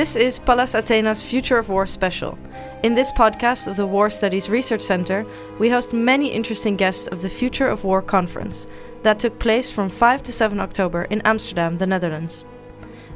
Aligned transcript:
This 0.00 0.16
is 0.16 0.38
Pallas 0.38 0.74
Athena's 0.74 1.22
Future 1.22 1.58
of 1.58 1.68
War 1.68 1.84
special. 1.84 2.38
In 2.82 2.94
this 2.94 3.12
podcast 3.12 3.68
of 3.68 3.76
the 3.76 3.86
War 3.86 4.08
Studies 4.08 4.48
Research 4.48 4.80
Center, 4.80 5.26
we 5.58 5.68
host 5.68 5.92
many 5.92 6.28
interesting 6.28 6.74
guests 6.74 7.06
of 7.08 7.20
the 7.20 7.28
Future 7.28 7.66
of 7.66 7.84
War 7.84 8.00
conference 8.00 8.66
that 9.02 9.18
took 9.18 9.38
place 9.38 9.70
from 9.70 9.90
5 9.90 10.22
to 10.22 10.32
7 10.32 10.58
October 10.58 11.02
in 11.10 11.20
Amsterdam, 11.26 11.76
the 11.76 11.86
Netherlands. 11.86 12.46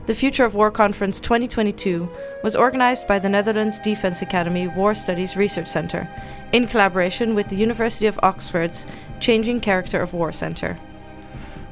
The 0.05 0.15
Future 0.15 0.45
of 0.45 0.55
War 0.55 0.70
Conference 0.70 1.20
2022 1.20 2.07
was 2.43 2.55
organized 2.55 3.07
by 3.07 3.19
the 3.19 3.30
Netherlands 3.30 3.79
Defense 3.79 4.21
Academy 4.21 4.69
War 4.69 4.95
Studies 4.95 5.39
Research 5.39 5.69
Center 5.69 6.07
in 6.53 6.66
collaboration 6.66 7.35
with 7.35 7.48
the 7.48 7.57
University 7.57 8.07
of 8.09 8.21
Oxford's 8.23 8.87
Changing 9.21 9.59
Character 9.59 10.02
of 10.02 10.12
War 10.12 10.32
Center. 10.32 10.77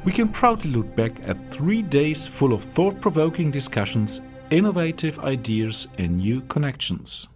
We 0.04 0.12
can 0.12 0.30
proudly 0.30 0.70
look 0.70 0.96
back 0.96 1.12
at 1.26 1.50
three 1.50 1.82
days 1.82 2.26
full 2.26 2.54
of 2.54 2.64
thought 2.64 2.98
provoking 3.02 3.50
discussions, 3.50 4.22
innovative 4.52 5.18
ideas, 5.18 5.88
and 5.98 6.18
new 6.18 6.42
connections. 6.42 7.26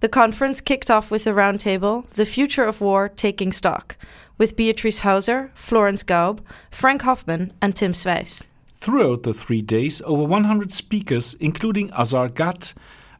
The 0.00 0.08
conference 0.08 0.60
kicked 0.60 0.90
off 0.90 1.10
with 1.10 1.26
a 1.26 1.30
roundtable, 1.30 2.08
The 2.10 2.26
Future 2.26 2.64
of 2.64 2.80
War 2.80 3.08
Taking 3.08 3.52
Stock, 3.52 3.96
with 4.36 4.56
Beatrice 4.56 5.00
Heuser, 5.00 5.50
Florence 5.54 6.02
Gaub, 6.02 6.40
Frank 6.70 7.02
Hoffman, 7.02 7.52
and 7.62 7.74
Tim 7.74 7.92
Sweijs. 7.92 8.42
Throughout 8.74 9.22
the 9.22 9.32
three 9.32 9.62
days, 9.62 10.02
over 10.04 10.24
100 10.24 10.74
speakers, 10.74 11.34
including 11.40 11.90
Azar 11.92 12.28
Gat, 12.28 12.74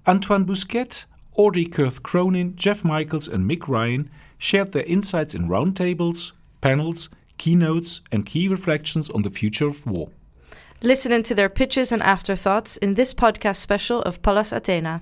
Antoine 0.06 0.44
Bousquet, 0.44 1.04
Audrey 1.36 1.64
Kurth 1.64 2.02
Cronin, 2.02 2.54
Jeff 2.54 2.84
Michaels, 2.84 3.28
and 3.28 3.48
Mick 3.48 3.66
Ryan, 3.66 4.10
shared 4.36 4.72
their 4.72 4.82
insights 4.82 5.34
in 5.34 5.48
roundtables, 5.48 6.32
panels, 6.60 7.08
keynotes, 7.38 8.02
and 8.12 8.26
key 8.26 8.46
reflections 8.46 9.08
on 9.10 9.22
the 9.22 9.30
future 9.30 9.66
of 9.66 9.86
war. 9.86 10.10
Listen 10.84 11.22
to 11.22 11.34
their 11.34 11.48
pitches 11.48 11.92
and 11.92 12.02
afterthoughts 12.02 12.76
in 12.76 12.92
this 12.92 13.14
podcast 13.14 13.56
special 13.56 14.02
of 14.02 14.20
Pallas 14.20 14.52
Athena. 14.52 15.00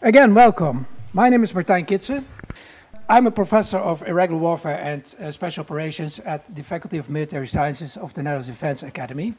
Again, 0.00 0.32
welcome. 0.32 0.86
My 1.12 1.28
name 1.28 1.44
is 1.44 1.52
Martijn 1.52 1.86
Kitzen. 1.86 2.24
I'm 3.10 3.26
a 3.26 3.30
professor 3.30 3.76
of 3.76 4.02
irregular 4.08 4.40
warfare 4.40 4.80
and 4.82 5.14
uh, 5.20 5.30
special 5.30 5.60
operations 5.60 6.20
at 6.20 6.46
the 6.54 6.62
Faculty 6.62 6.96
of 6.96 7.10
Military 7.10 7.46
Sciences 7.46 7.98
of 7.98 8.14
the 8.14 8.22
Netherlands 8.22 8.46
Defense 8.46 8.82
Academy. 8.82 9.34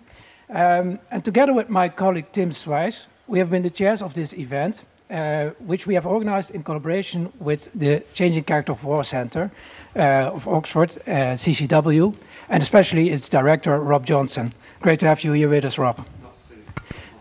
Um, 0.52 1.00
and 1.10 1.26
together 1.26 1.56
with 1.56 1.68
my 1.68 1.90
colleague 1.90 2.32
Tim 2.32 2.52
Sweijs, 2.52 3.08
we 3.26 3.40
have 3.40 3.50
been 3.50 3.64
the 3.64 3.72
chairs 3.72 4.04
of 4.04 4.14
this 4.14 4.34
event, 4.34 4.86
uh, 5.10 5.50
which 5.66 5.88
we 5.88 5.94
have 5.94 6.06
organized 6.06 6.52
in 6.52 6.64
collaboration 6.64 7.32
with 7.40 7.70
the 7.74 8.04
Changing 8.14 8.44
Character 8.44 8.74
of 8.74 8.84
War 8.84 9.04
Center 9.04 9.50
uh, 9.96 10.32
of 10.34 10.48
Oxford, 10.48 10.98
uh, 11.08 11.36
CCW, 11.36 12.14
and 12.50 12.62
especially 12.62 13.10
its 13.10 13.30
director, 13.30 13.80
Rob 13.80 14.06
Johnson. 14.06 14.52
Great 14.82 15.00
to 15.00 15.08
have 15.08 15.24
you 15.24 15.32
here 15.34 15.50
with 15.50 15.66
us, 15.66 15.78
Rob. 15.78 16.06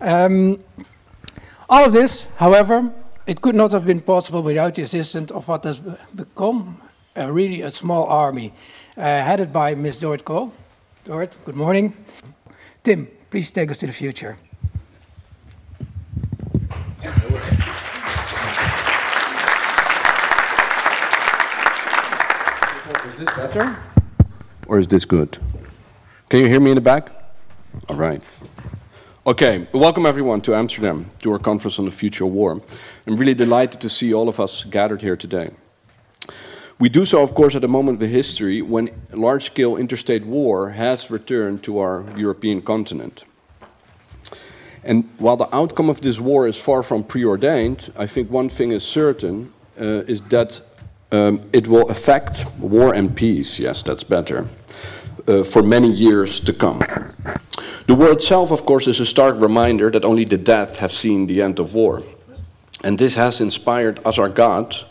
Um, 0.01 0.59
all 1.69 1.85
of 1.85 1.93
this, 1.93 2.29
however, 2.37 2.93
it 3.27 3.41
could 3.41 3.55
not 3.55 3.73
have 3.73 3.87
been 3.87 4.01
possible 4.01 4.43
without 4.43 4.75
the 4.75 4.83
assistance 4.83 5.31
of 5.31 5.49
what 5.49 5.65
has 5.65 5.81
become 6.15 6.81
a 7.17 7.33
really 7.33 7.63
a 7.63 7.71
small 7.71 8.05
army, 8.05 8.53
uh, 8.97 9.01
headed 9.01 9.53
by 9.53 9.75
Ms. 9.75 10.01
Dorrit 10.01 10.25
Cole. 10.25 10.53
Dorrit, 11.05 11.37
good 11.45 11.57
morning. 11.57 11.95
Tim, 12.83 13.09
please 13.31 13.51
take 13.51 13.71
us 13.71 13.79
to 13.79 13.87
the 13.87 13.93
future. 13.93 14.37
Is 23.17 23.25
this 23.25 23.35
better? 23.35 23.77
Or 24.67 24.79
is 24.79 24.87
this 24.89 25.07
good? 25.07 25.39
Can 26.29 26.41
you 26.41 26.49
hear 26.49 26.61
me 26.61 26.73
in 26.73 26.75
the 26.75 26.83
back? 26.83 27.09
All 27.89 27.97
right. 27.97 28.31
Okay, 29.27 29.67
welcome 29.73 30.05
everyone 30.05 30.43
to 30.43 30.55
Amsterdam, 30.55 31.11
to 31.21 31.33
our 31.33 31.39
conference 31.39 31.79
on 31.79 31.87
the 31.87 31.91
future 31.91 32.27
of 32.27 32.33
war. 32.33 32.61
I'm 33.07 33.17
really 33.17 33.33
delighted 33.33 33.81
to 33.81 33.89
see 33.89 34.13
all 34.13 34.29
of 34.29 34.39
us 34.39 34.65
gathered 34.65 35.01
here 35.01 35.17
today. 35.17 35.49
We 36.79 36.91
do 36.91 37.07
so, 37.07 37.23
of 37.23 37.33
course, 37.33 37.57
at 37.57 37.65
a 37.65 37.69
moment 37.69 38.03
of 38.03 38.11
history 38.11 38.61
when 38.61 38.91
large 39.15 39.45
scale 39.45 39.79
interstate 39.79 40.27
war 40.27 40.69
has 40.69 41.11
returned 41.11 41.63
to 41.63 41.79
our 41.79 42.05
European 42.19 42.61
continent. 42.61 43.25
And 44.85 45.09
while 45.17 45.39
the 45.39 45.49
outcome 45.57 45.89
of 45.89 46.03
this 46.03 46.21
war 46.21 46.47
is 46.47 46.59
far 46.59 46.83
from 46.83 47.03
preordained, 47.03 47.91
I 47.97 48.05
think 48.05 48.31
one 48.31 48.51
thing 48.51 48.73
is 48.73 48.85
certain 48.85 49.55
uh, 49.81 50.05
is 50.05 50.21
that 50.29 50.61
um, 51.13 51.41
it 51.53 51.67
will 51.69 51.89
affect 51.91 52.47
war 52.61 52.95
and 52.95 53.15
peace. 53.15 53.59
Yes, 53.59 53.83
that's 53.83 54.03
better. 54.03 54.47
Uh, 55.29 55.43
for 55.43 55.63
many 55.63 55.91
years 55.91 56.39
to 56.41 56.53
come. 56.53 56.79
The 57.87 57.95
war 57.95 58.13
itself, 58.13 58.53
of 58.53 58.65
course, 58.65 58.87
is 58.87 59.01
a 59.01 59.07
stark 59.07 59.41
reminder 59.41 59.91
that 59.91 60.05
only 60.05 60.25
the 60.25 60.39
dead 60.39 60.77
have 60.77 60.93
seen 60.93 61.27
the 61.27 61.43
end 61.43 61.59
of 61.59 61.75
war. 61.75 62.03
And 62.85 62.99
this 62.99 63.17
has 63.17 63.41
inspired 63.41 63.99
Azar 64.07 64.29
Gat. 64.29 64.85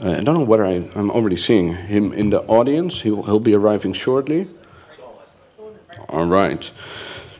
Uh, 0.00 0.12
I 0.12 0.22
don't 0.22 0.34
know 0.34 0.44
whether 0.44 0.64
I, 0.64 0.88
am 0.94 1.10
already 1.10 1.36
seeing 1.36 1.74
him 1.74 2.12
in 2.12 2.30
the 2.30 2.42
audience. 2.42 3.00
He'll, 3.00 3.22
he'll 3.22 3.40
be 3.40 3.54
arriving 3.54 3.92
shortly. 3.92 4.46
All 6.08 6.26
right. 6.26 6.70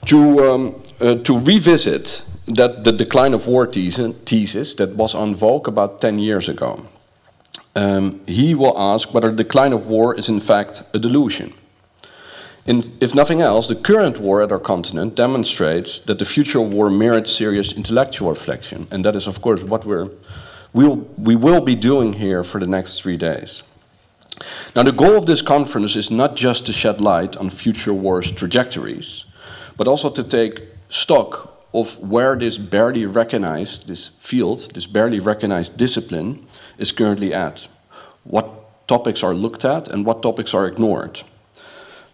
To, 0.06 0.50
um, 0.50 0.82
uh, 1.00 1.16
to 1.16 1.38
revisit 1.38 2.22
that 2.48 2.84
the 2.84 2.92
decline 2.92 3.34
of 3.34 3.46
war 3.46 3.66
thesis 3.66 4.74
that 4.74 4.94
was 4.94 5.14
on 5.14 5.34
vogue 5.34 5.68
about 5.68 6.00
10 6.00 6.18
years 6.18 6.48
ago. 6.48 6.84
Um, 7.76 8.22
he 8.26 8.54
will 8.54 8.76
ask 8.76 9.12
whether 9.12 9.30
the 9.30 9.44
decline 9.44 9.74
of 9.74 9.86
war 9.86 10.14
is 10.14 10.30
in 10.30 10.40
fact 10.40 10.82
a 10.94 10.98
delusion. 10.98 11.52
In, 12.64 12.82
if 13.00 13.14
nothing 13.14 13.42
else, 13.42 13.68
the 13.68 13.76
current 13.76 14.18
war 14.18 14.42
at 14.42 14.50
our 14.50 14.58
continent 14.58 15.14
demonstrates 15.14 15.98
that 16.00 16.18
the 16.18 16.24
future 16.24 16.60
war 16.60 16.88
merits 16.90 17.30
serious 17.30 17.74
intellectual 17.74 18.30
reflection, 18.30 18.88
and 18.90 19.04
that 19.04 19.14
is, 19.14 19.26
of 19.26 19.40
course, 19.42 19.62
what 19.62 19.84
we're, 19.84 20.08
we'll, 20.72 20.96
we 21.18 21.36
will 21.36 21.60
be 21.60 21.76
doing 21.76 22.14
here 22.14 22.42
for 22.42 22.58
the 22.58 22.66
next 22.66 23.02
three 23.02 23.18
days. 23.18 23.62
Now, 24.74 24.82
the 24.82 24.92
goal 24.92 25.16
of 25.16 25.26
this 25.26 25.42
conference 25.42 25.96
is 25.96 26.10
not 26.10 26.34
just 26.34 26.66
to 26.66 26.72
shed 26.72 27.00
light 27.00 27.36
on 27.36 27.50
future 27.50 27.94
wars' 27.94 28.32
trajectories, 28.32 29.26
but 29.76 29.86
also 29.86 30.10
to 30.10 30.22
take 30.22 30.62
stock 30.88 31.66
of 31.74 31.98
where 31.98 32.36
this 32.36 32.56
barely 32.58 33.04
recognized, 33.04 33.86
this 33.86 34.08
field, 34.08 34.70
this 34.74 34.86
barely 34.86 35.20
recognized 35.20 35.76
discipline, 35.76 36.45
is 36.78 36.92
currently 36.92 37.32
at. 37.34 37.68
What 38.24 38.48
topics 38.86 39.22
are 39.22 39.34
looked 39.34 39.64
at 39.64 39.88
and 39.88 40.04
what 40.04 40.22
topics 40.22 40.54
are 40.54 40.66
ignored 40.66 41.22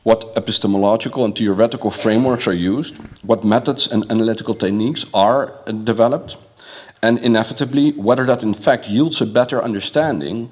what 0.03 0.33
epistemological 0.37 1.25
and 1.25 1.37
theoretical 1.37 1.91
frameworks 1.91 2.47
are 2.47 2.55
used, 2.55 2.99
what 3.25 3.45
methods 3.45 3.87
and 3.87 4.05
analytical 4.11 4.55
techniques 4.55 5.07
are 5.15 5.53
developed, 5.85 6.37
and 7.03 7.19
inevitably 7.19 7.93
whether 7.93 8.25
that 8.25 8.43
in 8.43 8.55
fact 8.55 8.89
yields 8.89 9.21
a 9.21 9.27
better 9.27 9.63
understanding 9.63 10.51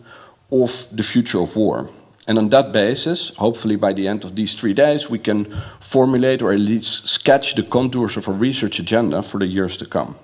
of 0.52 0.86
the 0.92 1.02
future 1.02 1.40
of 1.40 1.56
war. 1.56 1.88
And 2.28 2.38
on 2.38 2.48
that 2.50 2.72
basis, 2.72 3.34
hopefully 3.36 3.76
by 3.76 3.92
the 3.92 4.06
end 4.06 4.24
of 4.24 4.36
these 4.36 4.54
three 4.54 4.74
days, 4.74 5.10
we 5.10 5.18
can 5.18 5.46
formulate 5.80 6.42
or 6.42 6.52
at 6.52 6.60
least 6.60 7.08
sketch 7.08 7.54
the 7.54 7.62
contours 7.62 8.16
of 8.16 8.28
a 8.28 8.32
research 8.32 8.78
agenda 8.78 9.22
for 9.22 9.38
the 9.38 9.46
years 9.46 9.76
to 9.78 9.86
come. 9.86 10.14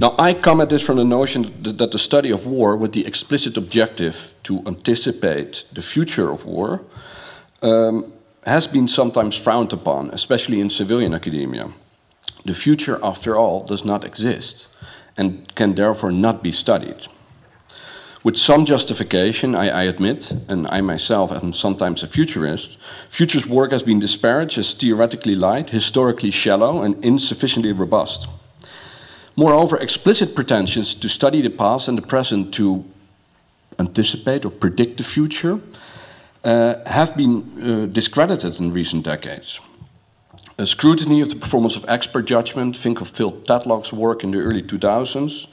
Now, 0.00 0.14
I 0.18 0.34
come 0.34 0.60
at 0.60 0.68
this 0.68 0.82
from 0.82 0.96
the 0.96 1.04
notion 1.04 1.42
that 1.62 1.90
the 1.92 1.98
study 1.98 2.30
of 2.30 2.46
war, 2.46 2.76
with 2.76 2.92
the 2.92 3.06
explicit 3.06 3.56
objective 3.56 4.34
to 4.42 4.62
anticipate 4.66 5.64
the 5.72 5.82
future 5.82 6.30
of 6.32 6.44
war, 6.44 6.84
um, 7.62 8.12
has 8.44 8.66
been 8.66 8.88
sometimes 8.88 9.36
frowned 9.36 9.72
upon, 9.72 10.10
especially 10.10 10.60
in 10.60 10.68
civilian 10.68 11.14
academia. 11.14 11.70
The 12.44 12.54
future, 12.54 12.98
after 13.02 13.36
all, 13.36 13.64
does 13.64 13.84
not 13.84 14.04
exist 14.04 14.68
and 15.16 15.54
can 15.54 15.74
therefore 15.74 16.10
not 16.10 16.42
be 16.42 16.52
studied. 16.52 17.06
With 18.24 18.36
some 18.36 18.64
justification, 18.64 19.54
I, 19.54 19.68
I, 19.68 19.82
admit, 19.82 20.32
and 20.48 20.66
I 20.68 20.80
myself 20.80 21.30
am 21.30 21.52
sometimes 21.52 22.02
a 22.02 22.06
futurist, 22.06 22.78
futures 23.08 23.46
work 23.46 23.70
has 23.70 23.82
been 23.82 23.98
disparaged 23.98 24.58
as 24.58 24.74
theoretically 24.74 25.34
light, 25.34 25.70
historically 25.70 26.30
shallow, 26.30 26.82
and 26.82 27.02
insufficiently 27.04 27.72
robust. 27.72 28.26
Moreover, 29.36 29.76
explicit 29.78 30.34
pretensions 30.34 30.94
to 30.94 31.08
study 31.08 31.42
the 31.42 31.50
past 31.50 31.88
and 31.88 31.98
the 31.98 32.06
present 32.06 32.54
to 32.54 32.84
anticipate 33.78 34.44
or 34.44 34.50
predict 34.50 34.98
the 34.98 35.02
future 35.02 35.60
uh, 36.44 36.74
have 36.86 37.16
been 37.16 37.42
uh, 37.62 37.86
discredited 37.86 38.60
in 38.60 38.72
recent 38.72 39.04
decades. 39.04 39.60
A 40.56 40.66
scrutiny 40.66 41.20
of 41.20 41.30
the 41.30 41.36
performance 41.36 41.74
of 41.74 41.84
expert 41.88 42.26
judgment, 42.26 42.76
think 42.76 43.00
of 43.00 43.08
Phil 43.08 43.32
Tetlock's 43.32 43.92
work 43.92 44.22
in 44.22 44.30
the 44.30 44.38
early 44.38 44.62
2000s, 44.62 45.48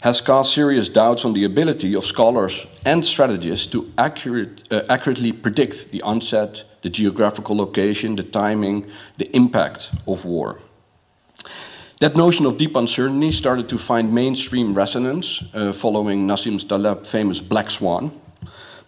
has 0.00 0.20
cast 0.22 0.54
serious 0.54 0.88
doubts 0.88 1.24
on 1.24 1.34
the 1.34 1.44
ability 1.44 1.94
of 1.94 2.04
scholars 2.04 2.66
and 2.86 3.04
strategists 3.04 3.66
to 3.66 3.90
accurate, 3.98 4.62
uh, 4.72 4.82
accurately 4.88 5.32
predict 5.32 5.90
the 5.90 6.00
onset, 6.02 6.62
the 6.82 6.88
geographical 6.88 7.56
location, 7.56 8.16
the 8.16 8.22
timing, 8.22 8.86
the 9.18 9.28
impact 9.36 9.92
of 10.06 10.24
war. 10.24 10.58
That 12.00 12.14
notion 12.14 12.46
of 12.46 12.56
deep 12.56 12.76
uncertainty 12.76 13.32
started 13.32 13.68
to 13.70 13.76
find 13.76 14.12
mainstream 14.12 14.72
resonance 14.72 15.42
uh, 15.52 15.72
following 15.72 16.28
Nassim 16.28 16.60
Taleb's 16.60 17.08
famous 17.08 17.40
Black 17.40 17.70
Swan, 17.70 18.12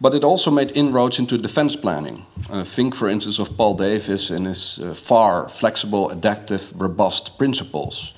But 0.00 0.14
it 0.14 0.24
also 0.24 0.50
made 0.50 0.72
inroads 0.76 1.18
into 1.18 1.36
defense 1.36 1.76
planning. 1.76 2.24
Uh, 2.48 2.64
think, 2.64 2.94
for 2.94 3.08
instance, 3.08 3.40
of 3.40 3.56
Paul 3.56 3.74
Davis 3.74 4.30
and 4.30 4.46
his 4.46 4.78
uh, 4.78 4.94
FAR, 4.94 5.48
flexible, 5.48 6.08
adaptive, 6.10 6.72
robust 6.80 7.36
principles, 7.36 8.14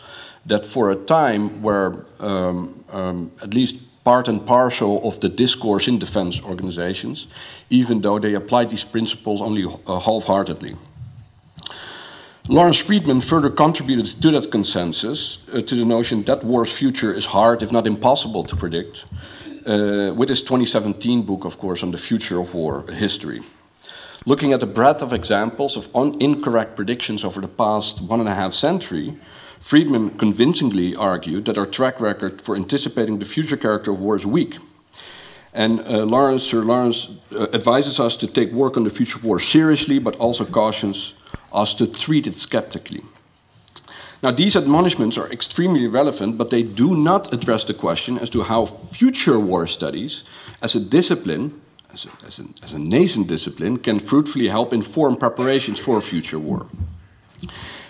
that 0.47 0.67
for 0.67 0.91
a 0.91 0.97
time 0.97 1.62
were 1.62 2.05
um, 2.21 2.85
um, 2.93 3.33
at 3.43 3.55
least 3.55 4.05
part 4.05 4.29
and 4.29 4.47
parcel 4.47 5.00
of 5.09 5.19
the 5.21 5.29
discourse 5.29 5.88
in 5.88 5.99
defense 5.99 6.45
organizations, 6.45 7.29
even 7.71 8.00
though 8.00 8.19
they 8.19 8.35
applied 8.35 8.69
these 8.71 8.85
principles 8.85 9.41
only 9.41 9.65
uh, 9.87 9.99
half 9.99 10.25
heartedly. 10.25 10.77
Lawrence 12.49 12.79
Freedman 12.79 13.21
further 13.21 13.50
contributed 13.50 14.06
to 14.21 14.31
that 14.33 14.50
consensus, 14.50 15.39
uh, 15.55 15.61
to 15.61 15.77
the 15.77 15.85
notion 15.85 16.25
that 16.25 16.43
war's 16.43 16.77
future 16.77 17.15
is 17.15 17.27
hard, 17.27 17.62
if 17.62 17.71
not 17.71 17.87
impossible, 17.87 18.43
to 18.43 18.56
predict, 18.56 19.05
uh, 19.65 20.12
with 20.17 20.29
his 20.29 20.43
2017 20.43 21.23
book, 21.23 21.44
of 21.44 21.56
course, 21.59 21.85
on 21.85 21.93
the 21.93 21.99
future 21.99 22.41
of 22.41 22.53
war 22.53 22.85
history. 22.91 23.43
Looking 24.27 24.53
at 24.53 24.59
the 24.59 24.67
breadth 24.67 25.03
of 25.03 25.12
examples 25.12 25.77
of 25.77 25.89
incorrect 26.21 26.75
predictions 26.75 27.23
over 27.23 27.41
the 27.41 27.47
past 27.47 28.00
one 28.03 28.19
and 28.19 28.29
a 28.29 28.35
half 28.35 28.53
century, 28.53 29.15
Freedman 29.61 30.11
convincingly 30.19 30.97
argued 30.97 31.45
that 31.45 31.59
our 31.59 31.67
track 31.67 32.00
record 32.00 32.43
for 32.43 32.56
anticipating 32.56 33.21
the 33.21 33.25
future 33.25 33.56
character 33.56 33.93
of 33.93 34.00
war 34.00 34.17
is 34.17 34.27
weak. 34.27 34.56
And 35.55 35.81
uh, 35.81 36.05
Lawrence, 36.05 36.43
Sir 36.43 36.62
Lawrence 36.62 37.09
uh, 37.31 37.47
advises 37.53 38.00
us 38.00 38.17
to 38.17 38.27
take 38.27 38.50
work 38.50 38.77
on 38.77 38.83
the 38.83 38.91
future 38.91 39.19
of 39.19 39.25
war 39.25 39.38
seriously, 39.38 40.00
but 40.00 40.17
also 40.17 40.45
cautions 40.45 41.15
us 41.54 41.75
to 41.75 41.87
treat 41.87 42.26
it 42.26 42.34
skeptically. 42.34 43.02
Now, 44.22 44.31
these 44.31 44.54
admonishments 44.54 45.19
are 45.19 45.31
extremely 45.32 45.88
relevant, 45.88 46.38
but 46.38 46.50
they 46.50 46.62
do 46.62 46.96
not 46.96 47.32
address 47.32 47.64
the 47.64 47.75
question 47.75 48.19
as 48.19 48.31
to 48.31 48.43
how 48.43 48.66
future 48.66 49.38
war 49.38 49.66
studies, 49.66 50.22
as 50.60 50.76
a 50.76 50.81
discipline, 50.81 51.60
as 51.93 52.06
a, 52.06 52.26
as 52.26 52.38
a, 52.38 52.44
as 52.62 52.72
a 52.72 52.78
nascent 52.78 53.26
discipline, 53.26 53.78
can 53.78 53.99
fruitfully 53.99 54.46
help 54.46 54.72
inform 54.72 55.16
preparations 55.16 55.81
for 55.81 56.00
future 56.00 56.38
war. 56.38 56.69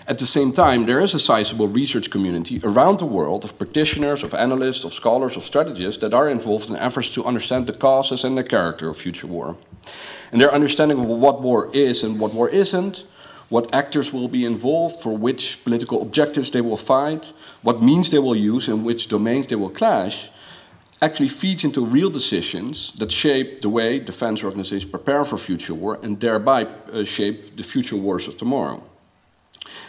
At 0.05 0.17
the 0.17 0.25
same 0.25 0.51
time, 0.51 0.85
there 0.85 0.99
is 0.99 1.13
a 1.13 1.19
sizable 1.19 1.67
research 1.67 2.09
community 2.09 2.59
around 2.63 2.97
the 2.97 3.05
world 3.05 3.45
of 3.45 3.57
practitioners, 3.57 4.23
of 4.23 4.33
analysts, 4.33 4.83
of 4.83 4.93
scholars, 4.93 5.37
of 5.37 5.45
strategists 5.45 6.01
that 6.01 6.13
are 6.13 6.29
involved 6.29 6.69
in 6.69 6.75
efforts 6.75 7.13
to 7.13 7.23
understand 7.23 7.67
the 7.67 7.73
causes 7.73 8.23
and 8.25 8.37
the 8.37 8.43
character 8.43 8.89
of 8.89 8.97
future 8.97 9.27
war. 9.27 9.55
And 10.31 10.41
their 10.41 10.53
understanding 10.53 10.99
of 10.99 11.05
what 11.05 11.41
war 11.41 11.69
is 11.73 12.03
and 12.03 12.19
what 12.19 12.33
war 12.33 12.49
isn't, 12.49 13.05
what 13.49 13.73
actors 13.73 14.11
will 14.11 14.27
be 14.27 14.45
involved, 14.45 15.01
for 15.01 15.15
which 15.15 15.63
political 15.63 16.01
objectives 16.01 16.51
they 16.51 16.61
will 16.61 16.77
fight, 16.77 17.33
what 17.61 17.81
means 17.81 18.09
they 18.09 18.19
will 18.19 18.35
use, 18.35 18.67
and 18.67 18.83
which 18.83 19.07
domains 19.07 19.47
they 19.47 19.55
will 19.55 19.69
clash, 19.69 20.29
actually 21.01 21.27
feeds 21.27 21.63
into 21.63 21.85
real 21.85 22.09
decisions 22.09 22.93
that 22.93 23.11
shape 23.11 23.61
the 23.61 23.69
way 23.69 23.99
defense 23.99 24.43
organizations 24.43 24.89
prepare 24.89 25.25
for 25.25 25.37
future 25.37 25.73
war 25.73 25.99
and 26.01 26.19
thereby 26.19 26.63
uh, 26.63 27.03
shape 27.03 27.57
the 27.57 27.63
future 27.63 27.97
wars 27.97 28.27
of 28.27 28.37
tomorrow. 28.37 28.81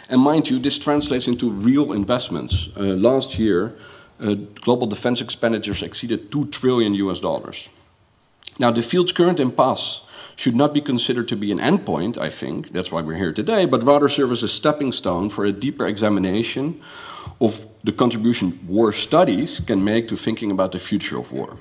And 0.09 0.21
mind 0.21 0.49
you, 0.49 0.59
this 0.59 0.77
translates 0.77 1.27
into 1.27 1.49
real 1.49 1.93
investments. 1.93 2.69
Uh, 2.75 2.81
last 2.81 3.39
year, 3.39 3.75
uh, 4.19 4.35
global 4.61 4.87
defense 4.87 5.21
expenditures 5.21 5.81
exceeded 5.81 6.31
2 6.31 6.45
trillion 6.47 6.93
US 6.95 7.21
dollars. 7.21 7.69
Now, 8.59 8.71
the 8.71 8.81
field's 8.81 9.11
current 9.11 9.39
impasse 9.39 10.01
should 10.35 10.55
not 10.55 10.73
be 10.73 10.81
considered 10.81 11.27
to 11.29 11.35
be 11.35 11.51
an 11.51 11.59
endpoint, 11.59 12.17
I 12.17 12.29
think, 12.29 12.71
that's 12.71 12.91
why 12.91 13.01
we're 13.01 13.15
here 13.15 13.31
today, 13.31 13.65
but 13.65 13.83
rather 13.83 14.09
serve 14.09 14.31
as 14.31 14.43
a 14.43 14.47
stepping 14.47 14.91
stone 14.91 15.29
for 15.29 15.45
a 15.45 15.51
deeper 15.51 15.87
examination 15.87 16.81
of 17.39 17.65
the 17.83 17.91
contribution 17.91 18.59
war 18.67 18.91
studies 18.93 19.59
can 19.59 19.83
make 19.83 20.07
to 20.07 20.15
thinking 20.15 20.51
about 20.51 20.71
the 20.71 20.79
future 20.79 21.17
of 21.17 21.31
war. 21.31 21.57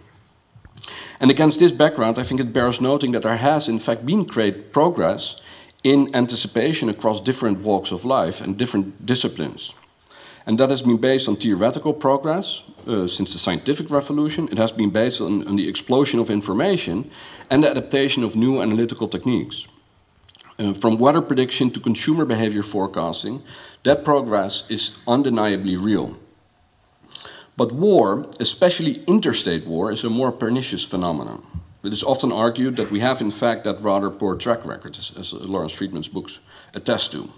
And 1.20 1.30
against 1.30 1.58
this 1.58 1.72
background, 1.72 2.18
I 2.18 2.24
think 2.24 2.40
it 2.40 2.52
bears 2.52 2.80
noting 2.80 3.12
that 3.12 3.22
there 3.22 3.36
has, 3.36 3.68
in 3.68 3.78
fact, 3.78 4.04
been 4.04 4.24
great 4.24 4.72
progress 4.72 5.40
in 5.84 6.14
anticipation 6.14 6.88
across 6.88 7.20
different 7.20 7.60
walks 7.60 7.92
of 7.92 8.04
life 8.04 8.40
and 8.40 8.56
different 8.56 9.06
disciplines. 9.06 9.74
And 10.46 10.58
that 10.58 10.70
has 10.70 10.82
been 10.82 10.98
based 10.98 11.28
on 11.28 11.36
theoretical 11.36 11.94
progress 11.94 12.62
uh, 12.86 13.06
since 13.06 13.32
the 13.32 13.38
scientific 13.38 13.90
revolution. 13.90 14.48
It 14.52 14.58
has 14.58 14.72
been 14.72 14.90
based 14.90 15.20
on, 15.20 15.46
on, 15.46 15.56
the 15.56 15.68
explosion 15.68 16.20
of 16.20 16.30
information 16.30 17.10
and 17.50 17.62
the 17.62 17.70
adaptation 17.70 18.22
of 18.22 18.36
new 18.36 18.60
analytical 18.60 19.08
techniques. 19.08 19.66
Uh, 20.58 20.74
from 20.74 20.98
weather 20.98 21.22
prediction 21.22 21.70
to 21.70 21.80
consumer 21.80 22.24
behavior 22.24 22.62
forecasting, 22.62 23.42
that 23.84 24.04
progress 24.04 24.70
is 24.70 24.98
undeniably 25.06 25.76
real. 25.76 26.16
But 27.56 27.72
war, 27.72 28.26
especially 28.38 29.02
interstate 29.06 29.66
war, 29.66 29.90
is 29.90 30.04
a 30.04 30.10
more 30.10 30.32
pernicious 30.32 30.84
phenomenon. 30.84 31.44
It 31.82 31.92
is 31.92 32.02
often 32.02 32.32
argued 32.32 32.76
that 32.76 32.90
we 32.90 33.00
have, 33.00 33.20
in 33.20 33.30
fact, 33.30 33.64
that 33.64 33.80
rather 33.80 34.10
poor 34.10 34.36
track 34.36 34.64
record, 34.64 34.96
as, 34.96 35.12
as 35.18 35.32
Lawrence 35.32 35.72
Freedman's 35.72 36.08
books 36.08 36.40
attest 36.74 37.12
to. 37.12 37.30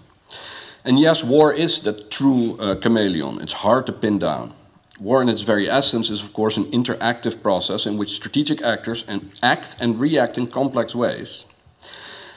And 0.87 0.97
yes, 0.97 1.21
war 1.21 1.51
is 1.51 1.81
the 1.81 1.91
true 1.91 2.57
uh, 2.61 2.75
chameleon. 2.75 3.41
It's 3.41 3.51
hard 3.51 3.85
to 3.87 3.91
pin 3.91 4.19
down. 4.19 4.53
War, 5.01 5.21
in 5.21 5.27
its 5.27 5.41
very 5.41 5.69
essence, 5.69 6.09
is, 6.09 6.23
of 6.23 6.31
course, 6.31 6.55
an 6.55 6.63
interactive 6.71 7.43
process 7.43 7.85
in 7.85 7.97
which 7.97 8.11
strategic 8.11 8.63
actors 8.63 9.03
and 9.05 9.29
act 9.43 9.81
and 9.81 9.99
react 9.99 10.37
in 10.37 10.47
complex 10.47 10.95
ways. 10.95 11.45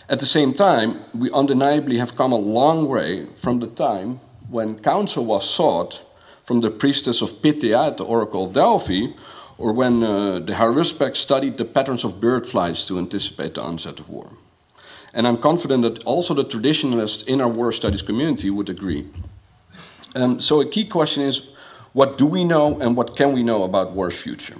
At 0.09 0.19
the 0.19 0.27
same 0.27 0.53
time, 0.53 1.01
we 1.15 1.31
undeniably 1.31 1.99
have 1.99 2.17
come 2.17 2.33
a 2.33 2.45
long 2.59 2.89
way 2.89 3.27
from 3.37 3.61
the 3.61 3.69
time 3.69 4.19
when 4.49 4.81
counsel 4.81 5.25
was 5.25 5.49
sought 5.49 6.03
from 6.45 6.61
the 6.61 6.73
priestess 6.73 7.23
of 7.23 7.41
Pythia 7.41 7.87
at 7.87 7.99
the 7.99 8.05
Oracle 8.05 8.47
of 8.47 8.53
Delphi 8.53 9.15
or 9.59 9.73
when 9.73 10.03
uh, 10.03 10.41
the 10.41 10.55
Haruspecs 10.55 11.19
studied 11.19 11.57
the 11.57 11.65
patterns 11.65 12.03
of 12.03 12.21
bird 12.21 12.49
flights 12.49 12.89
to 12.89 12.99
anticipate 12.99 13.55
the 13.55 13.63
onset 13.63 14.01
of 14.01 14.09
war. 14.09 14.29
And 15.13 15.27
I'm 15.27 15.37
confident 15.37 15.83
that 15.83 16.05
also 16.05 16.35
the 16.35 16.45
traditionalists 16.45 17.23
in 17.25 17.41
our 17.41 17.49
war 17.49 17.73
studies 17.73 18.03
community 18.03 18.51
would 18.51 18.69
agree. 18.71 19.07
Um, 20.15 20.41
so 20.41 20.61
a 20.61 20.67
key 20.67 20.85
question 20.85 21.23
is, 21.23 21.51
what 21.93 22.19
do 22.19 22.27
we 22.27 22.45
know 22.45 22.79
and 22.81 22.97
what 22.97 23.17
can 23.17 23.33
we 23.33 23.43
know 23.43 23.65
about 23.65 23.93
war's 23.93 24.15
future? 24.15 24.57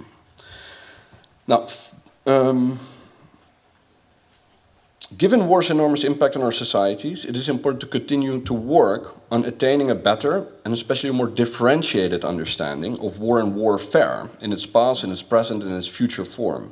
Now, 1.47 1.67
um, 2.25 2.79
Given 5.17 5.47
war's 5.47 5.69
enormous 5.69 6.05
impact 6.05 6.37
on 6.37 6.41
our 6.41 6.53
societies, 6.53 7.25
it 7.25 7.35
is 7.35 7.49
important 7.49 7.81
to 7.81 7.87
continue 7.87 8.39
to 8.41 8.53
work 8.53 9.17
on 9.29 9.43
attaining 9.43 9.91
a 9.91 9.95
better 9.95 10.47
and 10.63 10.73
especially 10.73 11.09
a 11.09 11.13
more 11.13 11.27
differentiated 11.27 12.23
understanding 12.23 12.97
of 13.01 13.19
war 13.19 13.41
and 13.41 13.53
warfare 13.53 14.29
in 14.39 14.53
its 14.53 14.65
past, 14.65 15.03
in 15.03 15.11
its 15.11 15.21
present, 15.21 15.63
and 15.63 15.71
in 15.71 15.77
its 15.77 15.87
future 15.87 16.23
form. 16.23 16.71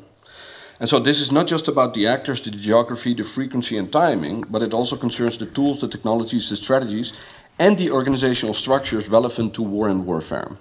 And 0.80 0.88
so, 0.88 1.00
this 1.00 1.20
is 1.20 1.32
not 1.32 1.46
just 1.46 1.68
about 1.68 1.94
the 1.94 2.08
actors, 2.08 2.42
the 2.42 2.52
geography, 2.52 3.14
the 3.14 3.26
frequency, 3.26 3.78
and 3.78 3.92
timing, 3.92 4.46
but 4.50 4.62
it 4.62 4.74
also 4.74 4.96
concerns 4.96 5.38
the 5.38 5.46
tools, 5.46 5.82
the 5.82 5.90
technologies, 5.90 6.50
the 6.50 6.56
strategies, 6.56 7.12
and 7.60 7.78
the 7.78 7.92
organizational 7.92 8.54
structures 8.54 9.10
relevant 9.10 9.54
to 9.56 9.62
war 9.62 9.90
and 9.90 10.06
warfare. 10.06 10.52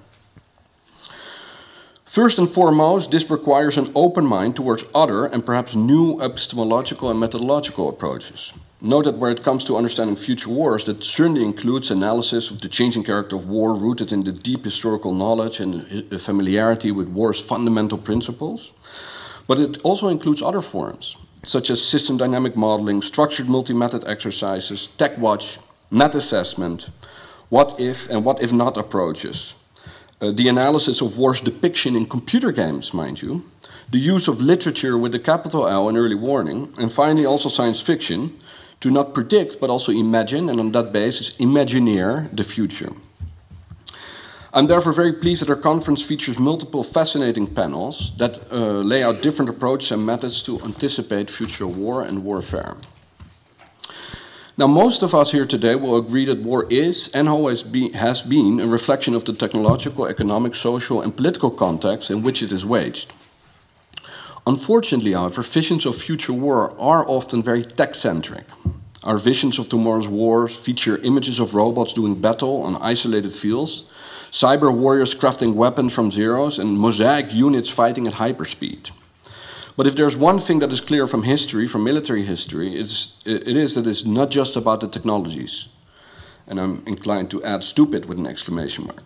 First 2.04 2.38
and 2.38 2.48
foremost, 2.48 3.12
this 3.12 3.30
requires 3.30 3.78
an 3.78 3.92
open 3.94 4.26
mind 4.26 4.56
towards 4.56 4.84
other 4.92 5.26
and 5.26 5.46
perhaps 5.46 5.76
new 5.76 6.20
epistemological 6.20 7.10
and 7.10 7.20
methodological 7.20 7.88
approaches. 7.88 8.52
Note 8.80 9.04
that 9.04 9.18
where 9.18 9.30
it 9.30 9.44
comes 9.44 9.62
to 9.64 9.76
understanding 9.76 10.16
future 10.16 10.50
wars, 10.50 10.84
that 10.86 11.04
certainly 11.04 11.44
includes 11.44 11.90
analysis 11.90 12.50
of 12.50 12.60
the 12.60 12.68
changing 12.68 13.04
character 13.04 13.36
of 13.36 13.48
war 13.48 13.74
rooted 13.74 14.10
in 14.10 14.20
the 14.20 14.32
deep 14.32 14.64
historical 14.64 15.12
knowledge 15.12 15.60
and 15.60 15.84
familiarity 16.20 16.90
with 16.90 17.08
war's 17.08 17.40
fundamental 17.40 17.98
principles. 17.98 18.72
But 19.48 19.58
it 19.58 19.78
also 19.82 20.08
includes 20.08 20.42
other 20.42 20.60
forms, 20.60 21.16
such 21.42 21.70
as 21.70 21.84
system 21.84 22.16
dynamic 22.18 22.54
modeling, 22.54 23.02
structured 23.02 23.48
multi 23.48 23.72
method 23.72 24.06
exercises, 24.06 24.88
tech 24.98 25.18
watch, 25.18 25.58
net 25.90 26.14
assessment, 26.14 26.90
what 27.48 27.80
if 27.80 28.08
and 28.10 28.24
what 28.24 28.42
if 28.42 28.52
not 28.52 28.76
approaches, 28.76 29.56
uh, 30.20 30.32
the 30.32 30.48
analysis 30.48 31.00
of 31.00 31.16
war's 31.16 31.40
depiction 31.40 31.96
in 31.96 32.04
computer 32.04 32.52
games, 32.52 32.92
mind 32.92 33.22
you, 33.22 33.42
the 33.90 33.98
use 33.98 34.28
of 34.28 34.42
literature 34.42 34.98
with 34.98 35.14
a 35.14 35.18
capital 35.18 35.66
L 35.66 35.88
in 35.88 35.96
early 35.96 36.14
warning, 36.14 36.68
and 36.78 36.92
finally 36.92 37.24
also 37.24 37.48
science 37.48 37.80
fiction 37.80 38.36
to 38.80 38.90
not 38.90 39.14
predict 39.14 39.60
but 39.60 39.70
also 39.70 39.92
imagine, 39.92 40.50
and 40.50 40.60
on 40.60 40.72
that 40.72 40.92
basis, 40.92 41.36
imagineer 41.38 42.28
the 42.36 42.44
future. 42.44 42.92
I'm 44.52 44.66
therefore 44.66 44.94
very 44.94 45.12
pleased 45.12 45.42
that 45.42 45.50
our 45.50 45.60
conference 45.60 46.00
features 46.00 46.38
multiple 46.38 46.82
fascinating 46.82 47.46
panels 47.46 48.12
that 48.16 48.50
uh, 48.50 48.80
lay 48.80 49.02
out 49.02 49.20
different 49.20 49.50
approaches 49.50 49.92
and 49.92 50.06
methods 50.06 50.42
to 50.44 50.58
anticipate 50.62 51.30
future 51.30 51.66
war 51.66 52.02
and 52.02 52.24
warfare. 52.24 52.76
Now, 54.56 54.66
most 54.66 55.02
of 55.02 55.14
us 55.14 55.30
here 55.30 55.44
today 55.44 55.76
will 55.76 55.96
agree 55.96 56.24
that 56.24 56.40
war 56.40 56.66
is 56.68 57.10
and 57.14 57.28
always 57.28 57.62
be, 57.62 57.92
has 57.92 58.22
been 58.22 58.58
a 58.58 58.66
reflection 58.66 59.14
of 59.14 59.24
the 59.24 59.32
technological, 59.32 60.06
economic, 60.06 60.56
social, 60.56 61.02
and 61.02 61.14
political 61.14 61.50
context 61.50 62.10
in 62.10 62.22
which 62.22 62.42
it 62.42 62.50
is 62.50 62.64
waged. 62.64 63.12
Unfortunately, 64.46 65.12
however, 65.12 65.42
visions 65.42 65.84
of 65.84 65.94
future 65.94 66.32
war 66.32 66.74
are 66.80 67.06
often 67.06 67.42
very 67.42 67.64
tech 67.64 67.94
centric. 67.94 68.46
Our 69.04 69.18
visions 69.18 69.58
of 69.58 69.68
tomorrow's 69.68 70.08
wars 70.08 70.56
feature 70.56 70.96
images 71.04 71.38
of 71.38 71.54
robots 71.54 71.92
doing 71.92 72.20
battle 72.20 72.62
on 72.62 72.76
isolated 72.76 73.32
fields, 73.32 73.84
cyber 74.30 74.74
warriors 74.74 75.14
crafting 75.14 75.54
weapons 75.54 75.94
from 75.94 76.10
zeros, 76.10 76.58
and 76.58 76.78
mosaic 76.78 77.32
units 77.32 77.68
fighting 77.68 78.06
at 78.06 78.14
hyperspeed. 78.14 78.90
But 79.76 79.86
if 79.86 79.94
there's 79.94 80.16
one 80.16 80.40
thing 80.40 80.58
that 80.58 80.72
is 80.72 80.80
clear 80.80 81.06
from 81.06 81.22
history, 81.22 81.68
from 81.68 81.84
military 81.84 82.24
history, 82.24 82.74
it's, 82.74 83.14
it 83.24 83.56
is 83.56 83.76
that 83.76 83.86
it's 83.86 84.04
not 84.04 84.28
just 84.28 84.56
about 84.56 84.80
the 84.80 84.88
technologies. 84.88 85.68
And 86.48 86.58
I'm 86.58 86.82
inclined 86.86 87.30
to 87.30 87.44
add 87.44 87.62
stupid 87.62 88.06
with 88.06 88.18
an 88.18 88.26
exclamation 88.26 88.86
mark. 88.86 89.04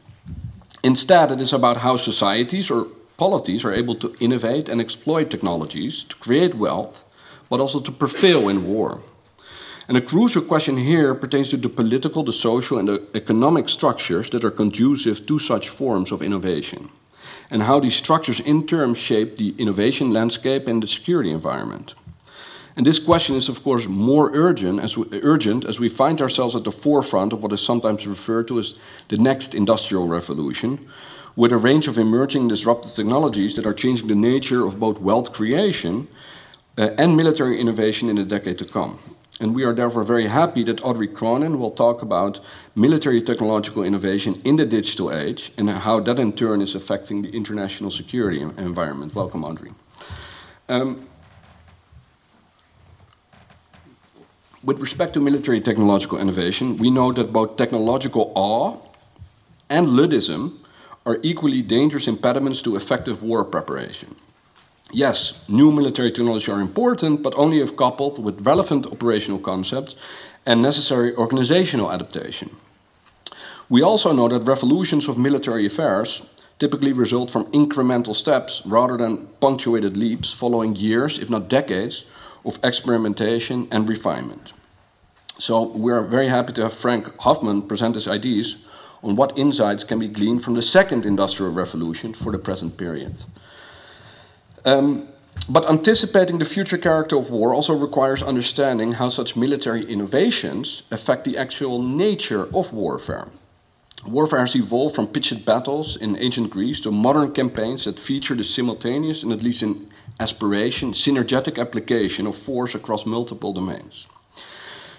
Instead, 0.82 1.30
it 1.30 1.40
is 1.40 1.52
about 1.52 1.76
how 1.76 1.96
societies 1.96 2.70
or 2.70 2.86
polities 3.18 3.64
are 3.64 3.72
able 3.72 3.94
to 3.96 4.14
innovate 4.20 4.68
and 4.68 4.80
exploit 4.80 5.30
technologies 5.30 6.04
to 6.04 6.16
create 6.16 6.54
wealth, 6.54 7.04
but 7.50 7.60
also 7.60 7.78
to 7.80 7.92
prevail 7.92 8.48
in 8.48 8.64
war. 8.64 9.00
And 9.88 9.96
a 9.96 10.00
crucial 10.00 10.42
question 10.42 10.76
here 10.76 11.14
pertains 11.14 11.50
to 11.50 11.56
the 11.56 11.68
political, 11.68 12.22
the 12.22 12.32
social, 12.32 12.78
and 12.78 12.88
the 12.88 13.02
economic 13.14 13.68
structures 13.68 14.30
that 14.30 14.44
are 14.44 14.50
conducive 14.50 15.26
to 15.26 15.38
such 15.38 15.68
forms 15.68 16.12
of 16.12 16.22
innovation 16.22 16.90
and 17.52 17.62
how 17.62 17.78
these 17.78 17.94
structures 17.94 18.40
in 18.40 18.66
turn 18.66 18.94
shape 18.94 19.36
the 19.36 19.54
innovation 19.58 20.10
landscape 20.10 20.66
and 20.66 20.82
the 20.82 20.86
security 20.86 21.30
environment. 21.30 21.94
And 22.76 22.86
this 22.86 22.98
question 22.98 23.36
is, 23.36 23.50
of 23.50 23.62
course, 23.62 23.86
more 23.86 24.30
urgent 24.32 24.80
as, 24.80 24.96
we, 24.96 25.04
urgent 25.22 25.66
as 25.66 25.78
we 25.78 25.90
find 25.90 26.22
ourselves 26.22 26.56
at 26.56 26.64
the 26.64 26.72
forefront 26.72 27.34
of 27.34 27.42
what 27.42 27.52
is 27.52 27.60
sometimes 27.60 28.06
referred 28.06 28.48
to 28.48 28.58
as 28.58 28.80
the 29.08 29.18
next 29.18 29.54
industrial 29.54 30.08
revolution, 30.08 30.78
with 31.36 31.52
a 31.52 31.58
range 31.58 31.88
of 31.88 31.98
emerging 31.98 32.48
disruptive 32.48 32.94
technologies 32.94 33.54
that 33.56 33.66
are 33.66 33.74
changing 33.74 34.08
the 34.08 34.14
nature 34.14 34.64
of 34.64 34.80
both 34.80 34.98
wealth 34.98 35.34
creation 35.34 36.08
uh, 36.78 36.88
and 36.96 37.14
military 37.14 37.60
innovation 37.60 38.08
in 38.08 38.16
the 38.16 38.24
decade 38.24 38.56
to 38.56 38.64
come. 38.64 38.98
And 39.40 39.54
we 39.54 39.64
are 39.64 39.72
therefore 39.72 40.04
very 40.04 40.26
happy 40.26 40.62
that 40.64 40.84
Audrey 40.84 41.08
Cronin 41.08 41.58
will 41.58 41.70
talk 41.70 42.02
about 42.02 42.38
military 42.76 43.20
technological 43.20 43.82
innovation 43.82 44.40
in 44.44 44.56
the 44.56 44.66
digital 44.66 45.12
age 45.12 45.50
and 45.58 45.68
how 45.70 46.00
that 46.00 46.18
in 46.18 46.32
turn 46.32 46.60
is 46.60 46.74
affecting 46.74 47.22
the 47.22 47.30
international 47.30 47.90
security 47.90 48.40
environment. 48.40 49.14
Welcome, 49.14 49.44
Audrey. 49.44 49.72
Um, 50.68 51.08
with 54.62 54.80
respect 54.80 55.14
to 55.14 55.20
military 55.20 55.60
technological 55.60 56.20
innovation, 56.20 56.76
we 56.76 56.90
know 56.90 57.12
that 57.12 57.32
both 57.32 57.56
technological 57.56 58.32
awe 58.34 58.76
and 59.68 59.88
Luddism 59.88 60.58
are 61.04 61.18
equally 61.22 61.62
dangerous 61.62 62.06
impediments 62.06 62.62
to 62.62 62.76
effective 62.76 63.22
war 63.22 63.44
preparation. 63.44 64.14
Yes, 64.90 65.48
new 65.48 65.70
military 65.70 66.10
technology 66.10 66.50
are 66.50 66.60
important, 66.60 67.22
but 67.22 67.34
only 67.36 67.60
if 67.60 67.76
coupled 67.76 68.22
with 68.22 68.46
relevant 68.46 68.86
operational 68.86 69.38
concepts 69.38 69.96
and 70.44 70.60
necessary 70.60 71.14
organizational 71.16 71.92
adaptation. 71.92 72.50
We 73.68 73.82
also 73.82 74.12
know 74.12 74.28
that 74.28 74.40
revolutions 74.40 75.08
of 75.08 75.16
military 75.16 75.66
affairs 75.66 76.22
typically 76.58 76.92
result 76.92 77.30
from 77.30 77.50
incremental 77.52 78.14
steps 78.14 78.62
rather 78.66 78.96
than 78.96 79.26
punctuated 79.40 79.96
leaps 79.96 80.32
following 80.32 80.76
years, 80.76 81.18
if 81.18 81.30
not 81.30 81.48
decades, 81.48 82.06
of 82.44 82.58
experimentation 82.62 83.68
and 83.70 83.88
refinement. 83.88 84.52
So 85.38 85.68
we're 85.68 86.02
very 86.02 86.28
happy 86.28 86.52
to 86.52 86.62
have 86.62 86.74
Frank 86.74 87.18
Hoffman 87.18 87.62
present 87.62 87.94
his 87.94 88.06
ideas 88.06 88.58
on 89.02 89.16
what 89.16 89.36
insights 89.38 89.84
can 89.84 89.98
be 89.98 90.06
gleaned 90.06 90.44
from 90.44 90.54
the 90.54 90.62
second 90.62 91.06
industrial 91.06 91.52
revolution 91.52 92.14
for 92.14 92.30
the 92.30 92.38
present 92.38 92.76
period. 92.76 93.24
Um, 94.64 95.08
but 95.48 95.68
anticipating 95.68 96.38
the 96.38 96.44
future 96.44 96.78
character 96.78 97.16
of 97.16 97.30
war 97.30 97.54
also 97.54 97.74
requires 97.74 98.22
understanding 98.22 98.92
how 98.92 99.08
such 99.08 99.34
military 99.34 99.84
innovations 99.84 100.82
affect 100.90 101.24
the 101.24 101.36
actual 101.36 101.82
nature 101.82 102.44
of 102.54 102.72
warfare. 102.72 103.28
Warfare 104.06 104.40
has 104.40 104.56
evolved 104.56 104.94
from 104.94 105.06
pitched 105.06 105.44
battles 105.44 105.96
in 105.96 106.16
ancient 106.16 106.50
Greece 106.50 106.80
to 106.80 106.90
modern 106.90 107.32
campaigns 107.32 107.84
that 107.84 107.98
feature 107.98 108.34
the 108.34 108.44
simultaneous 108.44 109.22
and, 109.22 109.32
at 109.32 109.42
least 109.42 109.62
in 109.62 109.88
aspiration, 110.20 110.92
synergetic 110.92 111.58
application 111.58 112.26
of 112.26 112.36
force 112.36 112.74
across 112.74 113.06
multiple 113.06 113.52
domains. 113.52 114.08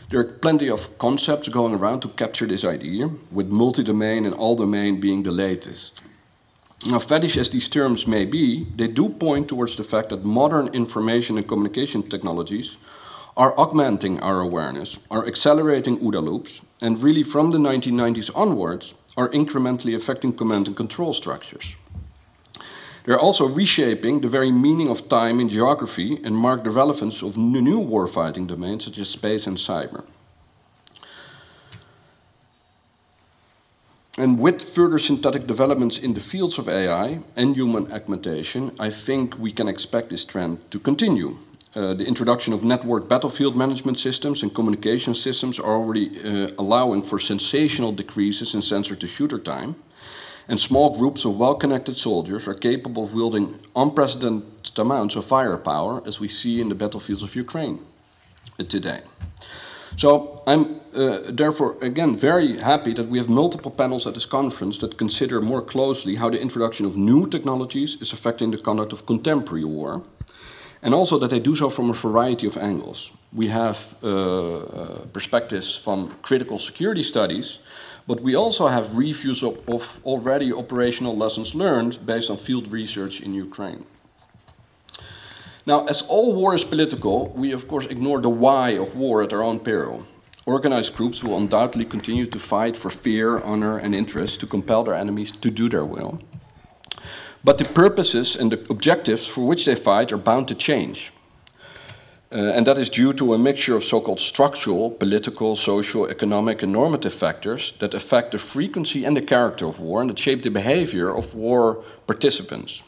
There 0.09 0.19
are 0.19 0.25
plenty 0.25 0.69
of 0.69 0.97
concepts 0.97 1.49
going 1.49 1.73
around 1.73 2.01
to 2.01 2.07
capture 2.09 2.45
this 2.45 2.63
idea, 2.63 3.09
with 3.31 3.47
multi 3.47 3.83
domain 3.83 4.25
and 4.25 4.35
all 4.35 4.55
domain 4.55 4.99
being 4.99 5.23
the 5.23 5.31
latest. 5.31 6.01
Now, 6.89 6.99
fetish 6.99 7.37
as 7.37 7.49
these 7.49 7.69
terms 7.69 8.07
may 8.07 8.25
be, 8.25 8.65
they 8.75 8.87
do 8.87 9.07
point 9.07 9.47
towards 9.47 9.77
the 9.77 9.85
fact 9.85 10.09
that 10.09 10.25
modern 10.25 10.67
information 10.73 11.37
and 11.37 11.47
communication 11.47 12.03
technologies 12.03 12.75
are 13.37 13.57
augmenting 13.57 14.19
our 14.19 14.41
awareness, 14.41 14.99
are 15.09 15.25
accelerating 15.25 15.97
OODA 15.99 16.21
loops, 16.21 16.61
and 16.81 17.01
really 17.01 17.23
from 17.23 17.51
the 17.51 17.57
1990s 17.57 18.29
onwards 18.35 18.93
are 19.15 19.29
incrementally 19.29 19.95
affecting 19.95 20.33
command 20.33 20.67
and 20.67 20.75
control 20.75 21.13
structures. 21.13 21.75
They're 23.05 23.19
also 23.19 23.47
reshaping 23.47 24.21
the 24.21 24.27
very 24.27 24.51
meaning 24.51 24.89
of 24.89 25.07
time 25.07 25.39
in 25.39 25.49
geography 25.49 26.19
and 26.23 26.35
mark 26.35 26.63
the 26.63 26.69
relevance 26.69 27.21
of 27.21 27.37
new 27.37 27.79
warfighting 27.79 28.47
domains 28.47 28.85
such 28.85 28.97
as 28.97 29.09
space 29.09 29.47
and 29.47 29.57
cyber. 29.57 30.03
And 34.17 34.39
with 34.39 34.61
further 34.61 34.99
synthetic 34.99 35.47
developments 35.47 35.97
in 35.97 36.13
the 36.13 36.19
fields 36.19 36.59
of 36.59 36.69
AI 36.69 37.19
and 37.35 37.55
human 37.55 37.91
augmentation, 37.91 38.71
I 38.79 38.91
think 38.91 39.39
we 39.39 39.51
can 39.51 39.67
expect 39.67 40.09
this 40.09 40.23
trend 40.23 40.59
to 40.69 40.79
continue. 40.79 41.37
Uh, 41.75 41.95
the 41.95 42.05
introduction 42.05 42.53
of 42.53 42.63
network 42.63 43.09
battlefield 43.09 43.55
management 43.55 43.97
systems 43.97 44.43
and 44.43 44.53
communication 44.53 45.15
systems 45.15 45.59
are 45.59 45.73
already 45.73 46.11
uh, 46.23 46.47
allowing 46.59 47.01
for 47.01 47.17
sensational 47.17 47.91
decreases 47.91 48.53
in 48.53 48.61
sensor 48.61 48.95
to 48.95 49.07
shooter 49.07 49.39
time. 49.39 49.75
And 50.47 50.59
small 50.59 50.95
groups 50.95 51.25
of 51.25 51.39
well 51.39 51.55
connected 51.55 51.97
soldiers 51.97 52.47
are 52.47 52.53
capable 52.53 53.03
of 53.03 53.15
wielding 53.15 53.57
unprecedented 53.75 54.77
amounts 54.77 55.15
of 55.15 55.25
firepower, 55.25 56.03
as 56.05 56.19
we 56.19 56.27
see 56.27 56.61
in 56.61 56.69
the 56.69 56.75
battlefields 56.75 57.23
of 57.23 57.35
Ukraine 57.35 57.79
uh, 58.59 58.63
today. 58.63 59.01
So 59.97 60.41
I'm 60.47 60.81
uh, 60.95 61.19
therefore 61.29 61.75
again 61.81 62.15
very 62.15 62.57
happy 62.59 62.93
that 62.93 63.07
we 63.07 63.17
have 63.17 63.29
multiple 63.29 63.71
panels 63.71 64.05
at 64.07 64.13
this 64.13 64.25
conference 64.25 64.79
that 64.79 64.97
consider 64.97 65.41
more 65.41 65.61
closely 65.61 66.15
how 66.15 66.29
the 66.29 66.41
introduction 66.41 66.85
of 66.85 66.95
new 66.95 67.27
technologies 67.27 67.97
is 68.01 68.13
affecting 68.13 68.51
the 68.51 68.57
conduct 68.57 68.93
of 68.93 69.05
contemporary 69.05 69.63
war, 69.63 70.01
and 70.81 70.93
also 70.93 71.17
that 71.19 71.29
they 71.29 71.39
do 71.39 71.55
so 71.55 71.69
from 71.69 71.89
a 71.89 71.93
variety 71.93 72.47
of 72.47 72.57
angles. 72.57 73.11
We 73.31 73.47
have 73.47 73.77
uh, 74.03 74.07
uh, 74.07 75.05
perspectives 75.13 75.77
from 75.77 76.13
critical 76.21 76.59
security 76.59 77.03
studies, 77.03 77.59
but 78.07 78.21
we 78.21 78.35
also 78.35 78.67
have 78.67 78.95
reviews 78.97 79.43
of, 79.43 79.57
of 79.67 79.99
already 80.03 80.51
operational 80.53 81.15
lessons 81.15 81.55
learned 81.55 82.05
based 82.05 82.29
on 82.29 82.37
field 82.37 82.67
research 82.71 83.21
in 83.21 83.33
Ukraine. 83.33 83.85
Now, 85.65 85.85
as 85.87 86.01
all 86.03 86.35
war 86.35 86.53
is 86.53 86.65
political, 86.65 87.29
we 87.29 87.53
of 87.53 87.67
course 87.67 87.85
ignore 87.85 88.19
the 88.19 88.29
why 88.29 88.71
of 88.71 88.95
war 88.95 89.23
at 89.23 89.31
our 89.31 89.41
own 89.41 89.59
peril. 89.59 90.03
Organized 90.45 90.95
groups 90.95 91.23
will 91.23 91.37
undoubtedly 91.37 91.85
continue 91.85 92.25
to 92.25 92.39
fight 92.39 92.75
for 92.75 92.89
fear, 92.89 93.39
honor, 93.39 93.77
and 93.77 93.95
interest 93.95 94.41
to 94.41 94.47
compel 94.47 94.83
their 94.83 94.93
enemies 94.93 95.31
to 95.31 95.49
do 95.49 95.69
their 95.69 95.85
will. 95.85 96.19
But 97.45 97.57
the 97.57 97.65
purposes 97.65 98.35
and 98.35 98.51
the 98.51 98.59
objectives 98.69 99.25
for 99.25 99.45
which 99.45 99.65
they 99.65 99.75
fight 99.75 100.11
are 100.11 100.17
bound 100.17 100.49
to 100.49 100.55
change. 100.55 101.13
Uh, 102.29 102.51
and 102.55 102.65
that 102.65 102.77
is 102.77 102.89
due 102.89 103.13
to 103.13 103.33
a 103.33 103.37
mixture 103.37 103.75
of 103.75 103.83
so 103.83 104.01
called 104.01 104.19
structural, 104.19 104.89
political, 104.89 105.55
social, 105.55 106.07
economic, 106.07 106.63
and 106.63 106.73
normative 106.73 107.13
factors 107.13 107.73
that 107.79 107.93
affect 107.93 108.31
the 108.31 108.39
frequency 108.39 109.05
and 109.05 109.15
the 109.15 109.21
character 109.21 109.67
of 109.67 109.79
war 109.79 110.01
and 110.01 110.09
that 110.09 110.19
shape 110.19 110.41
the 110.41 110.49
behavior 110.49 111.15
of 111.15 111.35
war 111.35 111.83
participants. 112.07 112.81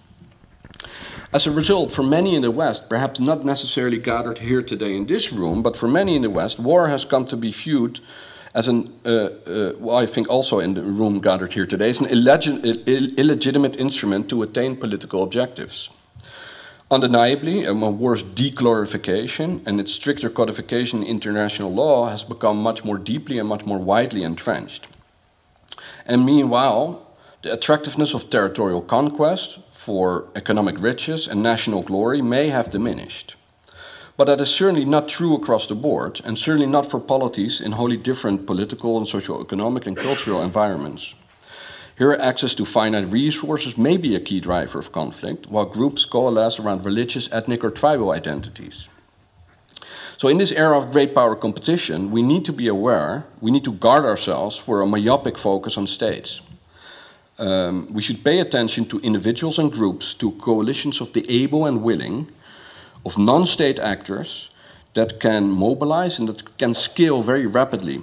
As 1.36 1.46
a 1.46 1.52
result, 1.52 1.92
for 1.92 2.02
many 2.02 2.34
in 2.34 2.44
the 2.44 2.50
West, 2.50 2.88
perhaps 2.88 3.20
not 3.20 3.44
necessarily 3.44 3.98
gathered 3.98 4.38
here 4.38 4.62
today 4.62 4.96
in 4.96 5.06
this 5.06 5.34
room, 5.34 5.62
but 5.62 5.76
for 5.76 5.86
many 5.86 6.16
in 6.16 6.22
the 6.22 6.30
West, 6.30 6.60
war 6.60 6.88
has 6.88 7.04
come 7.04 7.26
to 7.26 7.36
be 7.36 7.52
viewed 7.52 8.00
as 8.54 8.70
an, 8.70 8.94
uh, 9.06 9.10
uh, 9.10 9.74
well, 9.78 9.98
I 9.98 10.06
think 10.06 10.30
also 10.30 10.60
in 10.60 10.76
the 10.76 10.82
room 10.82 11.20
gathered 11.20 11.52
here 11.52 11.66
today, 11.66 11.90
as 11.90 12.00
an 12.00 12.06
illeg 12.06 13.18
illegitimate 13.18 13.78
instrument 13.78 14.30
to 14.30 14.44
attain 14.44 14.78
political 14.78 15.24
objectives. 15.24 15.90
Undeniably, 16.90 17.68
um, 17.68 18.00
war's 18.00 18.24
deglorification 18.24 19.62
and 19.68 19.82
its 19.82 19.92
stricter 19.92 20.30
codification 20.30 21.04
in 21.04 21.10
international 21.10 21.74
law 21.74 22.08
has 22.08 22.24
become 22.24 22.64
much 22.64 22.86
more 22.86 22.98
deeply 22.98 23.40
and 23.40 23.50
much 23.50 23.66
more 23.66 23.80
widely 23.80 24.24
entrenched. 24.24 24.88
And 26.06 26.26
meanwhile, 26.26 27.06
the 27.42 27.52
attractiveness 27.52 28.14
of 28.14 28.30
territorial 28.30 28.82
conquest, 28.82 29.60
for 29.86 30.26
economic 30.36 30.80
riches 30.80 31.28
and 31.28 31.44
national 31.44 31.84
glory 31.84 32.20
may 32.20 32.50
have 32.50 32.72
diminished. 32.72 33.36
But 34.18 34.26
that 34.26 34.42
is 34.42 34.50
certainly 34.50 34.84
not 34.84 35.08
true 35.08 35.36
across 35.36 35.68
the 35.68 35.76
board, 35.76 36.22
and 36.26 36.40
certainly 36.40 36.66
not 36.66 36.90
for 36.90 37.00
polities 37.00 37.62
in 37.62 37.74
wholly 37.74 37.98
different 37.98 38.48
political 38.48 38.98
and 38.98 39.08
socio-economic 39.08 39.86
and 39.86 39.96
cultural 39.96 40.42
environments. 40.42 41.14
Here, 42.00 42.14
access 42.14 42.56
to 42.56 42.66
finite 42.66 43.12
resources 43.12 43.78
may 43.78 43.96
be 43.98 44.16
a 44.16 44.20
key 44.20 44.40
driver 44.40 44.80
of 44.80 44.92
conflict, 44.92 45.46
while 45.52 45.66
groups 45.66 46.04
coalesce 46.04 46.60
around 46.60 46.84
religious, 46.84 47.32
ethnic, 47.32 47.64
or 47.64 47.70
tribal 47.70 48.10
identities. 48.10 48.90
So, 50.18 50.30
in 50.30 50.40
this 50.40 50.52
era 50.52 50.76
of 50.80 50.92
great 50.92 51.14
power 51.14 51.36
competition, 51.36 52.10
we 52.10 52.24
need 52.24 52.44
to 52.46 52.54
be 52.54 52.68
aware, 52.68 53.28
we 53.40 53.52
need 53.52 53.66
to 53.66 53.74
guard 53.74 54.04
ourselves 54.04 54.58
for 54.58 54.82
a 54.82 54.88
myopic 54.88 55.38
focus 55.38 55.78
on 55.78 55.86
states 55.86 56.42
um, 57.38 57.88
we 57.92 58.02
should 58.02 58.24
pay 58.24 58.40
attention 58.40 58.86
to 58.86 59.00
individuals 59.00 59.60
and 59.60 59.72
groups, 59.72 60.14
to 60.16 60.32
coalitions 60.32 61.02
of 61.02 61.12
the 61.14 61.26
able 61.30 61.66
and 61.66 61.82
willing, 61.84 62.28
of 63.06 63.18
non 63.18 63.46
state 63.46 63.80
actors 63.80 64.50
that 64.94 65.20
can 65.20 65.50
mobilize 65.50 66.20
and 66.20 66.30
that 66.30 66.58
can 66.58 66.74
scale 66.74 67.22
very 67.22 67.46
rapidly 67.46 68.02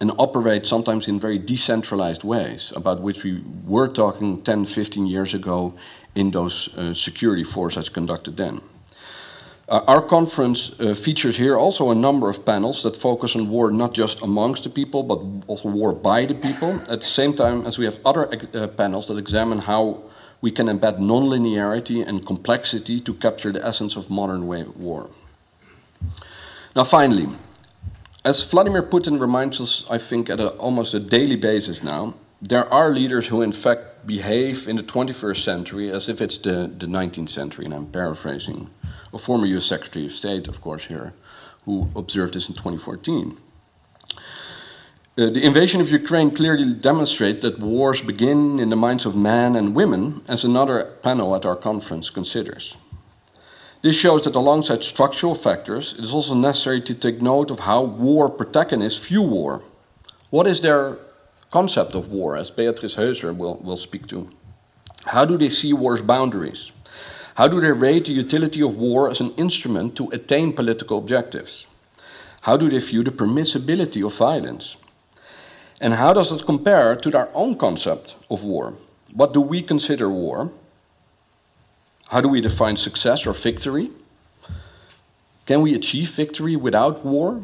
and 0.00 0.12
operate 0.18 0.66
sometimes 0.66 1.08
in 1.08 1.18
very 1.18 1.38
decentralized 1.38 2.22
ways, 2.22 2.72
about 2.76 3.00
which 3.00 3.24
we 3.24 3.42
were 3.66 3.88
talking 3.88 4.42
10, 4.42 4.66
15 4.66 5.06
years 5.06 5.34
ago 5.34 5.74
in 6.14 6.30
those 6.30 6.68
uh, 6.76 6.92
security 6.94 7.44
forces 7.44 7.88
conducted 7.88 8.36
then. 8.36 8.60
Uh, 9.68 9.82
our 9.88 10.00
conference 10.00 10.78
uh, 10.80 10.94
features 10.94 11.36
here 11.36 11.56
also 11.56 11.90
a 11.90 11.94
number 11.94 12.28
of 12.28 12.44
panels 12.44 12.84
that 12.84 12.96
focus 12.96 13.34
on 13.34 13.50
war 13.50 13.72
not 13.72 13.92
just 13.92 14.22
amongst 14.22 14.62
the 14.62 14.70
people, 14.70 15.02
but 15.02 15.18
also 15.48 15.68
war 15.68 15.92
by 15.92 16.24
the 16.24 16.34
people, 16.34 16.80
at 16.82 17.00
the 17.00 17.06
same 17.06 17.32
time 17.32 17.66
as 17.66 17.76
we 17.76 17.84
have 17.84 17.98
other 18.04 18.28
uh, 18.32 18.68
panels 18.68 19.08
that 19.08 19.18
examine 19.18 19.58
how 19.58 20.00
we 20.40 20.52
can 20.52 20.68
embed 20.68 21.00
nonlinearity 21.00 22.06
and 22.06 22.24
complexity 22.24 23.00
to 23.00 23.12
capture 23.14 23.50
the 23.50 23.66
essence 23.66 23.96
of 23.96 24.08
modern 24.08 24.46
war. 24.46 25.10
Now, 26.76 26.84
finally, 26.84 27.26
as 28.24 28.44
Vladimir 28.44 28.82
Putin 28.82 29.20
reminds 29.20 29.60
us, 29.60 29.84
I 29.90 29.98
think, 29.98 30.30
at 30.30 30.38
a, 30.38 30.50
almost 30.58 30.94
a 30.94 31.00
daily 31.00 31.36
basis 31.36 31.82
now, 31.82 32.14
there 32.42 32.70
are 32.72 32.92
leaders 32.92 33.26
who, 33.28 33.42
in 33.42 33.52
fact, 33.52 34.06
behave 34.06 34.68
in 34.68 34.76
the 34.76 34.82
21st 34.82 35.42
century 35.42 35.90
as 35.90 36.08
if 36.08 36.20
it's 36.20 36.38
the, 36.38 36.72
the 36.78 36.86
19th 36.86 37.30
century, 37.30 37.64
and 37.64 37.74
I'm 37.74 37.86
paraphrasing 37.86 38.70
a 39.12 39.18
former 39.18 39.46
US 39.46 39.66
Secretary 39.66 40.06
of 40.06 40.12
State, 40.12 40.48
of 40.48 40.60
course, 40.60 40.84
here, 40.84 41.14
who 41.64 41.88
observed 41.96 42.34
this 42.34 42.48
in 42.48 42.54
2014. 42.54 43.36
Uh, 45.18 45.30
the 45.30 45.42
invasion 45.42 45.80
of 45.80 45.90
Ukraine 45.90 46.30
clearly 46.30 46.74
demonstrates 46.74 47.40
that 47.40 47.58
wars 47.58 48.02
begin 48.02 48.60
in 48.60 48.68
the 48.68 48.76
minds 48.76 49.06
of 49.06 49.16
men 49.16 49.56
and 49.56 49.74
women, 49.74 50.22
as 50.28 50.44
another 50.44 50.84
panel 51.02 51.34
at 51.34 51.46
our 51.46 51.56
conference 51.56 52.10
considers. 52.10 52.76
This 53.80 53.98
shows 53.98 54.24
that 54.24 54.36
alongside 54.36 54.82
structural 54.82 55.34
factors, 55.34 55.94
it 55.94 56.04
is 56.04 56.12
also 56.12 56.34
necessary 56.34 56.82
to 56.82 56.94
take 56.94 57.22
note 57.22 57.50
of 57.50 57.60
how 57.60 57.82
war 57.82 58.28
protagonists 58.28 59.06
view 59.06 59.22
war. 59.22 59.62
What 60.28 60.46
is 60.46 60.60
their 60.60 60.98
concept 61.50 61.94
of 61.94 62.10
war, 62.10 62.36
as 62.36 62.50
Beatrice 62.50 62.96
Heuser 62.96 63.36
will, 63.36 63.56
will 63.62 63.76
speak 63.76 64.06
to? 64.08 64.28
How 65.06 65.24
do 65.24 65.36
they 65.36 65.50
see 65.50 65.72
war's 65.72 66.02
boundaries? 66.02 66.72
How 67.36 67.48
do 67.48 67.60
they 67.60 67.72
rate 67.72 68.06
the 68.06 68.12
utility 68.12 68.62
of 68.62 68.76
war 68.76 69.10
as 69.10 69.20
an 69.20 69.32
instrument 69.32 69.94
to 69.96 70.08
attain 70.10 70.52
political 70.52 70.98
objectives? 70.98 71.66
How 72.42 72.56
do 72.56 72.68
they 72.68 72.78
view 72.78 73.02
the 73.02 73.10
permissibility 73.10 74.04
of 74.04 74.16
violence? 74.16 74.76
And 75.80 75.94
how 75.94 76.12
does 76.12 76.32
it 76.32 76.46
compare 76.46 76.96
to 76.96 77.10
their 77.10 77.28
own 77.34 77.56
concept 77.56 78.16
of 78.30 78.42
war? 78.42 78.74
What 79.12 79.34
do 79.34 79.40
we 79.40 79.62
consider 79.62 80.08
war? 80.08 80.50
How 82.08 82.20
do 82.20 82.28
we 82.28 82.40
define 82.40 82.76
success 82.76 83.26
or 83.26 83.34
victory? 83.34 83.90
Can 85.44 85.62
we 85.62 85.74
achieve 85.74 86.10
victory 86.10 86.56
without 86.56 87.04
war? 87.04 87.42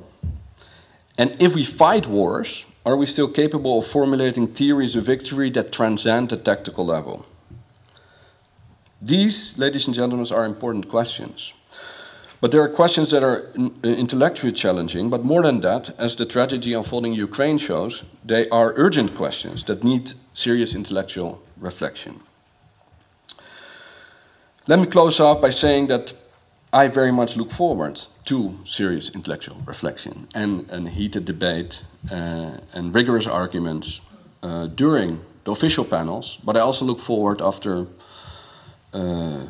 And 1.18 1.36
if 1.40 1.54
we 1.54 1.64
fight 1.64 2.06
wars, 2.06 2.64
are 2.84 2.96
we 2.96 3.06
still 3.06 3.28
capable 3.28 3.78
of 3.78 3.86
formulating 3.86 4.46
theories 4.46 4.96
of 4.96 5.04
victory 5.04 5.50
that 5.50 5.72
transcend 5.72 6.30
the 6.30 6.36
tactical 6.36 6.84
level? 6.84 7.24
These, 9.00 9.58
ladies 9.58 9.86
and 9.86 9.94
gentlemen, 9.94 10.26
are 10.32 10.44
important 10.44 10.88
questions. 10.88 11.54
But 12.40 12.50
there 12.50 12.60
are 12.60 12.68
questions 12.68 13.12
that 13.12 13.22
are 13.22 13.52
uh, 13.56 13.88
intellectually 13.88 14.52
challenging, 14.52 15.10
but 15.10 15.24
more 15.24 15.42
than 15.42 15.60
that, 15.60 15.90
as 15.96 16.16
the 16.16 16.26
tragedy 16.26 16.74
unfolding 16.74 17.12
in 17.12 17.18
Ukraine 17.18 17.56
shows, 17.56 18.04
they 18.24 18.48
are 18.48 18.72
urgent 18.76 19.14
questions 19.14 19.62
that 19.64 19.84
need 19.84 20.12
serious 20.34 20.74
intellectual 20.74 21.40
reflection. 21.58 22.20
Let 24.66 24.80
me 24.80 24.86
close 24.86 25.20
off 25.20 25.40
by 25.40 25.50
saying 25.50 25.86
that 25.88 26.14
I 26.74 26.88
very 26.88 27.12
much 27.12 27.36
look 27.36 27.50
forward 27.50 28.00
to 28.24 28.58
serious 28.64 29.10
intellectual 29.14 29.58
reflection 29.66 30.26
and, 30.34 30.68
and 30.70 30.88
heated 30.88 31.26
debate 31.26 31.82
uh, 32.10 32.52
and 32.72 32.94
rigorous 32.94 33.26
arguments 33.26 34.00
uh, 34.42 34.68
during 34.68 35.20
the 35.44 35.50
official 35.50 35.84
panels, 35.84 36.38
but 36.44 36.56
I 36.56 36.60
also 36.60 36.86
look 36.86 36.98
forward 36.98 37.42
after 37.42 37.86
uh, 38.94 39.42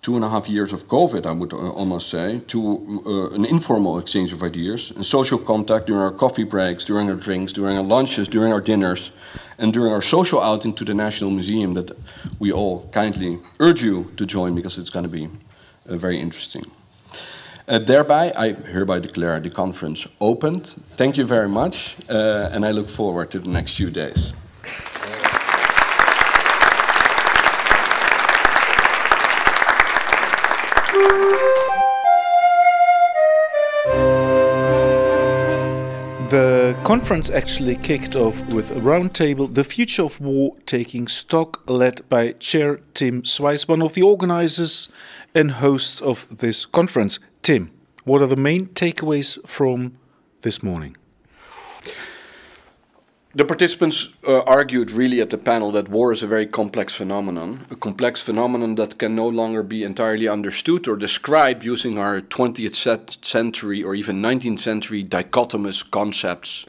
two 0.00 0.14
and 0.14 0.24
a 0.24 0.28
half 0.28 0.48
years 0.48 0.72
of 0.72 0.86
COVID, 0.86 1.26
I 1.26 1.32
would 1.32 1.52
uh, 1.52 1.70
almost 1.70 2.08
say, 2.08 2.40
to 2.48 3.02
uh, 3.06 3.34
an 3.34 3.44
informal 3.44 3.98
exchange 3.98 4.32
of 4.32 4.42
ideas 4.42 4.92
and 4.92 5.04
social 5.04 5.38
contact 5.38 5.86
during 5.86 6.02
our 6.02 6.12
coffee 6.12 6.44
breaks, 6.44 6.84
during 6.84 7.10
our 7.10 7.16
drinks, 7.16 7.52
during 7.52 7.78
our 7.78 7.82
lunches, 7.82 8.28
during 8.28 8.52
our 8.52 8.60
dinners, 8.60 9.12
and 9.58 9.72
during 9.72 9.92
our 9.92 10.02
social 10.02 10.40
outing 10.40 10.74
to 10.74 10.84
the 10.84 10.94
National 10.94 11.30
Museum 11.30 11.74
that 11.74 11.90
we 12.38 12.52
all 12.52 12.86
kindly 12.92 13.38
urge 13.58 13.82
you 13.82 14.04
to 14.16 14.26
join 14.26 14.54
because 14.54 14.78
it's 14.78 14.90
going 14.90 15.04
to 15.04 15.10
be 15.10 15.28
very 15.86 16.20
interesting. 16.20 16.62
Uh, 17.66 17.78
thereby, 17.78 18.32
I 18.36 18.52
hereby 18.52 18.98
declare 18.98 19.40
the 19.40 19.50
conference 19.50 20.06
opened. 20.20 20.66
Thank 20.96 21.16
you 21.16 21.24
very 21.24 21.48
much, 21.48 21.96
uh, 22.10 22.50
and 22.52 22.64
I 22.64 22.72
look 22.72 22.88
forward 22.88 23.30
to 23.30 23.38
the 23.38 23.48
next 23.48 23.76
few 23.76 23.90
days. 23.90 24.34
Conference 36.84 37.30
actually 37.30 37.76
kicked 37.76 38.14
off 38.14 38.44
with 38.48 38.70
a 38.70 38.74
roundtable, 38.74 39.52
The 39.52 39.64
Future 39.64 40.02
of 40.02 40.20
War 40.20 40.54
Taking 40.66 41.08
Stock, 41.08 41.62
led 41.66 42.06
by 42.10 42.32
Chair 42.32 42.80
Tim 42.92 43.22
Sweijs, 43.22 43.66
one 43.66 43.80
of 43.80 43.94
the 43.94 44.02
organizers 44.02 44.92
and 45.34 45.52
hosts 45.52 46.02
of 46.02 46.26
this 46.30 46.66
conference. 46.66 47.18
Tim, 47.40 47.70
what 48.04 48.20
are 48.20 48.26
the 48.26 48.36
main 48.36 48.66
takeaways 48.66 49.38
from 49.48 49.96
this 50.42 50.62
morning? 50.62 50.94
The 53.36 53.44
participants 53.44 54.10
uh, 54.28 54.42
argued 54.42 54.92
really 54.92 55.20
at 55.20 55.30
the 55.30 55.38
panel 55.38 55.72
that 55.72 55.88
war 55.88 56.12
is 56.12 56.22
a 56.22 56.28
very 56.28 56.46
complex 56.46 56.94
phenomenon, 56.94 57.66
a 57.68 57.74
complex 57.74 58.22
phenomenon 58.22 58.76
that 58.76 58.96
can 58.96 59.16
no 59.16 59.26
longer 59.26 59.64
be 59.64 59.82
entirely 59.82 60.28
understood 60.28 60.86
or 60.86 60.94
described 60.94 61.64
using 61.64 61.98
our 61.98 62.20
20th 62.20 63.24
century 63.24 63.82
or 63.82 63.96
even 63.96 64.22
19th 64.22 64.60
century 64.60 65.02
dichotomous 65.02 65.82
concepts, 65.90 66.64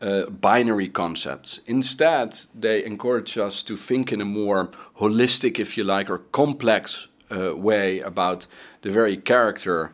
uh, 0.00 0.24
binary 0.30 0.88
concepts. 0.88 1.60
Instead, 1.66 2.40
they 2.54 2.82
encourage 2.86 3.36
us 3.36 3.62
to 3.64 3.76
think 3.76 4.10
in 4.10 4.22
a 4.22 4.24
more 4.24 4.70
holistic, 4.96 5.58
if 5.58 5.76
you 5.76 5.84
like, 5.84 6.08
or 6.08 6.20
complex 6.32 7.08
uh, 7.30 7.54
way 7.54 8.00
about 8.00 8.46
the 8.80 8.90
very 8.90 9.18
character 9.18 9.92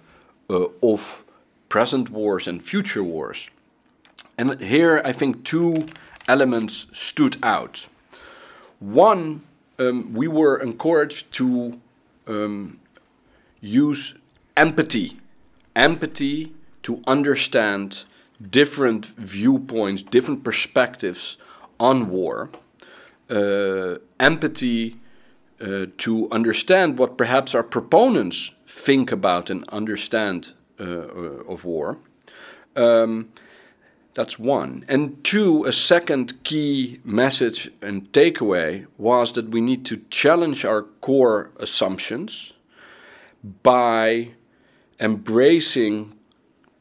uh, 0.48 0.66
of 0.80 1.24
present 1.68 2.08
wars 2.08 2.46
and 2.46 2.62
future 2.62 3.02
wars. 3.02 3.50
And 4.36 4.60
here, 4.60 5.00
I 5.04 5.12
think 5.12 5.44
two 5.44 5.88
elements 6.26 6.86
stood 6.92 7.36
out. 7.42 7.86
One, 8.80 9.42
um, 9.78 10.12
we 10.12 10.28
were 10.28 10.56
encouraged 10.56 11.32
to 11.32 11.80
um, 12.26 12.80
use 13.60 14.14
empathy, 14.56 15.18
empathy 15.74 16.52
to 16.82 17.02
understand 17.06 18.04
different 18.50 19.06
viewpoints, 19.06 20.02
different 20.02 20.44
perspectives 20.44 21.36
on 21.78 22.10
war, 22.10 22.50
uh, 23.30 23.96
empathy 24.20 24.98
uh, 25.60 25.86
to 25.96 26.28
understand 26.30 26.98
what 26.98 27.16
perhaps 27.16 27.54
our 27.54 27.62
proponents 27.62 28.52
think 28.66 29.12
about 29.12 29.50
and 29.50 29.64
understand 29.68 30.52
uh, 30.80 30.84
uh 30.84 31.52
of 31.52 31.64
war. 31.64 31.98
Um, 32.76 33.30
that's 34.14 34.38
one. 34.38 34.84
And 34.88 35.22
two, 35.24 35.64
a 35.64 35.72
second 35.72 36.44
key 36.44 37.00
message 37.04 37.70
and 37.82 38.10
takeaway 38.12 38.86
was 38.96 39.32
that 39.32 39.48
we 39.48 39.60
need 39.60 39.84
to 39.86 40.02
challenge 40.08 40.64
our 40.64 40.82
core 40.82 41.50
assumptions 41.58 42.54
by 43.62 44.30
embracing 45.00 46.12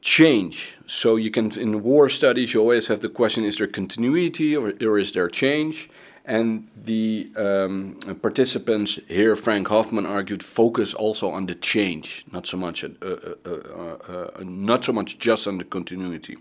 change. 0.02 0.78
So 0.86 1.16
you 1.16 1.32
can, 1.32 1.58
in 1.60 1.82
war 1.82 2.08
studies, 2.08 2.54
you 2.54 2.60
always 2.60 2.88
have 2.88 3.00
the 3.00 3.10
question 3.10 3.44
is 3.44 3.58
there 3.58 3.68
continuity 3.68 4.56
or, 4.56 4.74
or 4.82 5.00
is 5.00 5.14
there 5.14 5.28
change? 5.28 5.90
And 6.26 6.70
the 6.76 7.28
um, 7.36 7.98
participants 8.22 8.98
here, 9.10 9.36
Frank 9.36 9.68
Hoffman 9.68 10.06
argued, 10.06 10.42
focus 10.42 10.94
also 10.94 11.30
on 11.30 11.48
the 11.48 11.56
change, 11.56 12.24
not 12.32 12.48
so 12.48 12.56
much, 12.56 12.86
uh, 12.86 12.90
uh, 13.02 13.36
uh, 13.46 13.98
uh 14.40 14.44
not 14.44 14.86
so 14.86 14.94
much 14.94 15.20
just 15.20 15.48
on 15.48 15.58
the 15.58 15.66
continuity. 15.66 16.38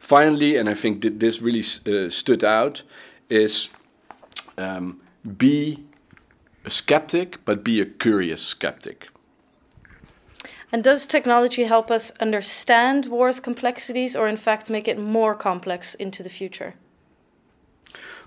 Finally, 0.00 0.56
and 0.56 0.68
I 0.68 0.74
think 0.74 1.02
that 1.02 1.20
this 1.20 1.40
really 1.40 1.60
uh, 1.60 2.10
stood 2.10 2.42
out, 2.42 2.82
is 3.28 3.68
um, 4.58 5.00
be 5.36 5.84
a 6.64 6.70
skeptic, 6.70 7.44
but 7.44 7.62
be 7.62 7.80
a 7.80 7.86
curious 7.86 8.42
skeptic. 8.42 9.08
And 10.72 10.82
does 10.82 11.06
technology 11.06 11.64
help 11.64 11.90
us 11.90 12.12
understand 12.18 13.06
war's 13.06 13.38
complexities, 13.38 14.16
or 14.16 14.26
in 14.26 14.36
fact 14.36 14.68
make 14.68 14.88
it 14.88 14.98
more 14.98 15.34
complex 15.34 15.94
into 15.94 16.22
the 16.24 16.30
future? 16.30 16.74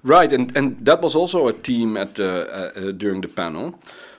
Right, 0.05 0.31
and, 0.31 0.55
and 0.55 0.85
that 0.85 1.01
was 1.01 1.15
also 1.15 1.47
a 1.47 1.53
theme 1.53 1.97
at 1.97 2.19
uh, 2.19 2.23
uh, 2.23 2.91
during 2.91 3.21
the 3.21 3.27
panel. 3.27 3.73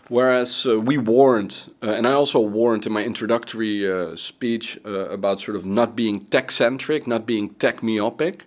Whereas 0.09 0.67
uh, 0.67 0.81
we 0.81 0.99
warned, 0.99 1.71
uh, 1.81 1.93
and 1.93 2.09
I 2.09 2.13
also 2.13 2.41
warned 2.41 2.87
in 2.87 2.93
my 2.93 3.05
introductory 3.05 3.89
uh, 3.89 4.17
speech 4.17 4.81
uh, 4.85 5.09
about 5.11 5.41
sort 5.41 5.57
of 5.57 5.65
not 5.65 5.95
being 5.95 6.25
tech 6.25 6.51
centric, 6.51 7.07
not 7.07 7.25
being 7.25 7.51
tech 7.51 7.85
myopic. 7.85 8.47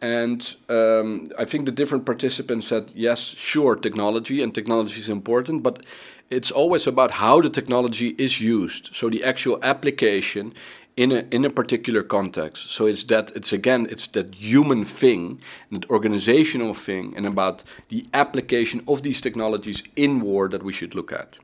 And 0.00 0.54
um, 0.68 1.24
I 1.36 1.44
think 1.44 1.66
the 1.66 1.72
different 1.72 2.06
participants 2.06 2.68
said, 2.68 2.92
yes, 2.94 3.20
sure, 3.20 3.74
technology, 3.74 4.40
and 4.40 4.54
technology 4.54 5.00
is 5.00 5.08
important, 5.08 5.64
but 5.64 5.84
it's 6.30 6.52
always 6.52 6.86
about 6.86 7.10
how 7.10 7.40
the 7.40 7.50
technology 7.50 8.14
is 8.18 8.40
used. 8.40 8.90
So 8.94 9.10
the 9.10 9.24
actual 9.24 9.58
application 9.64 10.54
in 10.98 11.12
a 11.12 11.24
in 11.30 11.44
a 11.44 11.50
particular 11.50 12.02
context. 12.02 12.70
So 12.70 12.86
it's 12.86 13.04
that 13.04 13.30
it's 13.36 13.52
again 13.52 13.86
it's 13.90 14.08
that 14.08 14.34
human 14.34 14.84
thing, 14.84 15.40
that 15.70 15.88
organizational 15.90 16.74
thing, 16.74 17.14
and 17.16 17.26
about 17.26 17.64
the 17.88 18.04
application 18.12 18.82
of 18.86 19.02
these 19.02 19.20
technologies 19.20 19.82
in 19.94 20.20
war 20.20 20.48
that 20.48 20.62
we 20.62 20.72
should 20.72 20.94
look 20.94 21.12
at. 21.12 21.38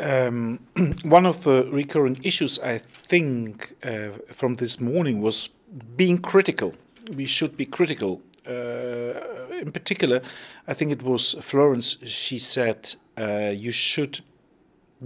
Um, 0.00 0.60
one 1.04 1.26
of 1.26 1.42
the 1.42 1.68
recurring 1.70 2.18
issues 2.22 2.58
I 2.58 2.78
think 2.78 3.74
uh, 3.82 4.12
from 4.28 4.56
this 4.56 4.80
morning 4.80 5.20
was 5.20 5.50
being 5.96 6.18
critical. 6.18 6.72
We 7.14 7.26
should 7.26 7.54
be 7.56 7.66
critical. 7.66 8.22
Uh, 8.46 9.60
in 9.60 9.72
particular, 9.72 10.22
I 10.66 10.72
think 10.72 10.90
it 10.90 11.02
was 11.02 11.34
Florence. 11.42 11.98
She 12.06 12.38
said 12.38 12.94
uh, 13.18 13.52
you 13.54 13.72
should 13.72 14.20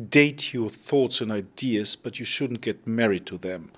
date 0.08 0.52
your 0.52 0.70
thoughts 0.70 1.20
and 1.20 1.30
ideas, 1.30 1.96
but 1.96 2.18
you 2.18 2.24
shouldn't 2.24 2.60
get 2.60 2.86
married 2.86 3.26
to 3.26 3.38
them. 3.38 3.70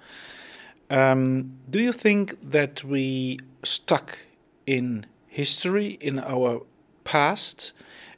Um, 0.88 1.59
do 1.68 1.81
you 1.81 1.92
think 1.92 2.37
that 2.42 2.85
we 2.85 3.38
stuck 3.62 4.18
in 4.66 5.07
history, 5.26 5.98
in 6.00 6.18
our 6.18 6.62
past? 7.05 7.72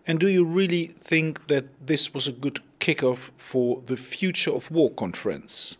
And 0.07 0.21
do 0.21 0.29
you 0.29 0.45
really 0.45 0.87
think 0.87 1.47
that 1.49 1.87
this 1.87 2.15
was 2.15 2.29
a 2.29 2.33
good 2.33 2.61
kickoff 2.81 3.31
for 3.37 3.83
the 3.87 3.97
Future 3.97 4.53
of 4.53 4.71
War 4.71 4.91
conference? 4.91 5.77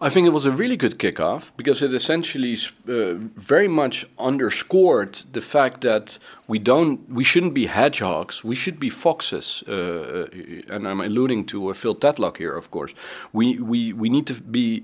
I 0.00 0.08
think 0.08 0.26
it 0.26 0.32
was 0.32 0.46
a 0.46 0.50
really 0.50 0.76
good 0.76 0.98
kickoff 0.98 1.52
because 1.56 1.82
it 1.82 1.94
essentially 1.94 2.58
uh, 2.88 3.14
very 3.36 3.68
much 3.68 4.06
underscored 4.18 5.14
the 5.32 5.40
fact 5.40 5.80
that 5.82 6.18
we 6.46 6.58
don't, 6.58 7.08
we 7.08 7.24
shouldn't 7.24 7.54
be 7.54 7.66
hedgehogs. 7.66 8.44
We 8.44 8.56
should 8.56 8.78
be 8.78 8.90
foxes. 8.90 9.62
Uh, 9.66 9.72
uh 9.72 10.74
and 10.74 10.86
I'm 10.88 11.00
alluding 11.00 11.46
to 11.46 11.70
uh, 11.70 11.74
Phil 11.74 11.94
Tetlock 11.94 12.36
here, 12.36 12.56
of 12.56 12.70
course. 12.70 12.94
We 13.32 13.58
we 13.58 13.92
we 13.92 14.08
need 14.08 14.26
to 14.26 14.34
be. 14.34 14.82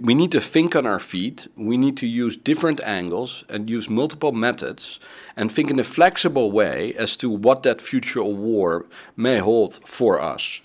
We 0.00 0.14
need 0.14 0.30
to 0.30 0.40
think 0.40 0.76
on 0.76 0.86
our 0.86 1.00
feet. 1.00 1.48
We 1.56 1.76
need 1.76 1.96
to 1.96 2.06
use 2.06 2.36
different 2.36 2.80
angles 2.84 3.44
and 3.48 3.68
use 3.68 3.90
multiple 3.90 4.32
methods 4.32 5.00
and 5.36 5.50
think 5.50 5.70
in 5.70 5.80
a 5.80 5.84
flexible 5.84 6.52
way 6.52 6.94
as 6.94 7.16
to 7.16 7.28
what 7.28 7.62
that 7.64 7.82
future 7.82 8.22
war 8.22 8.86
may 9.16 9.38
hold 9.38 9.80
for 9.84 10.20
us. 10.20 10.60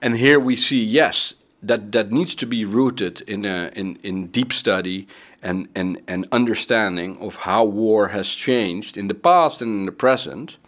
And 0.00 0.16
here 0.16 0.38
we 0.38 0.56
see, 0.56 0.82
yes, 0.82 1.34
that 1.62 1.92
that 1.92 2.10
needs 2.10 2.34
to 2.36 2.46
be 2.46 2.64
rooted 2.64 3.20
in 3.26 3.44
a, 3.44 3.70
in 3.74 3.98
in 4.02 4.26
deep 4.26 4.52
study 4.52 5.06
and, 5.42 5.68
and 5.74 6.00
and 6.06 6.26
understanding 6.32 7.18
of 7.20 7.36
how 7.36 7.64
war 7.64 8.08
has 8.08 8.28
changed 8.34 8.96
in 8.96 9.08
the 9.08 9.14
past 9.14 9.62
and 9.62 9.80
in 9.80 9.86
the 9.86 9.92
present. 9.92 10.58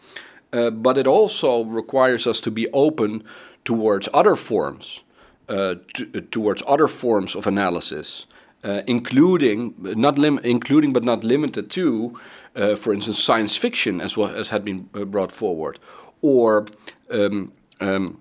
Uh, 0.52 0.70
but 0.70 0.98
it 0.98 1.06
also 1.06 1.64
requires 1.64 2.26
us 2.26 2.40
to 2.40 2.50
be 2.50 2.68
open 2.72 3.24
towards 3.64 4.08
other 4.12 4.36
forms, 4.36 5.00
uh, 5.48 5.76
to, 5.94 6.06
uh, 6.14 6.20
towards 6.30 6.62
other 6.66 6.88
forms 6.88 7.34
of 7.34 7.46
analysis, 7.46 8.26
uh, 8.64 8.82
including 8.86 9.74
not 9.78 10.18
lim- 10.18 10.40
including 10.44 10.92
but 10.92 11.04
not 11.04 11.24
limited 11.24 11.70
to, 11.70 12.18
uh, 12.54 12.76
for 12.76 12.92
instance, 12.92 13.22
science 13.22 13.56
fiction, 13.56 14.00
as 14.00 14.16
well 14.16 14.28
as 14.36 14.50
had 14.50 14.62
been 14.62 14.88
uh, 14.94 15.04
brought 15.06 15.32
forward, 15.32 15.78
or 16.20 16.66
um, 17.10 17.52
um, 17.80 18.18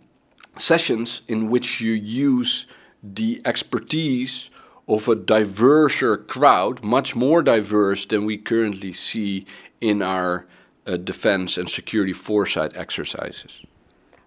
sessions 0.58 1.22
in 1.28 1.50
which 1.50 1.82
you 1.82 1.94
use 1.94 2.68
the 3.04 3.42
expertise 3.46 4.50
of 4.88 5.08
a 5.08 5.16
diverser 5.16 6.28
crowd, 6.28 6.84
much 6.84 7.16
more 7.16 7.42
diverse 7.42 8.06
than 8.06 8.26
we 8.26 8.38
currently 8.38 8.92
see 8.92 9.46
in 9.80 10.02
our 10.02 10.46
uh, 10.86 10.98
defense 10.98 11.58
and 11.58 11.70
security 11.70 12.14
foresight 12.14 12.76
exercises. 12.76 13.62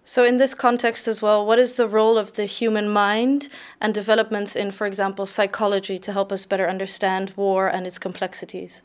So, 0.03 0.23
in 0.23 0.37
this 0.37 0.53
context 0.53 1.07
as 1.07 1.21
well, 1.21 1.45
what 1.45 1.57
is 1.57 1.75
the 1.75 1.87
role 1.87 2.17
of 2.17 2.33
the 2.33 2.45
human 2.45 2.89
mind 2.89 3.49
and 3.81 3.93
developments 3.93 4.55
in, 4.55 4.71
for 4.71 4.85
example, 4.85 5.25
psychology 5.25 5.97
to 5.97 6.13
help 6.13 6.31
us 6.31 6.45
better 6.45 6.69
understand 6.69 7.33
war 7.35 7.67
and 7.67 7.87
its 7.87 7.97
complexities? 7.97 8.83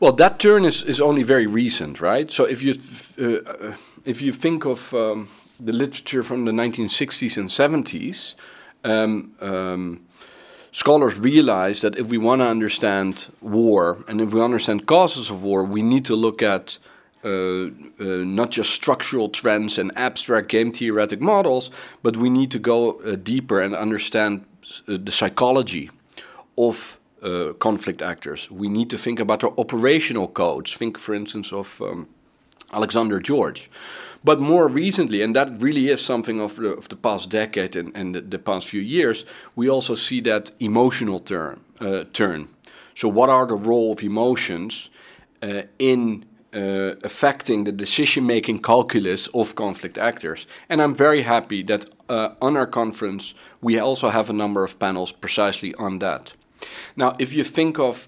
Well, 0.00 0.12
that 0.12 0.38
turn 0.38 0.64
is, 0.64 0.82
is 0.84 1.00
only 1.00 1.22
very 1.22 1.46
recent, 1.46 2.00
right? 2.00 2.32
So, 2.32 2.44
if 2.44 2.62
you 2.62 2.74
uh, 3.18 3.50
uh 3.50 3.76
if 4.04 4.22
you 4.22 4.32
think 4.32 4.64
of 4.64 4.92
um, 4.94 5.28
the 5.64 5.72
literature 5.72 6.22
from 6.22 6.44
the 6.44 6.52
1960s 6.52 7.36
and 7.36 7.48
70s, 7.48 8.34
um, 8.84 9.32
um, 9.40 10.06
scholars 10.72 11.18
realized 11.18 11.82
that 11.82 11.96
if 11.96 12.08
we 12.08 12.18
want 12.18 12.40
to 12.40 12.46
understand 12.46 13.28
war 13.40 14.04
and 14.08 14.20
if 14.20 14.32
we 14.32 14.42
understand 14.42 14.86
causes 14.86 15.30
of 15.30 15.42
war, 15.42 15.62
we 15.64 15.82
need 15.82 16.04
to 16.04 16.16
look 16.16 16.42
at 16.42 16.78
uh, 17.24 17.28
uh, 17.28 17.68
not 17.98 18.50
just 18.50 18.70
structural 18.70 19.28
trends 19.28 19.78
and 19.78 19.92
abstract 19.96 20.48
game 20.48 20.72
theoretic 20.72 21.20
models, 21.20 21.70
but 22.02 22.16
we 22.16 22.28
need 22.28 22.50
to 22.50 22.58
go 22.58 23.00
uh, 23.02 23.14
deeper 23.14 23.60
and 23.60 23.76
understand 23.76 24.44
uh, 24.88 24.96
the 25.00 25.12
psychology 25.12 25.88
of 26.58 26.98
uh, 27.22 27.52
conflict 27.60 28.02
actors. 28.02 28.50
We 28.50 28.68
need 28.68 28.90
to 28.90 28.98
think 28.98 29.20
about 29.20 29.40
their 29.40 29.52
operational 29.56 30.26
codes. 30.26 30.76
Think, 30.76 30.98
for 30.98 31.14
instance, 31.14 31.52
of 31.52 31.80
um, 31.80 32.08
Alexander 32.72 33.20
George. 33.20 33.70
But 34.24 34.40
more 34.40 34.68
recently, 34.68 35.20
and 35.22 35.34
that 35.34 35.60
really 35.60 35.88
is 35.88 36.00
something 36.00 36.40
of 36.40 36.56
the, 36.56 36.68
of 36.68 36.88
the 36.88 36.96
past 36.96 37.28
decade 37.28 37.74
and, 37.74 37.96
and 37.96 38.14
the, 38.14 38.20
the 38.20 38.38
past 38.38 38.68
few 38.68 38.80
years, 38.80 39.24
we 39.56 39.68
also 39.68 39.94
see 39.94 40.20
that 40.20 40.52
emotional 40.60 41.18
turn. 41.18 41.60
Uh, 41.80 42.04
turn. 42.12 42.48
So, 42.94 43.08
what 43.08 43.28
are 43.28 43.46
the 43.46 43.56
role 43.56 43.90
of 43.92 44.02
emotions 44.02 44.90
uh, 45.42 45.62
in 45.80 46.24
uh, 46.54 46.94
affecting 47.02 47.64
the 47.64 47.72
decision 47.72 48.26
making 48.26 48.60
calculus 48.60 49.26
of 49.28 49.54
conflict 49.54 49.96
actors. 49.96 50.46
And 50.68 50.82
I'm 50.82 50.94
very 50.94 51.22
happy 51.22 51.62
that 51.62 51.86
uh, 52.08 52.34
on 52.42 52.56
our 52.56 52.66
conference 52.66 53.34
we 53.62 53.78
also 53.78 54.10
have 54.10 54.28
a 54.28 54.34
number 54.34 54.62
of 54.62 54.78
panels 54.78 55.12
precisely 55.12 55.74
on 55.76 55.98
that. 56.00 56.34
Now, 56.94 57.14
if 57.18 57.32
you 57.32 57.42
think 57.42 57.78
of 57.78 58.06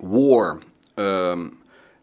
war 0.00 0.60
um, 0.96 1.58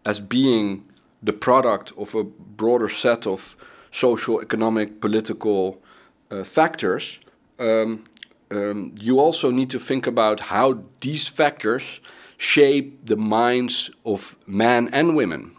as 0.05 0.19
being 0.19 0.85
the 1.21 1.33
product 1.33 1.91
of 1.97 2.15
a 2.15 2.23
broader 2.23 2.89
set 2.89 3.25
of 3.27 3.55
social, 3.91 4.41
economic, 4.41 4.99
political 5.01 5.81
uh, 6.31 6.43
factors, 6.43 7.19
um, 7.59 8.05
um, 8.51 8.93
you 8.99 9.19
also 9.19 9.49
need 9.49 9.69
to 9.69 9.79
think 9.79 10.05
about 10.07 10.39
how 10.39 10.83
these 11.01 11.27
factors 11.27 12.01
shape 12.37 13.05
the 13.05 13.17
minds 13.17 13.89
of 14.05 14.35
men 14.45 14.89
and 14.93 15.15
women. 15.15 15.55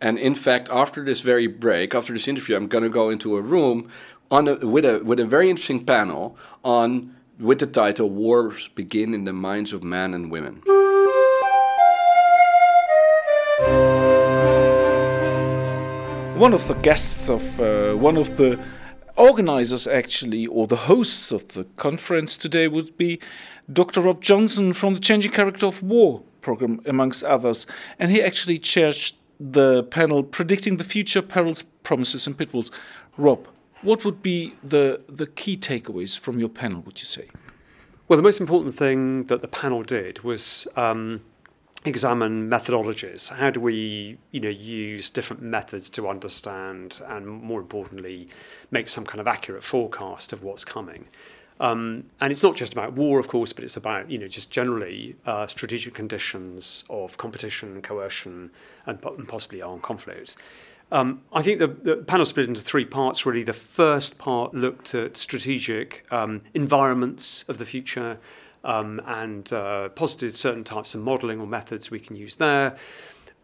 And 0.00 0.18
in 0.18 0.34
fact, 0.34 0.68
after 0.70 1.04
this 1.04 1.20
very 1.20 1.46
break, 1.46 1.94
after 1.94 2.12
this 2.12 2.26
interview, 2.26 2.56
I'm 2.56 2.68
going 2.68 2.84
to 2.84 2.90
go 2.90 3.10
into 3.10 3.36
a 3.36 3.40
room 3.40 3.88
on 4.30 4.48
a, 4.48 4.54
with 4.56 4.84
a 4.84 5.00
with 5.04 5.20
a 5.20 5.24
very 5.24 5.50
interesting 5.50 5.84
panel 5.84 6.36
on 6.64 7.14
with 7.38 7.58
the 7.58 7.66
title 7.66 8.10
"Wars 8.10 8.68
Begin 8.68 9.14
in 9.14 9.24
the 9.24 9.32
Minds 9.32 9.72
of 9.72 9.84
Men 9.84 10.14
and 10.14 10.30
Women." 10.30 10.62
One 16.36 16.54
of 16.54 16.66
the 16.66 16.74
guests 16.74 17.28
of 17.28 17.60
uh, 17.60 17.94
one 17.94 18.16
of 18.16 18.36
the 18.36 18.58
organizers, 19.16 19.86
actually, 19.86 20.46
or 20.46 20.66
the 20.66 20.76
hosts 20.76 21.30
of 21.30 21.48
the 21.48 21.64
conference 21.76 22.36
today 22.36 22.68
would 22.68 22.96
be 22.96 23.20
Dr. 23.72 24.00
Rob 24.00 24.20
Johnson 24.20 24.72
from 24.72 24.94
the 24.94 25.00
Changing 25.00 25.30
Character 25.30 25.66
of 25.66 25.82
War 25.82 26.22
program, 26.40 26.80
amongst 26.86 27.22
others. 27.24 27.66
And 27.98 28.10
he 28.10 28.22
actually 28.22 28.58
chaired 28.58 28.96
the 29.38 29.84
panel 29.84 30.22
Predicting 30.22 30.76
the 30.78 30.84
Future 30.84 31.22
Perils, 31.22 31.62
Promises, 31.82 32.26
and 32.26 32.36
Pitfalls. 32.36 32.70
Rob, 33.16 33.46
what 33.82 34.04
would 34.04 34.22
be 34.22 34.54
the, 34.62 35.00
the 35.08 35.26
key 35.26 35.56
takeaways 35.56 36.18
from 36.18 36.38
your 36.38 36.48
panel, 36.48 36.80
would 36.82 37.00
you 37.00 37.06
say? 37.06 37.28
Well, 38.08 38.16
the 38.16 38.22
most 38.22 38.40
important 38.40 38.74
thing 38.74 39.24
that 39.24 39.42
the 39.42 39.48
panel 39.48 39.82
did 39.82 40.22
was 40.22 40.66
um, 40.76 41.20
examine 41.84 42.48
methodologies. 42.48 43.32
How 43.32 43.50
do 43.50 43.60
we, 43.60 44.18
you 44.30 44.40
know, 44.40 44.48
use 44.48 45.10
different 45.10 45.42
methods 45.42 45.90
to 45.90 46.08
understand 46.08 47.00
and, 47.08 47.26
more 47.26 47.60
importantly, 47.60 48.28
make 48.70 48.88
some 48.88 49.04
kind 49.04 49.20
of 49.20 49.26
accurate 49.26 49.64
forecast 49.64 50.32
of 50.32 50.42
what's 50.42 50.64
coming? 50.64 51.06
Um, 51.60 52.04
and 52.20 52.32
it's 52.32 52.42
not 52.42 52.56
just 52.56 52.72
about 52.72 52.94
war, 52.94 53.18
of 53.18 53.28
course, 53.28 53.52
but 53.52 53.64
it's 53.64 53.76
about, 53.76 54.10
you 54.10 54.18
know, 54.18 54.26
just 54.26 54.50
generally 54.50 55.16
uh, 55.26 55.46
strategic 55.46 55.94
conditions 55.94 56.84
of 56.90 57.18
competition, 57.18 57.82
coercion, 57.82 58.50
and, 58.86 58.98
and 59.04 59.28
possibly 59.28 59.62
armed 59.62 59.82
conflict. 59.82 60.36
Um, 60.90 61.22
I 61.32 61.40
think 61.40 61.58
the, 61.58 61.68
the, 61.68 61.96
panel 61.96 62.26
split 62.26 62.48
into 62.48 62.60
three 62.60 62.84
parts, 62.84 63.24
really. 63.24 63.42
The 63.42 63.54
first 63.54 64.18
part 64.18 64.52
looked 64.52 64.94
at 64.94 65.16
strategic 65.16 66.04
um, 66.12 66.42
environments 66.52 67.44
of 67.48 67.56
the 67.58 67.64
future, 67.64 68.18
um, 68.64 69.00
and 69.06 69.52
uh, 69.52 69.88
posited 69.90 70.34
certain 70.34 70.64
types 70.64 70.94
of 70.94 71.00
modelling 71.00 71.40
or 71.40 71.46
methods 71.46 71.90
we 71.90 72.00
can 72.00 72.16
use 72.16 72.36
there. 72.36 72.76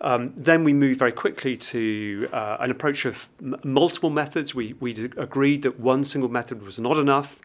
Um, 0.01 0.33
then 0.37 0.63
we 0.63 0.73
moved 0.73 0.99
very 0.99 1.13
quickly 1.13 1.57
to 1.57 2.29
uh, 2.33 2.59
an 2.61 2.71
approach 2.71 3.05
of 3.05 3.29
m- 3.43 3.57
multiple 3.65 4.11
methods. 4.11 4.55
We, 4.55 4.75
we 4.75 4.93
agreed 5.17 5.63
that 5.63 5.81
one 5.81 6.05
single 6.05 6.31
method 6.31 6.63
was 6.63 6.79
not 6.79 6.99
enough. 6.99 7.41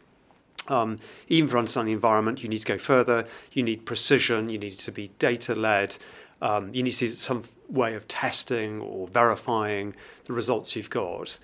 Um, 0.67 0.99
even 1.27 1.49
for 1.49 1.57
understanding 1.57 1.93
the 1.93 1.97
environment, 1.97 2.43
you 2.43 2.49
need 2.49 2.59
to 2.59 2.65
go 2.65 2.77
further. 2.77 3.25
You 3.51 3.63
need 3.63 3.85
precision. 3.85 4.49
You 4.49 4.59
need 4.59 4.77
to 4.79 4.91
be 4.91 5.09
data 5.19 5.55
led. 5.55 5.97
Um, 6.41 6.73
you 6.73 6.83
need 6.83 6.91
to 6.91 7.11
some 7.11 7.43
way 7.69 7.95
of 7.95 8.07
testing 8.07 8.81
or 8.81 9.07
verifying 9.07 9.95
the 10.25 10.33
results 10.33 10.75
you've 10.75 10.89
got. 10.89 11.39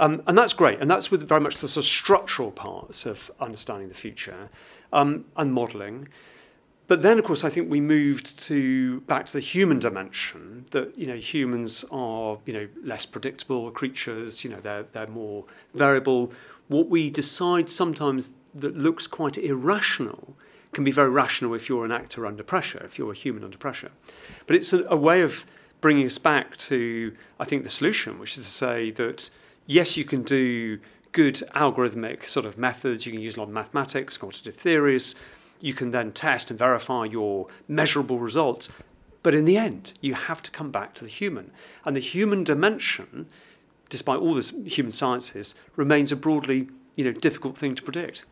Um, 0.00 0.22
and 0.26 0.36
that's 0.36 0.54
great. 0.54 0.80
And 0.80 0.90
that's 0.90 1.10
with 1.10 1.28
very 1.28 1.40
much 1.40 1.56
the 1.56 1.68
sort 1.68 1.84
of 1.84 1.88
structural 1.88 2.50
parts 2.50 3.06
of 3.06 3.30
understanding 3.38 3.88
the 3.88 3.94
future 3.94 4.48
um, 4.94 5.24
and 5.36 5.52
modeling. 5.52 6.08
But 6.86 7.02
then, 7.02 7.18
of 7.18 7.24
course, 7.24 7.44
I 7.44 7.50
think 7.50 7.70
we 7.70 7.80
moved 7.80 8.38
to 8.40 9.00
back 9.02 9.26
to 9.26 9.32
the 9.32 9.40
human 9.40 9.78
dimension. 9.78 10.66
That 10.70 10.96
you 10.98 11.06
know, 11.06 11.16
humans 11.16 11.84
are 11.90 12.38
you 12.46 12.52
know 12.52 12.68
less 12.82 13.06
predictable 13.06 13.70
creatures. 13.70 14.44
You 14.44 14.50
know, 14.50 14.60
they're 14.60 14.84
they're 14.92 15.06
more 15.06 15.44
variable. 15.74 16.32
What 16.68 16.88
we 16.88 17.10
decide 17.10 17.68
sometimes 17.68 18.30
that 18.54 18.76
looks 18.76 19.06
quite 19.06 19.36
irrational 19.36 20.36
can 20.72 20.84
be 20.84 20.90
very 20.90 21.08
rational 21.08 21.54
if 21.54 21.68
you're 21.68 21.84
an 21.84 21.92
actor 21.92 22.26
under 22.26 22.42
pressure, 22.42 22.82
if 22.84 22.98
you're 22.98 23.12
a 23.12 23.16
human 23.16 23.44
under 23.44 23.58
pressure. 23.58 23.90
But 24.46 24.56
it's 24.56 24.72
a, 24.72 24.84
a 24.84 24.96
way 24.96 25.22
of 25.22 25.44
bringing 25.80 26.06
us 26.06 26.18
back 26.18 26.56
to, 26.56 27.14
I 27.38 27.44
think, 27.44 27.62
the 27.62 27.70
solution, 27.70 28.18
which 28.18 28.38
is 28.38 28.44
to 28.44 28.50
say 28.50 28.90
that 28.92 29.30
yes, 29.66 29.96
you 29.96 30.04
can 30.04 30.22
do 30.22 30.78
good 31.14 31.36
algorithmic 31.54 32.26
sort 32.26 32.44
of 32.44 32.58
methods. 32.58 33.06
You 33.06 33.12
can 33.12 33.22
use 33.22 33.36
a 33.36 33.40
lot 33.40 33.48
of 33.48 33.54
mathematics, 33.54 34.18
quantitative 34.18 34.56
theories. 34.56 35.14
You 35.60 35.72
can 35.72 35.92
then 35.92 36.12
test 36.12 36.50
and 36.50 36.58
verify 36.58 37.06
your 37.06 37.46
measurable 37.68 38.18
results. 38.18 38.68
But 39.22 39.34
in 39.34 39.46
the 39.46 39.56
end, 39.56 39.94
you 40.02 40.12
have 40.12 40.42
to 40.42 40.50
come 40.50 40.70
back 40.70 40.92
to 40.96 41.04
the 41.04 41.10
human. 41.10 41.52
And 41.86 41.96
the 41.96 42.00
human 42.00 42.44
dimension, 42.44 43.26
despite 43.88 44.18
all 44.18 44.34
the 44.34 44.42
human 44.66 44.92
sciences, 44.92 45.54
remains 45.76 46.12
a 46.12 46.16
broadly 46.16 46.68
you 46.96 47.04
know, 47.04 47.12
difficult 47.12 47.56
thing 47.56 47.74
to 47.76 47.82
predict. 47.82 48.24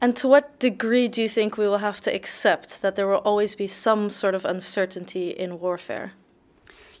And 0.00 0.16
to 0.16 0.28
what 0.28 0.58
degree 0.58 1.08
do 1.08 1.20
you 1.20 1.28
think 1.28 1.58
we 1.58 1.68
will 1.68 1.78
have 1.78 2.00
to 2.00 2.14
accept 2.14 2.80
that 2.80 2.96
there 2.96 3.06
will 3.06 3.18
always 3.18 3.54
be 3.54 3.66
some 3.66 4.08
sort 4.08 4.34
of 4.34 4.46
uncertainty 4.46 5.28
in 5.28 5.60
warfare? 5.60 6.12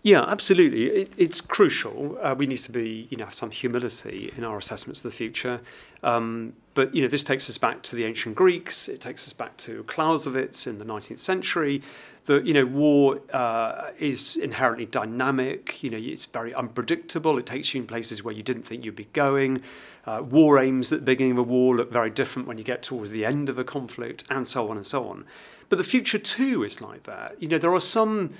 Yeah, 0.02 0.22
absolutely. 0.22 0.86
It, 0.86 1.12
it's 1.18 1.40
crucial. 1.40 2.18
Uh, 2.22 2.34
we 2.36 2.46
need 2.46 2.58
to 2.58 2.72
be, 2.72 3.06
you 3.10 3.18
know, 3.18 3.24
have 3.24 3.34
some 3.34 3.50
humility 3.50 4.32
in 4.36 4.44
our 4.44 4.56
assessments 4.56 5.00
of 5.00 5.04
the 5.04 5.16
future. 5.16 5.60
Um, 6.02 6.54
but 6.72 6.94
you 6.94 7.02
know, 7.02 7.08
this 7.08 7.22
takes 7.22 7.50
us 7.50 7.58
back 7.58 7.82
to 7.82 7.96
the 7.96 8.04
ancient 8.06 8.34
Greeks. 8.34 8.88
It 8.88 9.00
takes 9.02 9.26
us 9.26 9.34
back 9.34 9.56
to 9.58 9.82
Clausewitz 9.84 10.66
in 10.66 10.78
the 10.78 10.86
19th 10.86 11.18
century. 11.18 11.82
That 12.24 12.46
you 12.46 12.54
know, 12.54 12.64
war 12.64 13.20
uh, 13.32 13.90
is 13.98 14.36
inherently 14.36 14.86
dynamic. 14.86 15.82
You 15.82 15.90
know, 15.90 15.98
it's 15.98 16.26
very 16.26 16.54
unpredictable. 16.54 17.38
It 17.38 17.44
takes 17.44 17.74
you 17.74 17.82
in 17.82 17.86
places 17.86 18.24
where 18.24 18.34
you 18.34 18.42
didn't 18.42 18.62
think 18.62 18.84
you'd 18.84 18.96
be 18.96 19.08
going. 19.12 19.60
Uh, 20.06 20.22
war 20.22 20.58
aims 20.58 20.92
at 20.92 21.00
the 21.00 21.04
beginning 21.04 21.32
of 21.32 21.38
a 21.38 21.42
war 21.42 21.76
look 21.76 21.92
very 21.92 22.10
different 22.10 22.48
when 22.48 22.56
you 22.56 22.64
get 22.64 22.82
towards 22.82 23.10
the 23.10 23.24
end 23.26 23.50
of 23.50 23.58
a 23.58 23.64
conflict, 23.64 24.24
and 24.30 24.48
so 24.48 24.70
on 24.70 24.76
and 24.76 24.86
so 24.86 25.08
on. 25.08 25.26
But 25.68 25.76
the 25.76 25.84
future 25.84 26.18
too 26.18 26.62
is 26.62 26.80
like 26.80 27.02
that. 27.02 27.36
You 27.40 27.48
know, 27.48 27.58
there 27.58 27.74
are 27.74 27.80
some 27.80 28.32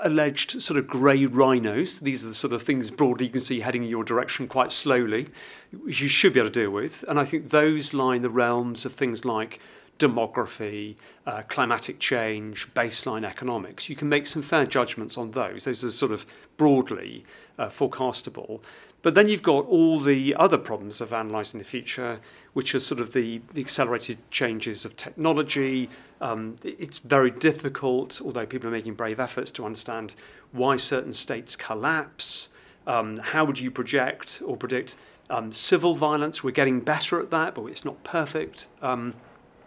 alleged 0.00 0.62
sort 0.62 0.78
of 0.78 0.86
grey 0.86 1.26
rhinos. 1.26 2.00
These 2.00 2.24
are 2.24 2.28
the 2.28 2.34
sort 2.34 2.52
of 2.52 2.62
things 2.62 2.90
broadly 2.90 3.26
you 3.26 3.32
can 3.32 3.40
see 3.40 3.60
heading 3.60 3.84
in 3.84 3.90
your 3.90 4.04
direction 4.04 4.48
quite 4.48 4.72
slowly, 4.72 5.28
which 5.72 6.00
you 6.00 6.08
should 6.08 6.32
be 6.32 6.40
able 6.40 6.50
to 6.50 6.60
deal 6.60 6.70
with. 6.70 7.04
And 7.08 7.20
I 7.20 7.24
think 7.24 7.50
those 7.50 7.92
lie 7.92 8.16
in 8.16 8.22
the 8.22 8.30
realms 8.30 8.84
of 8.84 8.92
things 8.92 9.24
like 9.24 9.60
demography, 9.98 10.96
uh, 11.26 11.42
climatic 11.48 11.98
change, 11.98 12.72
baseline 12.74 13.26
economics. 13.26 13.88
You 13.88 13.96
can 13.96 14.08
make 14.08 14.26
some 14.26 14.42
fair 14.42 14.64
judgments 14.64 15.18
on 15.18 15.32
those. 15.32 15.64
Those 15.64 15.84
are 15.84 15.90
sort 15.90 16.12
of 16.12 16.24
broadly 16.56 17.24
uh, 17.58 17.66
forecastable. 17.66 18.62
But 19.02 19.14
then 19.14 19.28
you've 19.28 19.42
got 19.42 19.66
all 19.66 20.00
the 20.00 20.34
other 20.34 20.58
problems 20.58 21.00
of 21.00 21.12
analysing 21.12 21.58
the 21.58 21.64
future, 21.64 22.20
which 22.52 22.74
are 22.74 22.80
sort 22.80 23.00
of 23.00 23.12
the, 23.12 23.40
the 23.54 23.60
accelerated 23.60 24.18
changes 24.30 24.84
of 24.84 24.96
technology. 24.96 25.88
Um, 26.20 26.56
it's 26.64 26.98
very 26.98 27.30
difficult, 27.30 28.20
although 28.24 28.44
people 28.44 28.68
are 28.68 28.72
making 28.72 28.94
brave 28.94 29.20
efforts 29.20 29.52
to 29.52 29.64
understand 29.64 30.16
why 30.50 30.76
certain 30.76 31.12
states 31.12 31.54
collapse. 31.54 32.48
Um, 32.88 33.18
how 33.18 33.44
would 33.44 33.60
you 33.60 33.70
project 33.70 34.42
or 34.44 34.56
predict 34.56 34.96
um, 35.30 35.52
civil 35.52 35.94
violence? 35.94 36.42
We're 36.42 36.50
getting 36.50 36.80
better 36.80 37.20
at 37.20 37.30
that, 37.30 37.54
but 37.54 37.66
it's 37.66 37.84
not 37.84 38.02
perfect. 38.02 38.66
Um, 38.82 39.14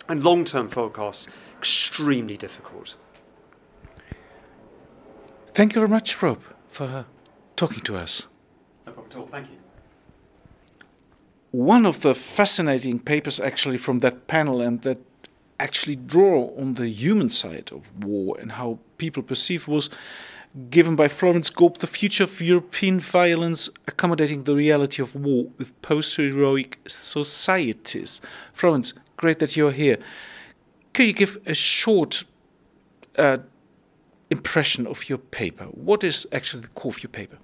and 0.10 0.24
long 0.24 0.44
term 0.44 0.68
forecasts, 0.68 1.30
extremely 1.58 2.36
difficult. 2.36 2.98
Thank 5.48 5.74
you 5.76 5.82
very 5.82 5.90
much, 5.90 6.22
Rob, 6.22 6.42
for 6.70 7.06
talking 7.56 7.84
to 7.84 7.96
us. 7.96 8.28
At 9.12 9.18
all. 9.18 9.28
Thank 9.28 9.48
you. 9.50 9.58
One 11.52 11.86
of 11.86 12.02
the 12.02 12.14
fascinating 12.16 13.00
papers, 13.00 13.42
actually, 13.42 13.76
from 13.76 14.00
that 14.00 14.28
panel, 14.28 14.62
and 14.62 14.82
that 14.84 15.00
actually 15.60 15.98
draw 15.98 16.50
on 16.58 16.76
the 16.76 16.88
human 16.88 17.30
side 17.30 17.72
of 17.74 18.04
war 18.06 18.38
and 18.40 18.54
how 18.54 18.80
people 18.98 19.22
perceive 19.22 19.68
was 19.68 19.90
given 20.70 20.96
by 20.96 21.10
Florence 21.10 21.50
Gaub, 21.50 21.78
The 21.80 21.88
Future 21.88 22.24
of 22.24 22.40
European 22.40 23.02
Violence 23.02 23.70
Accommodating 23.86 24.46
the 24.46 24.56
Reality 24.56 25.02
of 25.02 25.14
War 25.14 25.48
with 25.58 25.80
Post 25.82 26.16
Heroic 26.16 26.80
Societies. 26.88 28.22
Florence, 28.54 28.94
great 29.18 29.40
that 29.40 29.58
you're 29.58 29.72
here. 29.72 29.98
Could 30.94 31.08
you 31.08 31.14
give 31.14 31.38
a 31.46 31.54
short 31.54 32.24
uh, 33.18 33.40
impression 34.30 34.88
of 34.88 35.10
your 35.10 35.18
paper? 35.18 35.66
What 35.66 36.02
is 36.04 36.26
actually 36.32 36.62
the 36.62 36.70
core 36.70 36.92
of 36.92 37.04
your 37.04 37.10
paper? 37.10 37.38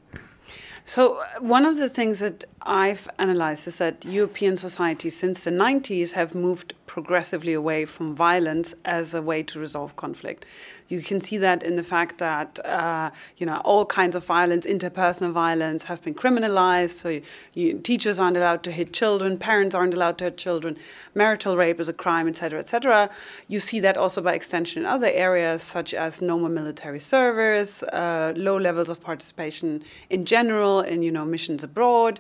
So, 0.88 1.20
uh, 1.20 1.42
one 1.42 1.66
of 1.66 1.76
the 1.76 1.90
things 1.90 2.22
that 2.22 2.46
I've 2.62 3.10
analyzed 3.20 3.68
is 3.68 3.78
that 3.80 4.06
European 4.06 4.56
societies 4.56 5.18
since 5.18 5.44
the 5.44 5.52
90s 5.52 6.14
have 6.14 6.34
moved 6.34 6.76
progressively 6.86 7.54
away 7.54 7.84
from 7.86 8.16
violence 8.16 8.74
as 8.86 9.14
a 9.14 9.22
way 9.22 9.44
to 9.44 9.60
resolve 9.60 9.98
conflict. 9.98 10.46
You 10.88 11.02
can 11.02 11.20
see 11.20 11.38
that 11.40 11.62
in 11.62 11.76
the 11.76 11.84
fact 11.84 12.18
that 12.20 12.66
uh, 12.66 13.12
you 13.36 13.46
know 13.46 13.58
all 13.66 13.86
kinds 13.86 14.16
of 14.16 14.26
violence, 14.26 14.66
interpersonal 14.66 15.34
violence, 15.34 15.84
have 15.86 16.02
been 16.02 16.16
criminalized. 16.16 16.92
So 16.92 17.10
you, 17.10 17.22
you, 17.54 17.80
teachers 17.80 18.18
aren't 18.20 18.38
allowed 18.38 18.64
to 18.64 18.72
hit 18.72 18.94
children, 18.94 19.38
parents 19.38 19.76
aren't 19.76 19.94
allowed 19.94 20.18
to 20.20 20.26
hit 20.26 20.38
children, 20.38 20.78
marital 21.14 21.58
rape 21.58 21.82
is 21.82 21.90
a 21.90 21.94
crime, 21.94 22.28
etc., 22.30 22.60
etc. 22.60 23.10
You 23.50 23.60
see 23.60 23.82
that 23.82 23.98
also 23.98 24.22
by 24.22 24.34
extension 24.34 24.84
in 24.84 24.88
other 24.88 25.12
areas 25.12 25.64
such 25.64 25.94
as 25.94 26.22
no 26.22 26.40
more 26.40 26.50
military 26.50 27.02
service, 27.02 27.84
uh, 27.84 28.34
low 28.38 28.58
levels 28.58 28.90
of 28.90 29.02
participation 29.02 29.84
in 30.10 30.24
general 30.24 30.77
in 30.82 31.02
you 31.02 31.12
know 31.12 31.26
missions 31.26 31.64
abroad. 31.64 32.20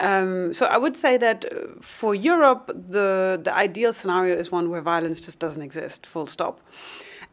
Um, 0.00 0.52
so 0.52 0.66
I 0.66 0.76
would 0.76 0.96
say 0.96 1.16
that 1.16 1.44
uh, 1.44 1.80
for 1.80 2.14
Europe, 2.14 2.66
the 2.90 3.40
the 3.42 3.54
ideal 3.54 3.92
scenario 3.92 4.36
is 4.36 4.52
one 4.52 4.70
where 4.70 4.82
violence 4.82 5.20
just 5.20 5.38
doesn't 5.38 5.62
exist, 5.62 6.06
full 6.06 6.26
stop. 6.26 6.60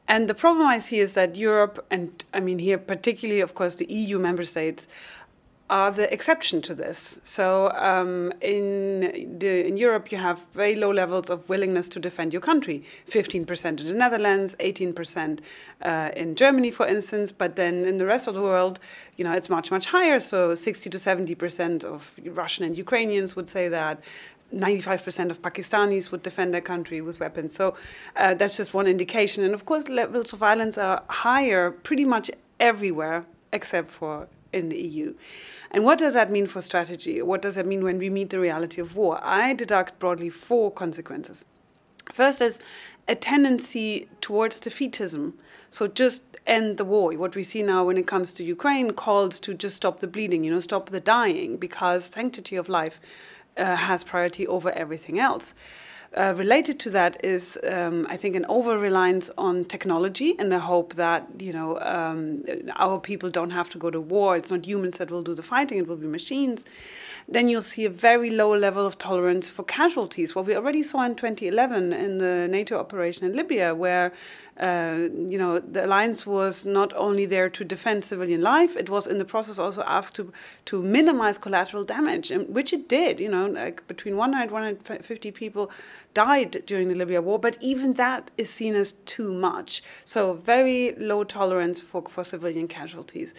And 0.07 0.27
the 0.27 0.33
problem 0.33 0.67
I 0.67 0.79
see 0.79 0.99
is 0.99 1.13
that 1.13 1.36
Europe, 1.36 1.86
and 1.89 2.23
I 2.33 2.39
mean 2.39 2.59
here 2.59 2.77
particularly, 2.77 3.41
of 3.41 3.53
course, 3.55 3.75
the 3.75 3.86
EU 3.89 4.19
member 4.19 4.43
states, 4.43 4.88
are 5.69 5.91
the 5.91 6.12
exception 6.13 6.62
to 6.62 6.76
this. 6.76 7.19
So 7.23 7.71
um, 7.76 8.34
in 8.41 9.38
the, 9.39 9.65
in 9.65 9.78
Europe, 9.78 10.12
you 10.12 10.17
have 10.17 10.45
very 10.54 10.76
low 10.76 10.91
levels 10.91 11.30
of 11.30 11.47
willingness 11.47 11.88
to 11.89 11.99
defend 11.99 12.34
your 12.34 12.41
country. 12.41 12.84
15% 13.10 13.80
in 13.80 13.88
the 13.88 13.93
Netherlands, 13.93 14.56
18% 14.60 15.39
uh, 15.82 16.12
in 16.15 16.36
Germany, 16.36 16.69
for 16.69 16.86
instance. 16.86 17.32
But 17.32 17.56
then 17.56 17.86
in 17.86 17.97
the 17.97 18.06
rest 18.06 18.28
of 18.28 18.34
the 18.34 18.41
world, 18.41 18.80
you 19.15 19.23
know, 19.23 19.32
it's 19.32 19.49
much 19.49 19.71
much 19.71 19.88
higher. 19.88 20.19
So 20.19 20.54
60 20.54 20.89
to 20.89 20.97
70% 20.97 21.86
of 21.86 22.19
Russian 22.26 22.65
and 22.65 22.78
Ukrainians 22.78 23.36
would 23.36 23.49
say 23.49 23.69
that. 23.69 24.04
95% 24.54 25.32
of 25.32 25.41
Pakistanis 25.41 26.12
would 26.12 26.21
defend 26.21 26.54
their 26.54 26.62
country 26.62 27.02
with 27.02 27.19
weapons. 27.19 27.56
So 27.56 27.76
uh, 28.15 28.36
that's 28.36 28.56
just 28.56 28.71
one 28.71 28.86
indication. 28.86 29.43
And 29.43 29.52
of 29.52 29.65
course, 29.65 29.89
levels 29.89 30.32
of 30.32 30.38
violence 30.38 30.78
are 30.78 31.02
higher 31.10 31.71
pretty 31.71 32.06
much 32.06 32.30
everywhere 32.60 33.26
except 33.52 33.89
for 33.89 34.28
in 34.54 34.70
the 34.70 34.82
EU. 34.82 35.16
And 35.72 35.84
what 35.84 35.98
does 35.98 36.13
that 36.13 36.32
mean 36.32 36.48
for 36.48 36.62
strategy? 36.62 37.22
What 37.22 37.42
does 37.42 37.56
that 37.56 37.66
mean 37.66 37.84
when 37.84 37.98
we 37.98 38.10
meet 38.10 38.30
the 38.30 38.39
reality 38.39 38.80
of 38.80 38.96
war? 38.96 39.20
I 39.24 39.54
deduct 39.54 40.00
broadly 40.00 40.30
four 40.30 40.72
consequences. 40.72 41.44
First 42.12 42.42
is 42.42 42.62
a 43.08 43.16
tendency 43.16 44.08
towards 44.22 44.62
defeatism. 44.62 45.34
So 45.70 45.88
just 45.88 46.24
end 46.46 46.78
the 46.78 46.86
war. 46.86 47.13
What 47.13 47.36
we 47.36 47.44
see 47.44 47.63
now 47.63 47.86
when 47.86 47.98
it 47.98 48.08
comes 48.08 48.34
to 48.34 48.44
Ukraine 48.44 48.92
calls 48.92 49.39
to 49.42 49.54
just 49.54 49.78
stop 49.78 50.00
the 50.00 50.08
bleeding, 50.08 50.44
you 50.44 50.52
know, 50.52 50.60
stop 50.60 50.89
the 50.89 51.00
dying, 51.00 51.58
because 51.58 52.06
sanctity 52.06 52.56
of 52.56 52.70
life 52.70 53.00
uh, 53.58 53.76
has 53.76 54.04
priority 54.04 54.46
over 54.48 54.72
everything 54.72 55.20
else. 55.20 55.56
Uh, 56.15 56.32
related 56.38 56.80
to 56.80 56.91
that 56.91 57.17
is, 57.26 57.58
um, 57.67 58.06
I 58.08 58.17
think, 58.17 58.36
an 58.36 58.45
over 58.47 58.78
reliance 58.78 59.32
on 59.36 59.65
technology 59.65 60.36
in 60.38 60.49
the 60.49 60.60
hope 60.60 60.93
that 60.93 61.28
you 61.39 61.52
know 61.52 61.80
um, 61.80 62.43
our 62.76 62.99
people 62.99 63.30
don't 63.30 63.49
have 63.49 63.67
to 63.71 63.80
go 63.80 63.89
to 63.89 63.99
war. 63.99 64.38
It's 64.38 64.52
not 64.52 64.63
humans 64.63 64.99
that 64.99 65.10
will 65.10 65.23
do 65.23 65.34
the 65.34 65.41
fighting; 65.41 65.80
it 65.80 65.88
will 65.88 65.95
be 65.95 66.06
machines. 66.06 66.65
Then 67.28 67.47
you'll 67.47 67.62
see 67.62 67.86
a 67.86 67.89
very 67.89 68.30
low 68.30 68.56
level 68.56 68.86
of 68.86 68.99
tolerance 68.99 69.49
for 69.49 69.63
casualties. 69.63 70.36
What 70.36 70.45
we 70.45 70.56
already 70.56 70.84
saw 70.84 71.04
in 71.04 71.15
2011 71.15 71.93
in 71.93 72.19
the 72.19 72.47
NATO 72.47 72.78
operation 72.78 73.26
in 73.26 73.36
Libya, 73.36 73.73
where 73.73 74.12
uh, 74.60 75.10
you 75.28 75.38
know 75.38 75.60
the 75.60 75.86
alliance 75.86 76.26
was 76.26 76.66
not 76.66 76.94
only 76.94 77.26
there 77.26 77.50
to 77.50 77.63
defend 77.63 78.06
civilian 78.06 78.42
life, 78.42 78.76
it 78.76 78.89
was 78.89 79.08
in 79.08 79.18
the 79.18 79.26
process 79.26 79.60
also 79.60 79.84
asked 79.84 80.16
to 80.16 80.32
to 80.66 80.82
minimize 80.82 81.38
collateral 81.38 81.84
damage, 81.84 82.32
which 82.48 82.74
it 82.74 82.88
did. 82.88 83.20
You 83.20 83.30
know, 83.30 83.48
like 83.48 83.88
between 83.88 84.18
100 84.18 84.52
150 84.52 85.32
people 85.32 85.72
died 86.13 86.63
during 86.66 86.88
the 86.89 86.96
Libya 86.96 87.22
war, 87.22 87.39
but 87.39 87.58
even 87.62 87.94
that 87.94 88.32
is 88.38 88.50
seen 88.50 88.76
as 88.76 88.94
too 89.06 89.34
much. 89.34 89.82
So 90.06 90.34
very 90.34 90.94
low 90.98 91.24
tolerance 91.24 91.82
for, 91.82 92.04
for 92.04 92.24
civilian 92.24 92.68
casualties. 92.68 93.34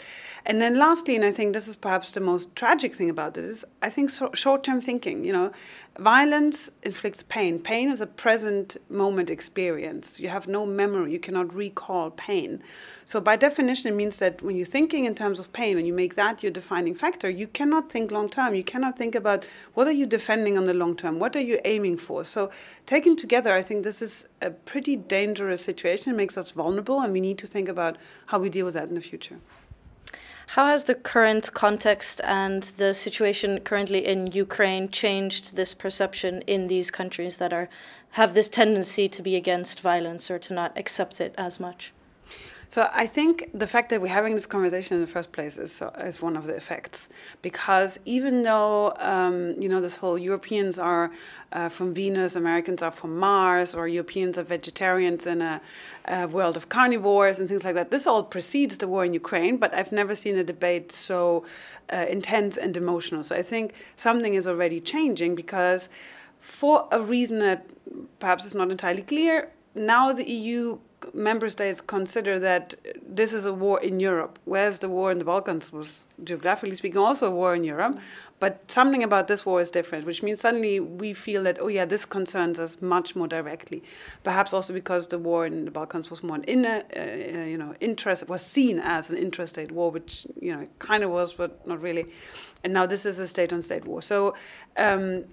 And 0.44 0.60
then 0.60 0.78
lastly, 0.78 1.16
and 1.16 1.24
I 1.24 1.32
think 1.32 1.54
this 1.54 1.68
is 1.68 1.76
perhaps 1.76 2.12
the 2.12 2.20
most 2.20 2.54
tragic 2.56 2.94
thing 2.94 3.10
about 3.10 3.34
this, 3.34 3.44
is 3.44 3.64
I 3.82 3.90
think 3.90 4.10
so, 4.10 4.30
short-term 4.34 4.80
thinking, 4.80 5.24
you 5.24 5.32
know, 5.32 5.52
violence 5.98 6.70
inflicts 6.82 7.22
pain. 7.22 7.58
Pain 7.58 7.88
is 7.88 8.00
a 8.00 8.06
present 8.06 8.76
moment 8.90 9.30
experience. 9.30 10.18
You 10.18 10.28
have 10.28 10.48
no 10.48 10.66
memory, 10.66 11.12
you 11.12 11.20
cannot 11.20 11.54
recall 11.54 12.10
pain. 12.10 12.62
So 13.04 13.20
by 13.20 13.36
definition, 13.36 13.92
it 13.92 13.96
means 13.96 14.18
that 14.18 14.42
when 14.42 14.56
you're 14.56 14.66
thinking 14.66 15.04
in 15.04 15.14
terms 15.14 15.38
of 15.38 15.52
pain, 15.52 15.76
when 15.76 15.86
you 15.86 15.92
make 15.92 16.16
that 16.16 16.42
your 16.42 16.50
defining 16.50 16.94
factor, 16.94 17.30
you 17.30 17.46
cannot 17.46 17.90
think 17.90 18.10
long 18.10 18.28
term. 18.28 18.54
You 18.54 18.64
cannot 18.64 18.98
think 18.98 19.14
about 19.14 19.44
what 19.74 19.86
are 19.86 19.92
you 19.92 20.06
defending 20.06 20.58
on 20.58 20.64
the 20.64 20.74
long 20.74 20.96
term? 20.96 21.18
What 21.18 21.36
are 21.36 21.40
you 21.40 21.60
aiming 21.64 21.98
for? 21.98 22.24
So 22.24 22.50
taken 22.86 23.14
together, 23.14 23.54
I 23.54 23.62
think 23.62 23.84
this 23.84 24.02
is 24.02 24.26
a 24.42 24.50
pretty 24.50 24.96
dangerous 24.96 25.64
situation. 25.64 26.12
It 26.12 26.16
makes 26.16 26.36
us 26.36 26.50
vulnerable, 26.50 27.00
and 27.00 27.12
we 27.12 27.20
need 27.20 27.38
to 27.38 27.46
think 27.46 27.68
about 27.68 27.98
how 28.26 28.38
we 28.40 28.48
deal 28.48 28.64
with 28.64 28.74
that 28.74 28.88
in 28.88 28.94
the 28.94 29.00
future. 29.00 29.38
How 30.48 30.66
has 30.66 30.84
the 30.84 30.94
current 30.94 31.52
context 31.54 32.20
and 32.22 32.62
the 32.62 32.94
situation 32.94 33.60
currently 33.60 34.06
in 34.06 34.32
Ukraine 34.32 34.88
changed 34.88 35.56
this 35.56 35.74
perception 35.74 36.42
in 36.46 36.68
these 36.68 36.90
countries 36.90 37.38
that 37.38 37.52
are 37.52 37.68
have 38.12 38.34
this 38.34 38.48
tendency 38.48 39.08
to 39.08 39.22
be 39.22 39.34
against 39.34 39.80
violence 39.80 40.30
or 40.30 40.38
to 40.38 40.54
not 40.54 40.76
accept 40.76 41.20
it 41.20 41.34
as 41.36 41.58
much? 41.58 41.92
So 42.68 42.88
I 42.92 43.06
think 43.06 43.50
the 43.52 43.66
fact 43.66 43.90
that 43.90 44.00
we're 44.00 44.08
having 44.08 44.34
this 44.34 44.46
conversation 44.46 44.96
in 44.96 45.00
the 45.00 45.06
first 45.06 45.32
place 45.32 45.58
is, 45.58 45.82
is 46.00 46.22
one 46.22 46.36
of 46.36 46.46
the 46.46 46.56
effects, 46.56 47.08
because 47.42 48.00
even 48.04 48.42
though 48.42 48.94
um, 48.98 49.54
you 49.60 49.68
know 49.68 49.80
this 49.80 49.96
whole 49.96 50.18
Europeans 50.18 50.78
are 50.78 51.10
uh, 51.52 51.68
from 51.68 51.94
Venus, 51.94 52.36
Americans 52.36 52.82
are 52.82 52.90
from 52.90 53.16
Mars, 53.18 53.74
or 53.74 53.86
Europeans 53.86 54.38
are 54.38 54.42
vegetarians 54.42 55.26
in 55.26 55.40
a, 55.40 55.60
a, 56.06 56.26
world 56.26 56.56
of 56.56 56.68
carnivores 56.68 57.38
and 57.38 57.48
things 57.48 57.64
like 57.64 57.74
that, 57.74 57.90
this 57.90 58.06
all 58.06 58.22
precedes 58.22 58.78
the 58.78 58.88
war 58.88 59.04
in 59.04 59.12
Ukraine. 59.12 59.56
But 59.56 59.72
I've 59.74 59.92
never 59.92 60.16
seen 60.16 60.36
a 60.36 60.44
debate 60.44 60.90
so 60.90 61.44
uh, 61.92 62.06
intense 62.08 62.56
and 62.56 62.76
emotional. 62.76 63.22
So 63.22 63.36
I 63.36 63.42
think 63.42 63.74
something 63.96 64.34
is 64.34 64.48
already 64.48 64.80
changing 64.80 65.34
because, 65.34 65.88
for 66.40 66.88
a 66.90 67.00
reason 67.00 67.38
that 67.38 67.66
perhaps 68.18 68.44
is 68.44 68.54
not 68.54 68.70
entirely 68.70 69.02
clear, 69.02 69.50
now 69.74 70.12
the 70.12 70.28
EU 70.28 70.78
member 71.12 71.48
states 71.48 71.80
consider 71.80 72.38
that 72.38 72.74
this 73.06 73.32
is 73.32 73.44
a 73.44 73.52
war 73.52 73.80
in 73.80 74.00
Europe, 74.00 74.38
whereas 74.44 74.78
the 74.78 74.88
war 74.88 75.10
in 75.10 75.18
the 75.18 75.24
Balkans 75.24 75.72
was, 75.72 76.04
geographically 76.22 76.74
speaking, 76.74 76.98
also 76.98 77.28
a 77.28 77.30
war 77.30 77.54
in 77.54 77.64
Europe. 77.64 77.98
But 78.40 78.70
something 78.70 79.02
about 79.02 79.28
this 79.28 79.46
war 79.46 79.60
is 79.60 79.70
different, 79.70 80.06
which 80.06 80.22
means 80.22 80.40
suddenly 80.40 80.80
we 80.80 81.12
feel 81.12 81.42
that, 81.44 81.58
oh 81.60 81.68
yeah, 81.68 81.84
this 81.84 82.04
concerns 82.04 82.58
us 82.58 82.80
much 82.80 83.16
more 83.16 83.26
directly. 83.26 83.82
Perhaps 84.22 84.52
also 84.52 84.72
because 84.72 85.08
the 85.08 85.18
war 85.18 85.46
in 85.46 85.64
the 85.64 85.70
Balkans 85.70 86.10
was 86.10 86.22
more 86.22 86.36
an 86.36 86.44
inner, 86.44 86.82
uh, 86.96 87.00
uh 87.00 87.44
you 87.44 87.58
know, 87.58 87.74
interest, 87.80 88.28
was 88.28 88.44
seen 88.44 88.78
as 88.78 89.10
an 89.10 89.16
interstate 89.16 89.72
war, 89.72 89.90
which, 89.90 90.26
you 90.40 90.54
know, 90.54 90.66
kind 90.78 91.02
of 91.04 91.10
was, 91.10 91.34
but 91.34 91.66
not 91.66 91.80
really. 91.80 92.06
And 92.62 92.72
now 92.72 92.86
this 92.86 93.06
is 93.06 93.18
a 93.18 93.26
state-on-state 93.26 93.84
war. 93.84 94.02
So 94.02 94.34
um, 94.76 95.24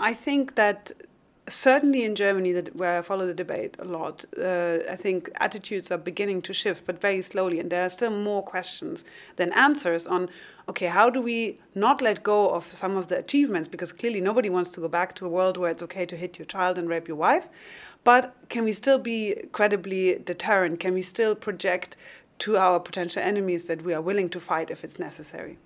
I 0.00 0.14
think 0.14 0.54
that 0.54 0.92
certainly 1.48 2.04
in 2.04 2.14
Germany, 2.14 2.52
that, 2.52 2.76
where 2.76 2.98
I 2.98 3.02
follow 3.02 3.26
the 3.26 3.34
debate 3.34 3.76
a 3.78 3.84
lot, 3.84 4.24
uh, 4.38 4.78
I 4.90 4.96
think 4.96 5.30
attitudes 5.36 5.90
are 5.90 5.98
beginning 5.98 6.42
to 6.42 6.52
shift, 6.52 6.86
but 6.86 7.00
very 7.00 7.22
slowly. 7.22 7.58
And 7.58 7.70
there 7.70 7.84
are 7.84 7.88
still 7.88 8.10
more 8.10 8.42
questions 8.42 9.04
than 9.36 9.52
answers 9.52 10.06
on 10.06 10.28
okay, 10.68 10.86
how 10.86 11.08
do 11.08 11.22
we 11.22 11.58
not 11.74 12.02
let 12.02 12.22
go 12.22 12.50
of 12.50 12.64
some 12.74 12.96
of 12.96 13.08
the 13.08 13.18
achievements? 13.18 13.68
Because 13.68 13.90
clearly 13.90 14.20
nobody 14.20 14.50
wants 14.50 14.68
to 14.70 14.80
go 14.80 14.88
back 14.88 15.14
to 15.14 15.24
a 15.24 15.28
world 15.28 15.56
where 15.56 15.70
it's 15.70 15.82
okay 15.82 16.04
to 16.04 16.14
hit 16.14 16.38
your 16.38 16.44
child 16.44 16.76
and 16.76 16.88
rape 16.90 17.08
your 17.08 17.16
wife. 17.16 17.48
But 18.04 18.34
can 18.50 18.64
we 18.64 18.72
still 18.72 18.98
be 18.98 19.34
credibly 19.52 20.18
deterrent? 20.18 20.78
Can 20.78 20.92
we 20.92 21.00
still 21.00 21.34
project 21.34 21.96
to 22.40 22.58
our 22.58 22.78
potential 22.80 23.22
enemies 23.22 23.66
that 23.66 23.82
we 23.82 23.94
are 23.94 24.02
willing 24.02 24.28
to 24.28 24.40
fight 24.40 24.70
if 24.70 24.84
it's 24.84 24.98
necessary? 24.98 25.58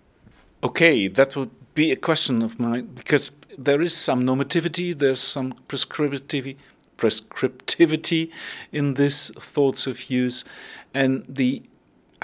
Okay, 0.63 1.09
that 1.09 1.35
would 1.35 1.51
be 1.75 1.91
a 1.91 1.97
question 1.97 2.43
of 2.43 2.61
mine 2.61 2.87
because 2.95 3.33
there 3.59 3.83
is 3.83 3.97
some 3.97 4.23
normativity, 4.25 4.97
there's 4.97 5.21
some 5.21 5.55
prescriptivity, 5.69 6.57
prescriptivity 6.97 8.31
in 8.71 8.95
this 8.95 9.31
thoughts 9.31 9.87
of 9.87 10.11
use, 10.11 10.45
and 10.95 11.25
the 11.29 11.63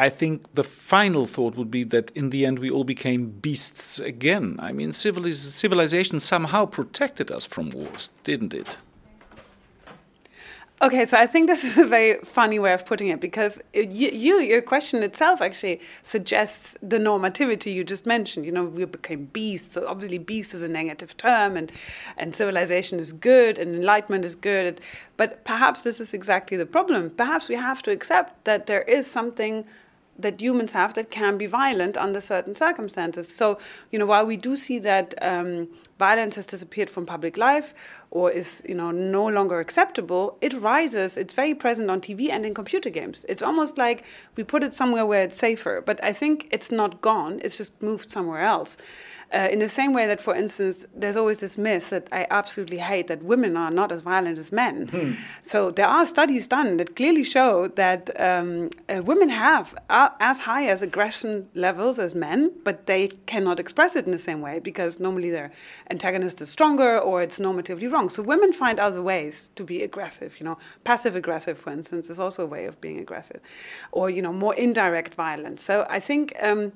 I 0.01 0.11
think 0.11 0.55
the 0.55 0.62
final 0.62 1.27
thought 1.27 1.57
would 1.57 1.73
be 1.73 1.83
that 1.85 2.12
in 2.12 2.31
the 2.31 2.47
end 2.47 2.61
we 2.61 2.71
all 2.71 2.85
became 2.85 3.31
beasts 3.31 3.99
again. 3.99 4.57
I 4.61 4.71
mean, 4.71 4.93
civilization 4.93 6.21
somehow 6.21 6.67
protected 6.67 7.33
us 7.33 7.45
from 7.47 7.71
wars, 7.71 8.11
didn't 8.23 8.55
it? 8.55 8.77
Okay, 10.81 11.07
so 11.07 11.19
I 11.19 11.27
think 11.27 11.49
this 11.49 11.64
is 11.64 11.77
a 11.77 11.85
very 11.85 12.21
funny 12.23 12.61
way 12.61 12.73
of 12.73 12.87
putting 12.87 13.09
it 13.09 13.21
because 13.21 13.61
you, 13.75 14.11
you, 14.12 14.38
your 14.38 14.62
question 14.62 15.03
itself 15.03 15.43
actually 15.43 15.81
suggests 16.05 16.79
the 16.81 16.99
normativity 16.99 17.75
you 17.75 17.83
just 17.83 18.07
mentioned. 18.07 18.47
You 18.47 18.53
know, 18.53 18.62
we 18.62 18.85
became 18.85 19.25
beasts. 19.25 19.73
So 19.73 19.88
obviously, 19.88 20.19
beast 20.19 20.55
is 20.55 20.62
a 20.62 20.69
negative 20.69 21.17
term, 21.17 21.57
and 21.57 21.73
and 22.17 22.33
civilization 22.33 23.01
is 23.01 23.12
good, 23.12 23.59
and 23.59 23.75
enlightenment 23.75 24.25
is 24.25 24.37
good. 24.37 24.81
But 25.17 25.45
perhaps 25.45 25.83
this 25.83 25.99
is 25.99 26.14
exactly 26.14 26.57
the 26.57 26.67
problem. 26.67 27.11
Perhaps 27.11 27.49
we 27.49 27.57
have 27.57 27.83
to 27.83 27.91
accept 27.91 28.45
that 28.45 28.67
there 28.67 28.83
is 28.83 29.11
something 29.11 29.67
that 30.18 30.40
humans 30.40 30.72
have 30.72 30.94
that 30.94 31.11
can 31.11 31.38
be 31.38 31.46
violent 31.46 31.96
under 31.96 32.20
certain 32.20 32.54
circumstances. 32.54 33.28
So, 33.28 33.59
you 33.90 33.98
know, 33.98 34.07
while 34.07 34.26
we 34.26 34.37
do 34.37 34.57
see 34.57 34.78
that 34.81 35.14
um, 35.22 35.68
violence 35.98 36.37
has 36.37 36.46
disappeared 36.46 36.88
from 36.88 37.04
public 37.04 37.37
life 37.37 37.74
or 38.11 38.31
is 38.31 38.62
you 38.66 38.74
know 38.74 38.90
no 38.90 39.26
longer 39.26 39.59
acceptable 39.59 40.38
it 40.40 40.52
rises 40.54 41.18
it's 41.18 41.35
very 41.35 41.54
present 41.54 41.90
on 41.90 42.00
tv 42.00 42.31
and 42.31 42.46
in 42.46 42.54
computer 42.54 42.88
games 42.88 43.26
it's 43.28 43.42
almost 43.42 43.76
like 43.76 44.04
we 44.37 44.44
put 44.44 44.62
it 44.62 44.72
somewhere 44.72 45.04
where 45.04 45.24
it's 45.24 45.37
safer 45.37 45.83
but 45.85 46.02
i 46.02 46.12
think 46.12 46.48
it's 46.52 46.70
not 46.70 47.00
gone 47.00 47.40
it's 47.42 47.59
just 47.59 47.81
moved 47.83 48.11
somewhere 48.11 48.42
else 48.42 48.76
uh, 49.33 49.49
in 49.51 49.59
the 49.59 49.69
same 49.69 49.93
way 49.93 50.07
that, 50.07 50.21
for 50.21 50.35
instance, 50.35 50.87
there's 50.95 51.17
always 51.17 51.41
this 51.41 51.59
myth 51.59 51.91
that 51.91 52.09
I 52.12 52.27
absolutely 52.31 52.79
hate 52.79 53.09
that 53.09 53.23
women 53.23 53.57
are 53.57 53.71
not 53.71 53.93
as 53.93 54.01
violent 54.01 54.38
as 54.38 54.53
men. 54.53 54.88
Hmm. 54.88 55.12
So 55.43 55.71
there 55.71 55.87
are 55.87 56.07
studies 56.07 56.47
done 56.47 56.79
that 56.79 56.97
clearly 56.97 57.25
show 57.25 57.69
that 57.69 58.09
um, 58.21 58.71
uh, 58.88 59.03
women 59.03 59.29
have 59.29 59.75
uh, 59.91 60.11
as 60.21 60.41
high 60.41 60.67
as 60.67 60.81
aggression 60.81 61.49
levels 61.55 61.99
as 61.99 62.14
men, 62.14 62.53
but 62.64 62.87
they 62.87 63.09
cannot 63.27 63.61
express 63.61 63.97
it 63.97 64.07
in 64.07 64.12
the 64.12 64.19
same 64.19 64.41
way 64.41 64.61
because 64.61 64.99
normally 64.99 65.31
their 65.31 65.51
antagonist 65.91 66.41
is 66.41 66.49
stronger 66.49 66.99
or 66.99 67.21
it's 67.21 67.38
normatively 67.38 67.91
wrong. 67.93 68.09
So 68.09 68.23
women 68.23 68.53
find 68.53 68.81
other 68.81 69.03
ways 69.03 69.51
to 69.57 69.64
be 69.64 69.83
aggressive. 69.83 70.41
You 70.41 70.45
know, 70.45 70.59
passive 70.85 71.14
aggressive, 71.17 71.59
for 71.59 71.71
instance, 71.71 72.09
is 72.09 72.19
also 72.19 72.45
a 72.45 72.47
way 72.47 72.64
of 72.64 72.81
being 72.81 72.99
aggressive, 72.99 73.41
or 73.93 74.09
you 74.09 74.23
know, 74.23 74.33
more 74.33 74.55
indirect 74.55 75.14
violence. 75.14 75.62
So 75.62 75.87
I 75.91 76.01
think. 76.01 76.35
Um, 76.43 76.73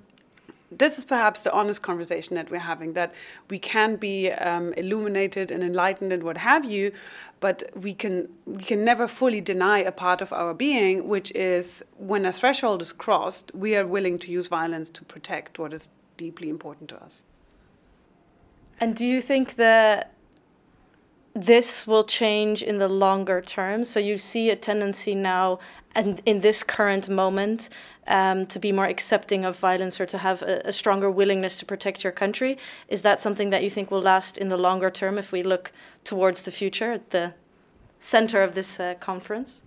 this 0.78 0.98
is 0.98 1.04
perhaps 1.04 1.42
the 1.42 1.52
honest 1.52 1.82
conversation 1.82 2.36
that 2.36 2.50
we're 2.50 2.58
having 2.58 2.92
that 2.94 3.14
we 3.50 3.58
can 3.58 3.96
be 3.96 4.30
um, 4.30 4.72
illuminated 4.74 5.50
and 5.50 5.62
enlightened 5.62 6.12
and 6.12 6.22
what 6.22 6.36
have 6.38 6.64
you 6.64 6.92
but 7.40 7.62
we 7.74 7.92
can 7.94 8.28
we 8.46 8.62
can 8.62 8.84
never 8.84 9.06
fully 9.08 9.40
deny 9.40 9.78
a 9.78 9.92
part 9.92 10.20
of 10.20 10.32
our 10.32 10.54
being 10.54 11.08
which 11.08 11.30
is 11.32 11.84
when 11.96 12.24
a 12.24 12.32
threshold 12.32 12.82
is 12.82 12.92
crossed 12.92 13.54
we 13.54 13.76
are 13.76 13.86
willing 13.86 14.18
to 14.18 14.30
use 14.30 14.48
violence 14.48 14.88
to 14.90 15.04
protect 15.04 15.58
what 15.58 15.72
is 15.72 15.90
deeply 16.16 16.48
important 16.48 16.88
to 16.90 17.02
us. 17.02 17.24
And 18.80 18.96
do 18.96 19.06
you 19.06 19.22
think 19.22 19.56
that 19.56 20.11
this 21.34 21.86
will 21.86 22.04
change 22.04 22.62
in 22.62 22.78
the 22.78 22.88
longer 22.88 23.40
term 23.40 23.84
so 23.84 23.98
you 23.98 24.18
see 24.18 24.50
a 24.50 24.56
tendency 24.56 25.14
now 25.14 25.58
and 25.94 26.22
in 26.26 26.40
this 26.40 26.62
current 26.62 27.08
moment 27.08 27.68
um, 28.06 28.46
to 28.46 28.58
be 28.58 28.72
more 28.72 28.86
accepting 28.86 29.44
of 29.44 29.58
violence 29.58 30.00
or 30.00 30.06
to 30.06 30.18
have 30.18 30.42
a, 30.42 30.62
a, 30.64 30.72
stronger 30.72 31.10
willingness 31.10 31.58
to 31.58 31.64
protect 31.64 32.02
your 32.02 32.12
country. 32.12 32.58
Is 32.88 33.02
that 33.02 33.20
something 33.20 33.50
that 33.50 33.62
you 33.62 33.70
think 33.70 33.90
will 33.90 34.00
last 34.00 34.38
in 34.38 34.48
the 34.48 34.56
longer 34.56 34.90
term 34.90 35.18
if 35.18 35.32
we 35.32 35.42
look 35.42 35.72
towards 36.04 36.42
the 36.42 36.50
future 36.50 36.92
at 36.92 37.10
the 37.10 37.34
center 38.00 38.42
of 38.42 38.54
this 38.54 38.80
uh, 38.80 38.94
conference? 39.00 39.62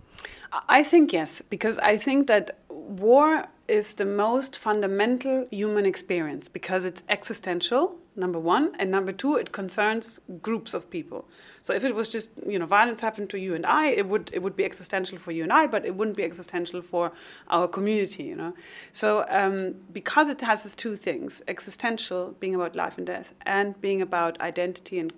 I 0.68 0.82
think 0.82 1.12
yes, 1.12 1.42
because 1.48 1.78
I 1.78 1.96
think 1.96 2.26
that 2.26 2.58
war 2.68 3.46
is 3.68 3.94
the 3.94 4.04
most 4.04 4.56
fundamental 4.56 5.46
human 5.50 5.86
experience 5.86 6.48
because 6.48 6.84
it's 6.84 7.02
existential 7.08 7.96
number 8.16 8.38
one. 8.38 8.72
And 8.78 8.90
number 8.90 9.12
two, 9.12 9.36
it 9.36 9.52
concerns 9.52 10.20
groups 10.42 10.74
of 10.74 10.90
people. 10.90 11.28
So 11.62 11.72
if 11.74 11.84
it 11.84 11.94
was 11.94 12.08
just, 12.08 12.30
you 12.46 12.58
know, 12.58 12.66
violence 12.66 13.00
happened 13.00 13.30
to 13.30 13.38
you 13.38 13.54
and 13.54 13.66
I, 13.66 13.88
it 13.88 14.06
would 14.06 14.30
it 14.32 14.42
would 14.42 14.56
be 14.56 14.64
existential 14.64 15.18
for 15.18 15.32
you 15.32 15.42
and 15.42 15.52
I, 15.52 15.66
but 15.66 15.84
it 15.84 15.94
wouldn't 15.94 16.16
be 16.16 16.24
existential 16.24 16.80
for 16.82 17.12
our 17.48 17.68
community, 17.68 18.24
you 18.24 18.36
know. 18.36 18.54
So 18.92 19.24
um, 19.28 19.74
because 19.92 20.28
it 20.28 20.40
has 20.40 20.62
these 20.62 20.74
two 20.74 20.96
things, 20.96 21.42
existential 21.48 22.34
being 22.40 22.54
about 22.54 22.76
life 22.76 22.98
and 22.98 23.06
death, 23.06 23.34
and 23.44 23.80
being 23.80 24.02
about 24.02 24.40
identity 24.40 24.98
and 24.98 25.12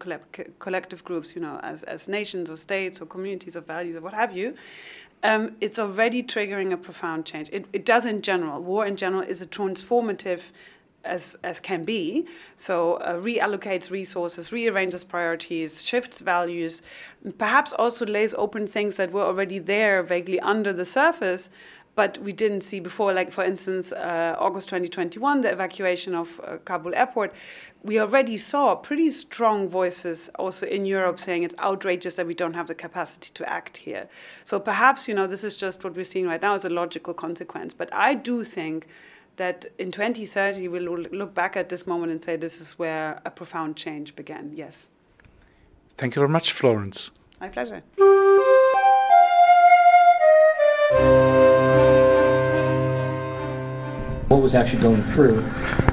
collective 0.59 1.05
groups, 1.05 1.34
you 1.34 1.42
know, 1.42 1.61
as, 1.62 1.82
as 1.84 2.09
nations 2.09 2.51
or 2.51 2.57
states 2.57 3.01
or 3.01 3.07
communities 3.07 3.57
of 3.57 3.66
values 3.66 3.96
or 3.96 4.01
what 4.01 4.14
have 4.14 4.36
you, 4.36 4.55
um, 5.22 5.57
it's 5.61 5.78
already 5.78 6.22
triggering 6.22 6.72
a 6.72 6.76
profound 6.76 7.24
change. 7.24 7.49
It, 7.53 7.66
it 7.72 7.84
does 7.84 8.07
in 8.07 8.22
general. 8.22 8.62
War 8.62 8.86
in 8.86 8.96
general 8.96 9.22
is 9.22 9.42
a 9.42 9.46
transformative 9.46 10.42
as, 11.09 11.36
as 11.42 11.59
can 11.61 11.82
be. 11.84 12.26
So 12.56 12.94
uh, 12.94 13.14
reallocates 13.14 13.90
resources, 13.90 14.52
rearranges 14.52 15.04
priorities, 15.04 15.82
shifts 15.82 16.20
values, 16.20 16.82
perhaps 17.38 17.72
also 17.72 18.06
lays 18.06 18.34
open 18.34 18.66
things 18.66 18.96
that 18.98 19.12
were 19.12 19.24
already 19.24 19.59
there 19.59 20.02
vaguely 20.02 20.38
under 20.40 20.72
the 20.72 20.84
surface, 20.84 21.50
but 21.98 22.16
we 22.18 22.30
didn't 22.30 22.61
see 22.61 22.78
before. 22.78 23.12
Like, 23.12 23.32
for 23.32 23.42
instance, 23.42 23.90
uh, 23.90 24.36
August 24.38 24.68
2021, 24.68 25.40
the 25.40 25.50
evacuation 25.50 26.14
of 26.14 26.40
uh, 26.44 26.59
Kabul 26.59 26.94
airport, 26.94 27.34
we 27.82 27.98
already 27.98 28.36
saw 28.36 28.76
pretty 28.76 29.11
strong 29.11 29.68
voices 29.68 30.30
also 30.38 30.64
in 30.66 30.86
Europe 30.86 31.18
saying 31.18 31.42
it's 31.42 31.56
outrageous 31.59 32.14
that 32.14 32.24
we 32.24 32.34
don't 32.34 32.54
have 32.54 32.68
the 32.68 32.74
capacity 32.76 33.30
to 33.34 33.48
act 33.48 33.78
here. 33.78 34.09
So 34.44 34.61
perhaps, 34.61 35.09
you 35.09 35.14
know, 35.14 35.26
this 35.26 35.42
is 35.42 35.56
just 35.56 35.82
what 35.82 35.96
we're 35.96 36.04
seeing 36.04 36.28
right 36.28 36.40
now 36.40 36.54
as 36.54 36.64
a 36.64 36.68
logical 36.68 37.14
consequence. 37.14 37.74
But 37.74 37.92
I 37.92 38.14
do 38.14 38.44
think 38.44 38.86
that 39.39 39.66
in 39.78 39.91
2030 39.91 40.68
we'll 40.68 40.82
look 40.82 41.34
back 41.34 41.57
at 41.57 41.68
this 41.68 41.86
moment 41.86 42.12
and 42.12 42.22
say 42.22 42.36
this 42.36 42.61
is 42.61 42.78
where 42.78 43.20
a 43.24 43.30
profound 43.30 43.76
change 43.76 44.14
began. 44.14 44.53
Yes. 44.55 44.89
Thank 45.97 46.14
you 46.14 46.20
very 46.20 46.28
much, 46.28 46.53
Florence. 46.53 47.11
My 47.41 47.49
pleasure. 47.49 47.82
what 54.28 54.43
was 54.43 54.55
actually 54.55 54.82
going 54.82 55.03
through 55.03 55.41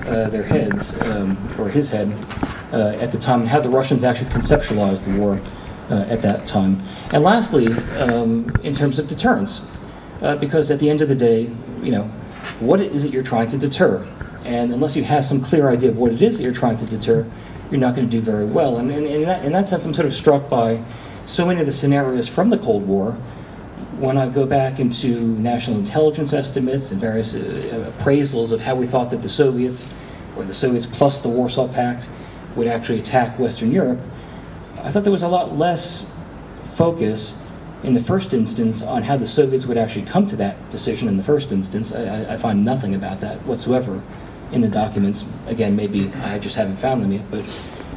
uh, 0.06 0.30
their 0.30 0.44
heads, 0.44 1.00
um, 1.02 1.38
or 1.58 1.70
his 1.70 1.90
head, 1.90 2.14
uh, 2.74 2.98
at 3.00 3.12
the 3.12 3.18
time, 3.18 3.40
and 3.40 3.50
how 3.50 3.60
the 3.60 3.70
Russians 3.70 4.04
actually 4.04 4.30
conceptualized 4.30 5.06
the 5.06 5.20
war 5.20 5.42
uh, 5.90 6.06
at 6.10 6.22
that 6.22 6.46
time. 6.46 6.78
And 7.12 7.24
lastly, 7.24 7.68
um, 7.98 8.52
in 8.62 8.74
terms 8.74 9.00
of 9.00 9.08
deterrence, 9.08 9.66
uh, 10.22 10.36
because 10.36 10.70
at 10.70 10.80
the 10.80 10.90
end 10.90 11.02
of 11.02 11.08
the 11.10 11.16
day, 11.16 11.50
you 11.82 11.92
know, 11.92 12.12
what 12.60 12.80
is 12.80 13.06
it 13.06 13.14
you're 13.14 13.24
trying 13.24 13.48
to 13.50 13.58
deter? 13.58 14.06
And 14.46 14.72
unless 14.74 14.96
you 14.96 15.04
have 15.04 15.26
some 15.26 15.42
clear 15.42 15.70
idea 15.70 15.90
of 15.90 15.98
what 15.98 16.12
it 16.12 16.22
is 16.22 16.38
that 16.38 16.44
you're 16.44 16.54
trying 16.54 16.78
to 16.78 16.86
deter, 16.86 17.26
you're 17.72 17.80
not 17.80 17.96
going 17.96 18.08
to 18.08 18.12
do 18.12 18.22
very 18.22 18.46
well. 18.46 18.78
And, 18.78 18.92
and, 18.92 19.06
and 19.06 19.16
in, 19.16 19.24
that, 19.24 19.44
in 19.44 19.52
that 19.54 19.68
sense, 19.68 19.86
I'm 19.86 19.94
sort 19.94 20.06
of 20.06 20.14
struck 20.14 20.50
by 20.50 20.84
so 21.26 21.46
many 21.46 21.60
of 21.60 21.66
the 21.66 21.72
scenarios 21.72 22.28
from 22.28 22.50
the 22.50 22.58
Cold 22.58 22.88
War 22.88 23.18
when 23.98 24.18
I 24.18 24.28
go 24.28 24.46
back 24.46 24.80
into 24.80 25.22
national 25.38 25.78
intelligence 25.80 26.34
estimates 26.34 26.92
and 26.92 27.00
various 27.00 27.34
uh, 27.34 27.92
appraisals 27.98 28.52
of 28.52 28.60
how 28.60 28.76
we 28.76 28.86
thought 28.86 29.10
that 29.10 29.22
the 29.22 29.30
Soviets, 29.30 29.92
or 30.38 30.44
the 30.44 30.54
Soviets 30.54 30.86
plus 30.86 31.22
the 31.22 31.30
Warsaw 31.30 31.68
Pact, 31.68 32.10
would 32.56 32.68
actually 32.68 33.00
attack 33.00 33.40
Western 33.40 33.72
Europe, 33.72 34.00
I 34.82 34.92
thought 34.92 35.04
there 35.04 35.12
was 35.12 35.24
a 35.24 35.28
lot 35.28 35.58
less 35.58 36.12
focus 36.76 37.42
in 37.86 37.94
the 37.94 38.02
first 38.02 38.34
instance 38.34 38.82
on 38.82 39.04
how 39.04 39.16
the 39.16 39.28
Soviets 39.28 39.68
would 39.68 39.78
actually 39.78 40.06
come 40.06 40.26
to 40.26 40.36
that 40.38 40.56
decision 40.72 41.08
in 41.08 41.18
the 41.18 41.24
first 41.24 41.52
instance. 41.52 41.94
I, 41.94 42.34
I 42.34 42.38
find 42.38 42.66
nothing 42.66 42.96
about 42.96 43.22
that 43.22 43.38
whatsoever 43.46 44.02
in 44.52 44.62
the 44.62 44.68
documents. 44.68 45.24
Again, 45.46 45.76
maybe 45.76 46.12
I 46.24 46.40
just 46.40 46.56
haven't 46.56 46.78
found 46.78 47.04
them 47.04 47.12
yet, 47.12 47.26
but 47.30 47.46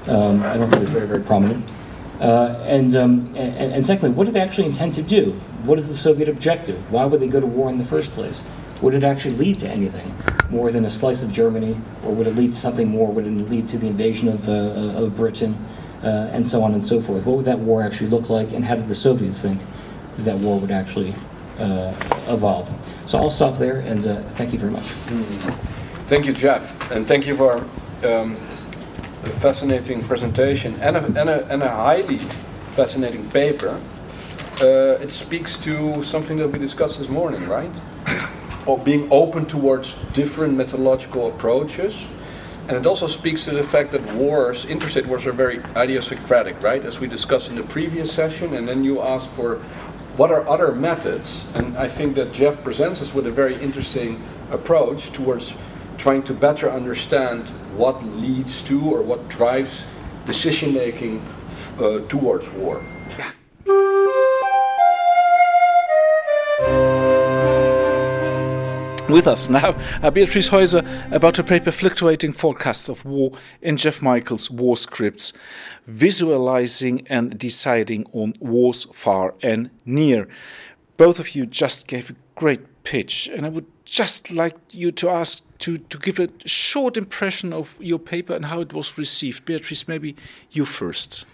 um, 0.09 0.43
I 0.43 0.59
don't 0.59 0.69
think 0.69 0.83
it's 0.83 0.91
very, 0.91 1.07
very 1.07 1.23
prominent. 1.23 1.73
Uh, 2.21 2.63
and, 2.67 2.95
um, 2.97 3.27
and, 3.37 3.73
and, 3.73 3.87
secondly, 3.87 4.15
what 4.15 4.25
did 4.25 4.35
they 4.35 4.41
actually 4.41 4.67
intend 4.67 4.93
to 4.93 5.03
do? 5.03 5.33
What 5.63 5.79
is 5.79 5.89
the 5.89 5.97
Soviet 5.97 6.29
objective? 6.29 6.79
Why 6.93 7.07
would 7.07 7.21
they 7.21 7.29
go 7.29 7.41
to 7.41 7.47
war 7.47 7.71
in 7.71 7.79
the 7.79 7.85
first 7.85 8.11
place? 8.11 8.43
Would 8.83 8.95
it 8.95 9.05
actually 9.05 9.37
lead 9.37 9.59
to 9.61 9.69
anything 9.69 10.15
more 10.51 10.71
than 10.71 10.85
a 10.85 10.91
slice 10.91 11.23
of 11.23 11.33
Germany, 11.33 11.81
or 12.05 12.13
would 12.13 12.27
it 12.27 12.35
lead 12.35 12.53
to 12.53 12.59
something 12.59 12.89
more? 12.89 13.11
Would 13.13 13.27
it 13.27 13.31
lead 13.31 13.69
to 13.69 13.79
the 13.79 13.87
invasion 13.87 14.29
of, 14.29 14.49
uh, 14.49 15.05
of 15.05 15.17
Britain, 15.17 15.57
uh, 16.03 16.31
and 16.33 16.47
so 16.47 16.63
on 16.63 16.73
and 16.73 16.83
so 16.83 17.01
forth? 17.01 17.25
What 17.25 17.37
would 17.37 17.47
that 17.47 17.59
war 17.61 17.83
actually 17.83 18.11
look 18.11 18.29
like, 18.29 18.53
and 18.53 18.65
how 18.65 18.75
did 18.75 18.89
the 18.89 18.95
Soviets 18.95 19.41
think 19.41 19.61
that, 20.19 20.37
war 20.39 20.59
would 20.59 20.71
actually 20.71 21.15
uh, 21.59 21.95
evolve? 22.29 22.69
So 23.07 23.19
I'll 23.19 23.31
stop 23.31 23.59
there, 23.59 23.81
and 23.81 24.05
thank 24.33 24.53
you 24.53 24.59
very 24.59 24.73
much. 24.73 24.85
Thank 26.07 26.27
you, 26.27 26.33
Jeff, 26.33 26.91
and 26.91 27.07
thank 27.07 27.27
you 27.27 27.37
for 27.37 27.59
um, 28.05 28.37
a 29.25 29.31
fascinating 29.31 30.03
presentation 30.05 30.75
and 30.81 30.97
a, 30.97 31.05
and 31.05 31.31
a, 31.31 31.47
and 31.49 31.63
a 31.63 31.69
highly 31.69 32.19
fascinating 32.75 33.29
paper. 33.31 33.81
Uh, 34.61 34.99
it 35.01 35.13
speaks 35.13 35.57
to 35.59 36.03
something 36.03 36.37
that 36.39 36.49
we 36.49 36.59
discussed 36.59 36.99
this 36.99 37.09
morning, 37.09 37.47
right? 37.49 37.71
Of 38.67 38.85
being 38.85 39.09
open 39.11 39.47
towards 39.47 39.95
different 40.13 40.55
methodological 40.55 41.29
approaches. 41.29 42.07
And 42.69 42.77
it 42.77 42.85
also 42.85 43.07
speaks 43.07 43.47
to 43.47 43.53
the 43.53 43.63
fact 43.63 43.93
that 43.93 44.03
wars, 44.13 44.67
interstate 44.67 45.07
wars, 45.07 45.25
are 45.27 45.33
very 45.33 45.63
idiosyncratic, 45.75 46.63
right? 46.63 46.85
As 46.85 47.01
we 47.01 47.07
discussed 47.07 47.49
in 47.49 47.57
the 47.57 47.63
previous 47.63 48.13
session, 48.13 48.55
and 48.55 48.69
then 48.69 48.85
you 48.85 49.01
asked 49.01 49.31
for 49.31 49.63
what 50.19 50.33
are 50.33 50.47
other 50.49 50.73
methods. 50.73 51.47
And 51.55 51.79
I 51.79 51.87
think 51.87 52.17
that 52.17 52.33
Jeff 52.33 52.63
presents 52.65 53.01
us 53.01 53.15
with 53.15 53.29
a 53.29 53.31
very 53.31 53.55
interesting 53.55 54.21
approach 54.51 55.13
towards 55.13 55.55
trying 55.97 56.25
to 56.25 56.35
better 56.35 56.69
understand 56.71 57.49
what 57.77 58.03
leads 58.05 58.61
to 58.63 58.81
or 58.93 59.01
what 59.03 59.29
drives 59.29 59.85
decision 60.27 60.75
making 60.75 61.23
uh, 61.79 62.01
towards 62.09 62.51
war. 62.51 62.83
With 69.09 69.27
us 69.27 69.49
now, 69.49 69.75
uh, 70.03 70.11
Beatrice 70.11 70.51
Heuser 70.51 70.85
about 71.11 71.39
a 71.39 71.43
paper 71.43 71.73
Fluctuating 71.73 72.35
Forecast 72.35 72.91
of 72.91 73.07
War 73.07 73.33
in 73.63 73.79
Jeff 73.79 74.03
Michaels' 74.03 74.51
War 74.51 74.77
Scripts, 74.77 75.33
visualizing 75.87 77.07
and 77.09 77.39
deciding 77.39 78.05
on 78.13 78.35
wars 78.39 78.85
far 78.93 79.35
and 79.43 79.71
near. 79.87 80.29
Both 80.99 81.19
of 81.19 81.35
you 81.35 81.47
just 81.47 81.87
gave 81.87 82.11
a 82.11 82.17
great 82.35 82.85
pitch, 82.85 83.31
and 83.35 83.47
I 83.47 83.49
would 83.49 83.67
just 83.87 84.31
like 84.31 84.57
you 84.73 84.93
to 84.93 85.09
ask 85.09 85.43
to, 85.61 85.79
to 85.79 85.99
give 85.99 86.21
a 86.21 86.29
short 86.45 86.99
impression 86.99 87.55
of 87.55 87.77
your 87.81 87.99
paper 87.99 88.35
and 88.35 88.45
how 88.45 88.61
it 88.61 88.75
was 88.75 88.99
received. 88.99 89.47
Beatrice, 89.47 89.89
maybe 89.89 90.17
you 90.51 90.67
first. 90.67 91.25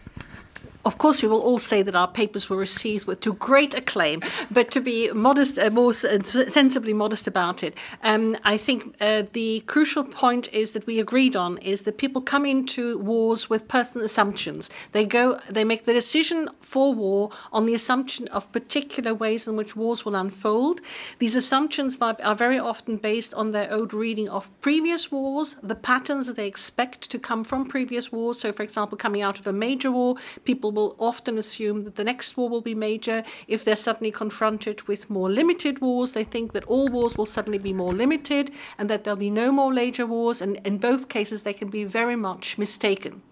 Of 0.85 0.99
course, 0.99 1.23
we 1.23 1.29
will 1.29 1.41
all 1.41 1.59
say 1.59 1.83
that 1.83 1.97
our 1.97 2.09
papers 2.09 2.51
were 2.51 2.59
received 2.59 3.07
with 3.07 3.21
to 3.21 3.33
great 3.33 3.75
acclaim, 3.75 4.23
but 4.51 4.71
to 4.73 4.81
be 4.81 5.11
modest, 5.13 5.59
uh, 5.59 5.71
more 5.71 5.95
sensibly 5.95 6.93
modest 6.93 7.27
about 7.27 7.63
it, 7.63 7.75
um, 8.03 8.37
I 8.45 8.59
think 8.59 8.95
uh, 9.01 9.23
the 9.33 9.61
crucial 9.61 10.05
point 10.05 10.53
is 10.53 10.73
that 10.73 10.87
we 10.87 11.01
agreed 11.01 11.37
on 11.37 11.57
is 11.59 11.83
that 11.83 11.97
people 11.97 12.21
come 12.21 12.45
into 12.45 12.99
wars 12.99 13.49
with 13.49 13.67
personal 13.67 14.05
assumptions. 14.05 14.69
They 14.93 15.07
go, 15.07 15.41
they 15.49 15.65
make 15.65 15.87
the 15.87 15.95
decision 15.95 16.49
for 16.61 16.93
war 16.93 17.31
on 17.51 17.65
the 17.65 17.75
assumption 17.75 18.29
of 18.29 18.53
particular 18.53 19.15
ways 19.15 19.49
in 19.49 19.57
which 19.57 19.75
wars 19.75 20.05
will 20.05 20.15
unfold. 20.15 20.83
These 21.19 21.35
assumptions 21.35 21.99
are 22.01 22.35
very 22.35 22.59
often 22.59 22.99
based 22.99 23.33
on 23.33 23.53
their 23.53 23.73
own 23.73 23.89
reading 23.93 24.29
of 24.29 24.51
previous 24.61 25.11
wars, 25.11 25.57
the 25.63 25.75
patterns 25.75 26.27
that 26.27 26.37
they 26.37 26.47
expect 26.47 27.11
to 27.11 27.19
come 27.19 27.43
from 27.43 27.65
previous 27.67 28.13
wars. 28.13 28.39
So, 28.41 28.53
for 28.53 28.63
example, 28.63 28.99
coming 28.99 29.23
out 29.23 29.39
of 29.39 29.47
a 29.47 29.53
major 29.53 29.91
war, 29.91 30.17
people 30.45 30.74
will 30.75 30.97
often 30.99 31.39
assume 31.39 31.85
that 31.85 31.95
the 31.95 32.05
next 32.05 32.37
war 32.37 32.49
will 32.49 32.61
be 32.61 32.75
major. 32.75 33.25
If 33.49 33.65
they're 33.65 33.77
suddenly 33.77 34.11
confronted 34.11 34.83
with 34.89 35.11
more 35.11 35.31
limited 35.31 35.81
wars, 35.81 36.13
they 36.13 36.25
think 36.25 36.53
that 36.53 36.65
all 36.65 36.89
wars 36.89 37.17
will 37.17 37.27
suddenly 37.27 37.59
be 37.59 37.73
more 37.73 37.93
limited 37.93 38.51
and 38.79 38.91
that 38.91 39.05
there'll 39.05 39.17
be 39.17 39.31
no 39.31 39.53
more 39.53 39.73
major 39.73 40.07
wars. 40.07 40.43
And 40.43 40.61
in 40.67 40.79
both 40.79 41.09
cases, 41.09 41.43
they 41.43 41.53
can 41.53 41.69
be 41.69 41.85
very 41.85 42.17
much 42.17 42.59
mistaken. 42.59 43.23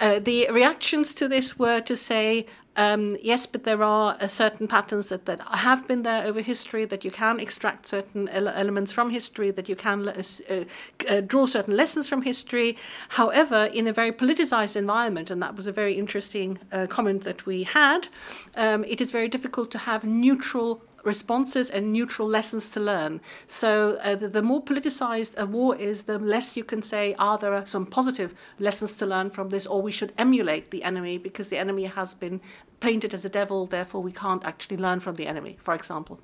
Uh, 0.00 0.18
the 0.18 0.48
reactions 0.50 1.14
to 1.14 1.28
this 1.28 1.58
were 1.58 1.80
to 1.80 1.96
say, 1.96 2.46
um, 2.76 3.16
yes, 3.22 3.46
but 3.46 3.62
there 3.62 3.82
are 3.82 4.16
uh, 4.20 4.26
certain 4.26 4.66
patterns 4.66 5.08
that, 5.08 5.26
that 5.26 5.40
have 5.40 5.86
been 5.86 6.02
there 6.02 6.24
over 6.24 6.40
history, 6.40 6.84
that 6.84 7.04
you 7.04 7.10
can 7.10 7.38
extract 7.38 7.86
certain 7.86 8.28
ele- 8.30 8.48
elements 8.48 8.92
from 8.92 9.10
history, 9.10 9.52
that 9.52 9.68
you 9.68 9.76
can 9.76 10.08
uh, 10.08 10.64
uh, 11.08 11.20
draw 11.20 11.46
certain 11.46 11.76
lessons 11.76 12.08
from 12.08 12.22
history. 12.22 12.76
However, 13.10 13.66
in 13.66 13.86
a 13.86 13.92
very 13.92 14.10
politicized 14.10 14.76
environment, 14.76 15.30
and 15.30 15.40
that 15.42 15.54
was 15.54 15.66
a 15.66 15.72
very 15.72 15.94
interesting 15.94 16.58
uh, 16.72 16.86
comment 16.88 17.22
that 17.22 17.46
we 17.46 17.62
had, 17.62 18.08
um, 18.56 18.84
it 18.84 19.00
is 19.00 19.12
very 19.12 19.28
difficult 19.28 19.70
to 19.70 19.78
have 19.78 20.04
neutral 20.04 20.82
responses 21.04 21.70
and 21.70 21.92
neutral 21.92 22.26
lessons 22.26 22.68
to 22.70 22.80
learn. 22.80 23.20
So 23.46 23.98
uh, 24.02 24.16
the, 24.16 24.28
the, 24.28 24.42
more 24.42 24.62
politicized 24.62 25.36
a 25.36 25.46
war 25.46 25.76
is, 25.76 26.04
the 26.04 26.18
less 26.18 26.56
you 26.56 26.64
can 26.64 26.82
say, 26.82 27.14
are 27.18 27.38
there 27.38 27.64
some 27.66 27.86
positive 27.86 28.34
lessons 28.58 28.96
to 28.98 29.06
learn 29.06 29.30
from 29.30 29.50
this, 29.50 29.66
or 29.66 29.82
we 29.82 29.92
should 29.92 30.12
emulate 30.18 30.70
the 30.70 30.82
enemy 30.82 31.18
because 31.18 31.48
the 31.48 31.58
enemy 31.58 31.84
has 31.84 32.14
been 32.14 32.40
painted 32.80 33.14
as 33.14 33.24
a 33.24 33.28
devil, 33.28 33.66
therefore 33.66 34.02
we 34.02 34.12
can't 34.12 34.44
actually 34.44 34.76
learn 34.76 35.00
from 35.00 35.14
the 35.14 35.26
enemy, 35.26 35.56
for 35.60 35.74
example. 35.74 36.20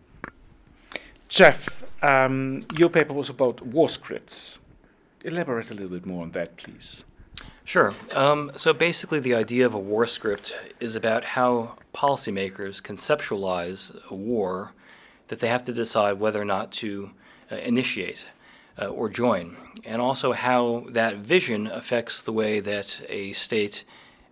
Jeff, 1.29 1.85
um, 2.03 2.65
your 2.77 2.89
paper 2.89 3.13
was 3.13 3.29
about 3.29 3.63
war 3.63 3.89
scripts. 3.89 4.59
Elaborate 5.25 5.71
a 5.71 5.75
little 5.75 5.91
bit 5.91 6.07
more 6.07 6.23
on 6.23 6.33
that, 6.33 6.57
please. 6.57 7.05
Sure. 7.71 7.95
Um, 8.17 8.51
so 8.57 8.73
basically, 8.73 9.21
the 9.21 9.37
idea 9.37 9.65
of 9.65 9.75
a 9.75 9.79
war 9.79 10.05
script 10.05 10.57
is 10.81 10.97
about 10.97 11.25
how 11.25 11.77
policymakers 11.95 12.83
conceptualize 12.83 13.95
a 14.11 14.15
war 14.17 14.73
that 15.29 15.39
they 15.39 15.47
have 15.47 15.63
to 15.67 15.73
decide 15.73 16.15
whether 16.15 16.43
or 16.43 16.45
not 16.45 16.73
to 16.73 17.13
uh, 17.49 17.55
initiate 17.59 18.27
uh, 18.77 18.87
or 18.87 19.09
join, 19.09 19.57
and 19.85 20.03
also 20.03 20.33
how 20.33 20.85
that 20.89 21.19
vision 21.19 21.69
affects 21.69 22.23
the 22.23 22.33
way 22.33 22.59
that 22.59 23.01
a 23.09 23.31
state 23.35 23.85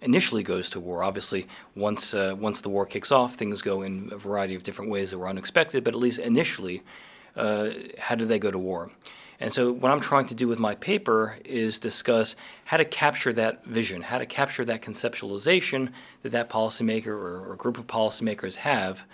initially 0.03 0.43
goes 0.43 0.69
to 0.71 0.81
war. 0.81 1.05
Obviously, 1.05 1.47
once 1.77 2.15
uh, 2.15 2.35
once 2.37 2.61
the 2.61 2.69
war 2.69 2.87
kicks 2.87 3.13
off, 3.13 3.37
things 3.37 3.63
go 3.63 3.83
in 3.83 4.09
a 4.11 4.17
variety 4.17 4.57
of 4.57 4.65
different 4.65 4.91
ways 4.91 5.13
that 5.13 5.19
were 5.19 5.29
unexpected. 5.29 5.85
But 5.85 5.95
at 5.95 6.01
least 6.01 6.19
initially, 6.19 6.83
uh, 7.37 7.69
how 8.01 8.17
do 8.17 8.27
they 8.27 8.41
go 8.41 8.51
to 8.51 8.59
war? 8.59 8.91
And 9.41 9.53
so, 9.53 9.71
what 9.71 9.93
I'm 9.93 10.01
trying 10.01 10.27
to 10.27 10.35
do 10.35 10.49
with 10.49 10.59
my 10.59 10.75
paper 10.75 11.39
is 11.45 11.79
discuss 11.79 12.35
how 12.65 12.77
to 12.77 12.85
capture 12.85 13.33
that 13.35 13.65
vision, 13.65 14.03
how 14.03 14.19
to 14.19 14.27
capture 14.27 14.65
that 14.65 14.83
conceptualization 14.83 15.93
that 16.23 16.31
that 16.31 16.51
policymaker 16.51 17.07
or, 17.09 17.51
or 17.51 17.57
group 17.57 17.79
of 17.79 17.87
policymakers 17.87 18.57
have 18.57 19.05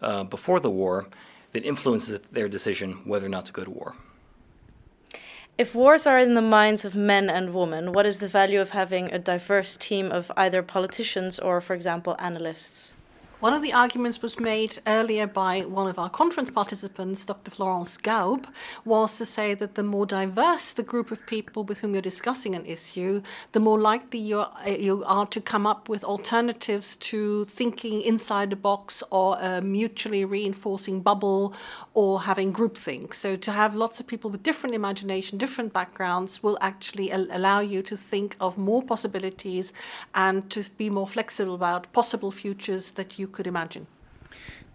uh, 0.00 0.22
before 0.24 0.60
the 0.60 0.70
war 0.70 1.08
that 1.52 1.64
influences 1.64 2.20
their 2.30 2.48
decision 2.48 2.92
whether 3.04 3.26
or 3.26 3.28
not 3.28 3.46
to 3.46 3.52
go 3.52 3.64
to 3.64 3.70
war. 3.70 3.94
If 5.58 5.74
wars 5.74 6.06
are 6.06 6.18
in 6.18 6.34
the 6.34 6.42
minds 6.42 6.84
of 6.84 6.94
men 6.94 7.28
and 7.28 7.52
women, 7.52 7.92
what 7.92 8.06
is 8.06 8.20
the 8.20 8.28
value 8.28 8.60
of 8.60 8.70
having 8.70 9.12
a 9.12 9.18
diverse 9.18 9.76
team 9.76 10.10
of 10.10 10.32
either 10.36 10.62
politicians 10.62 11.38
or, 11.38 11.60
for 11.60 11.74
example, 11.74 12.16
analysts? 12.18 12.94
One 13.42 13.54
of 13.54 13.62
the 13.62 13.72
arguments 13.72 14.22
was 14.22 14.38
made 14.38 14.78
earlier 14.86 15.26
by 15.26 15.62
one 15.62 15.88
of 15.88 15.98
our 15.98 16.08
conference 16.08 16.48
participants, 16.48 17.24
Dr. 17.24 17.50
Florence 17.50 17.96
Gaub, 17.96 18.46
was 18.84 19.18
to 19.18 19.26
say 19.26 19.52
that 19.54 19.74
the 19.74 19.82
more 19.82 20.06
diverse 20.06 20.72
the 20.72 20.84
group 20.84 21.10
of 21.10 21.26
people 21.26 21.64
with 21.64 21.80
whom 21.80 21.92
you're 21.92 22.02
discussing 22.02 22.54
an 22.54 22.64
issue, 22.64 23.20
the 23.50 23.58
more 23.58 23.80
likely 23.80 24.20
you 24.20 24.38
are, 24.38 24.52
uh, 24.64 24.70
you 24.70 25.02
are 25.08 25.26
to 25.26 25.40
come 25.40 25.66
up 25.66 25.88
with 25.88 26.04
alternatives 26.04 26.96
to 26.98 27.44
thinking 27.46 28.00
inside 28.02 28.50
the 28.50 28.54
box 28.54 29.02
or 29.10 29.36
a 29.40 29.60
mutually 29.60 30.24
reinforcing 30.24 31.00
bubble 31.00 31.52
or 31.94 32.20
having 32.20 32.52
groupthink. 32.52 33.12
So 33.12 33.34
to 33.34 33.50
have 33.50 33.74
lots 33.74 33.98
of 33.98 34.06
people 34.06 34.30
with 34.30 34.44
different 34.44 34.76
imagination, 34.76 35.36
different 35.36 35.72
backgrounds 35.72 36.44
will 36.44 36.58
actually 36.60 37.10
al- 37.10 37.26
allow 37.32 37.58
you 37.58 37.82
to 37.82 37.96
think 37.96 38.36
of 38.38 38.56
more 38.56 38.84
possibilities 38.84 39.72
and 40.14 40.48
to 40.50 40.62
be 40.78 40.88
more 40.90 41.08
flexible 41.08 41.56
about 41.56 41.92
possible 41.92 42.30
futures 42.30 42.92
that 42.92 43.18
you 43.18 43.31
could 43.32 43.46
imagine. 43.46 43.86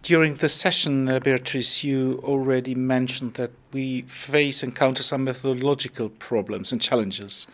During 0.03 0.35
the 0.35 0.47
session, 0.47 1.09
uh, 1.09 1.19
Beatrice, 1.19 1.83
you 1.83 2.21
already 2.23 2.75
mentioned 2.75 3.33
that 3.33 3.51
we 3.73 4.03
face 4.03 4.63
and 4.63 4.71
encounter 4.71 5.03
some 5.03 5.23
methodological 5.23 6.09
problems 6.09 6.71
and 6.71 6.79
challenges. 6.79 7.47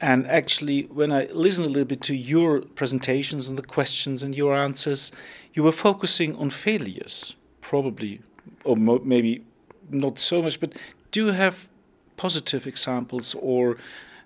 And 0.00 0.26
actually, 0.26 0.82
when 0.82 1.12
I 1.12 1.26
listened 1.32 1.66
a 1.66 1.70
little 1.70 1.86
bit 1.86 2.02
to 2.02 2.14
your 2.14 2.60
presentations 2.60 3.48
and 3.48 3.56
the 3.56 3.62
questions 3.62 4.22
and 4.22 4.34
your 4.34 4.54
answers, 4.54 5.12
you 5.54 5.62
were 5.62 5.72
focusing 5.72 6.36
on 6.36 6.50
failures, 6.50 7.34
probably, 7.60 8.20
or 8.64 8.76
maybe 8.76 9.44
not 9.88 10.18
so 10.18 10.42
much, 10.42 10.60
but 10.60 10.76
do 11.12 11.26
you 11.26 11.32
have 11.32 11.68
positive 12.16 12.66
examples 12.66 13.34
or 13.40 13.76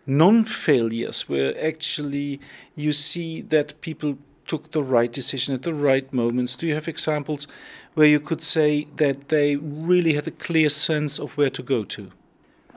non 0.06 0.44
failures 0.44 1.28
where 1.28 1.54
actually 1.64 2.40
you 2.74 2.92
see 2.92 3.42
that 3.42 3.80
people 3.80 4.18
took 4.50 4.72
the 4.72 4.82
right 4.82 5.12
decision 5.12 5.54
at 5.54 5.62
the 5.62 5.72
right 5.72 6.12
moments? 6.12 6.56
Do 6.56 6.66
you 6.66 6.74
have 6.74 6.88
examples 6.88 7.46
where 7.94 8.08
you 8.14 8.20
could 8.28 8.42
say 8.42 8.86
that 8.96 9.28
they 9.28 9.56
really 9.56 10.14
had 10.14 10.26
a 10.26 10.36
clear 10.46 10.68
sense 10.68 11.22
of 11.22 11.36
where 11.38 11.50
to 11.50 11.62
go 11.62 11.84
to? 11.84 12.02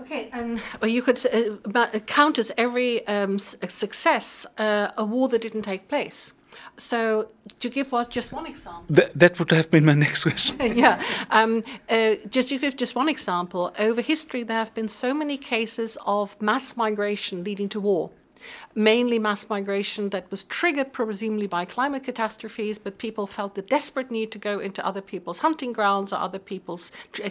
Okay, 0.01 0.29
and 0.31 0.61
well, 0.79 0.91
you 0.91 1.01
could 1.01 1.19
uh, 1.25 1.99
count 2.05 2.37
as 2.37 2.51
every 2.57 2.91
um, 3.07 3.39
success 3.39 4.45
uh, 4.57 5.03
a 5.03 5.05
war 5.13 5.27
that 5.29 5.41
didn't 5.41 5.63
take 5.63 5.87
place. 5.87 6.33
So, 6.77 6.99
to 7.61 7.69
give 7.69 7.91
was 7.91 8.07
just 8.07 8.31
one 8.31 8.45
example. 8.45 8.95
Th- 8.95 9.11
that 9.15 9.39
would 9.39 9.51
have 9.51 9.69
been 9.71 9.85
my 9.85 9.97
next 10.05 10.23
question. 10.27 10.55
yeah, 10.85 11.01
um, 11.31 11.63
uh, 11.89 12.15
just 12.29 12.49
to 12.49 12.59
give 12.59 12.75
just 12.77 12.95
one 12.95 13.09
example. 13.09 13.73
Over 13.79 14.01
history, 14.01 14.43
there 14.43 14.57
have 14.57 14.73
been 14.73 14.89
so 14.89 15.13
many 15.13 15.37
cases 15.37 15.97
of 16.05 16.39
mass 16.39 16.77
migration 16.77 17.43
leading 17.43 17.69
to 17.69 17.79
war 17.79 18.11
mainly 18.75 19.19
mass 19.19 19.49
migration 19.49 20.09
that 20.09 20.29
was 20.31 20.43
triggered 20.43 20.93
presumably 20.93 21.47
by 21.47 21.65
climate 21.65 22.03
catastrophes, 22.03 22.77
but 22.77 22.97
people 22.97 23.27
felt 23.27 23.55
the 23.55 23.61
desperate 23.61 24.11
need 24.11 24.31
to 24.31 24.39
go 24.39 24.59
into 24.59 24.85
other 24.85 25.01
people's 25.01 25.39
hunting 25.39 25.73
grounds 25.73 26.13
or 26.13 26.17
other 26.17 26.39
people's 26.39 26.91
uh, 27.23 27.29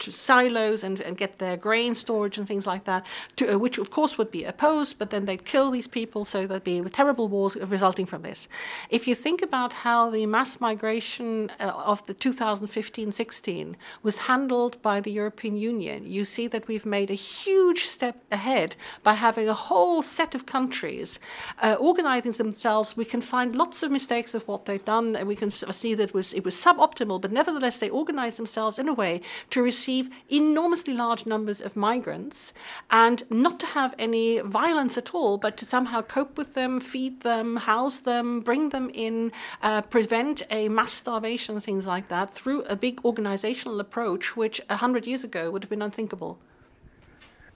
silos 0.00 0.84
and, 0.84 1.00
and, 1.00 1.16
get 1.16 1.38
their 1.38 1.56
grain 1.56 1.94
storage 1.94 2.38
and 2.38 2.46
things 2.48 2.66
like 2.66 2.84
that, 2.84 3.06
to, 3.36 3.54
uh, 3.54 3.58
which 3.58 3.78
of 3.78 3.90
course 3.90 4.18
would 4.18 4.30
be 4.30 4.44
opposed, 4.44 4.98
but 4.98 5.10
then 5.10 5.24
they'd 5.26 5.44
kill 5.44 5.70
these 5.70 5.86
people, 5.86 6.24
so 6.24 6.46
there'd 6.46 6.64
be 6.64 6.80
terrible 6.90 7.28
wars 7.28 7.56
resulting 7.56 8.06
from 8.06 8.22
this. 8.22 8.48
If 8.90 9.06
you 9.06 9.14
think 9.14 9.42
about 9.42 9.72
how 9.72 10.10
the 10.10 10.26
mass 10.26 10.60
migration 10.60 11.50
uh, 11.60 11.68
of 11.68 12.04
the 12.06 12.14
2015-16 12.14 13.74
was 14.02 14.18
handled 14.18 14.80
by 14.82 15.00
the 15.00 15.12
European 15.12 15.56
Union, 15.56 16.04
you 16.10 16.24
see 16.24 16.46
that 16.48 16.66
we've 16.68 16.86
made 16.86 17.10
a 17.10 17.14
huge 17.14 17.84
step 17.84 18.16
ahead 18.30 18.76
by 19.02 19.14
having 19.14 19.48
a 19.48 19.54
whole 19.54 20.02
set 20.02 20.34
of 20.34 20.46
countries 20.54 21.18
uh, 21.62 21.76
organizing 21.90 22.32
themselves, 22.32 22.96
we 22.96 23.04
can 23.12 23.22
find 23.34 23.56
lots 23.62 23.82
of 23.82 23.90
mistakes 23.90 24.32
of 24.34 24.46
what 24.50 24.60
they've 24.64 24.88
done, 24.96 25.16
and 25.16 25.26
we 25.26 25.38
can 25.42 25.50
see 25.50 25.94
that 25.94 26.10
it 26.10 26.14
was, 26.14 26.28
it 26.32 26.44
was 26.44 26.56
suboptimal, 26.66 27.20
but 27.20 27.32
nevertheless, 27.40 27.76
they 27.78 27.90
organized 28.02 28.38
themselves 28.38 28.78
in 28.78 28.88
a 28.88 28.94
way 29.02 29.20
to 29.50 29.58
receive 29.70 30.04
enormously 30.28 30.94
large 31.04 31.26
numbers 31.26 31.60
of 31.60 31.76
migrants 31.90 32.54
and 32.90 33.18
not 33.46 33.58
to 33.58 33.66
have 33.78 33.92
any 33.98 34.26
violence 34.62 34.94
at 35.02 35.14
all, 35.14 35.32
but 35.38 35.56
to 35.56 35.64
somehow 35.66 36.00
cope 36.16 36.38
with 36.38 36.54
them, 36.54 36.72
feed 36.80 37.14
them, 37.22 37.56
house 37.56 37.98
them, 38.10 38.40
bring 38.40 38.68
them 38.68 38.90
in, 38.94 39.32
uh, 39.62 39.82
prevent 39.96 40.42
a 40.50 40.68
mass 40.68 40.92
starvation, 40.92 41.58
things 41.58 41.84
like 41.86 42.06
that, 42.14 42.30
through 42.30 42.62
a 42.74 42.76
big 42.76 42.96
organizational 43.04 43.80
approach, 43.80 44.36
which 44.36 44.60
100 44.68 45.06
years 45.06 45.24
ago 45.24 45.50
would 45.50 45.62
have 45.64 45.74
been 45.74 45.88
unthinkable. 45.90 46.38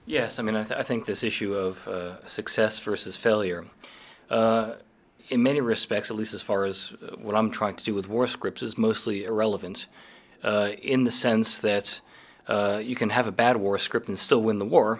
Yes, 0.09 0.39
I 0.39 0.41
mean, 0.41 0.55
I, 0.55 0.63
th- 0.63 0.79
I 0.79 0.81
think 0.81 1.05
this 1.05 1.23
issue 1.23 1.53
of 1.53 1.87
uh, 1.87 2.25
success 2.25 2.79
versus 2.79 3.15
failure, 3.15 3.67
uh, 4.31 4.71
in 5.29 5.43
many 5.43 5.61
respects, 5.61 6.09
at 6.09 6.17
least 6.17 6.33
as 6.33 6.41
far 6.41 6.63
as 6.63 6.93
uh, 6.93 7.15
what 7.17 7.35
I'm 7.35 7.51
trying 7.51 7.75
to 7.75 7.83
do 7.83 7.93
with 7.93 8.09
war 8.09 8.25
scripts, 8.25 8.63
is 8.63 8.75
mostly 8.75 9.25
irrelevant 9.25 9.85
uh, 10.43 10.69
in 10.81 11.03
the 11.03 11.11
sense 11.11 11.59
that 11.59 12.01
uh, 12.47 12.81
you 12.83 12.95
can 12.95 13.11
have 13.11 13.27
a 13.27 13.31
bad 13.31 13.57
war 13.57 13.77
script 13.77 14.07
and 14.07 14.17
still 14.17 14.41
win 14.41 14.57
the 14.57 14.65
war. 14.65 14.99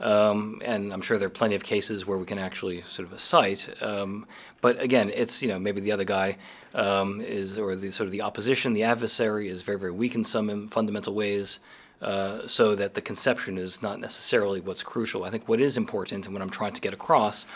Um, 0.00 0.60
and 0.64 0.92
I'm 0.92 1.02
sure 1.02 1.18
there 1.18 1.28
are 1.28 1.30
plenty 1.30 1.54
of 1.54 1.62
cases 1.62 2.04
where 2.04 2.18
we 2.18 2.26
can 2.26 2.40
actually 2.40 2.82
sort 2.82 3.12
of 3.12 3.20
cite. 3.20 3.72
Um, 3.80 4.26
but 4.60 4.82
again, 4.82 5.12
it's 5.14 5.40
you 5.40 5.50
know 5.50 5.60
maybe 5.60 5.80
the 5.80 5.92
other 5.92 6.02
guy 6.02 6.38
um, 6.74 7.20
is 7.20 7.60
or 7.60 7.76
the 7.76 7.92
sort 7.92 8.08
of 8.08 8.10
the 8.10 8.22
opposition, 8.22 8.72
the 8.72 8.82
adversary 8.82 9.46
is 9.46 9.62
very 9.62 9.78
very 9.78 9.92
weak 9.92 10.16
in 10.16 10.24
some 10.24 10.66
fundamental 10.66 11.14
ways. 11.14 11.60
Uh, 12.02 12.48
so 12.48 12.74
that 12.74 12.94
the 12.94 13.00
conception 13.00 13.56
is 13.56 13.80
not 13.80 14.00
necessarily 14.00 14.60
what's 14.60 14.82
crucial. 14.82 15.22
I 15.22 15.30
think 15.30 15.48
what 15.48 15.60
is 15.60 15.76
important 15.76 16.26
and 16.26 16.34
what 16.34 16.42
I'm 16.42 16.50
trying 16.50 16.72
to 16.72 16.80
get 16.80 16.92
across 16.92 17.46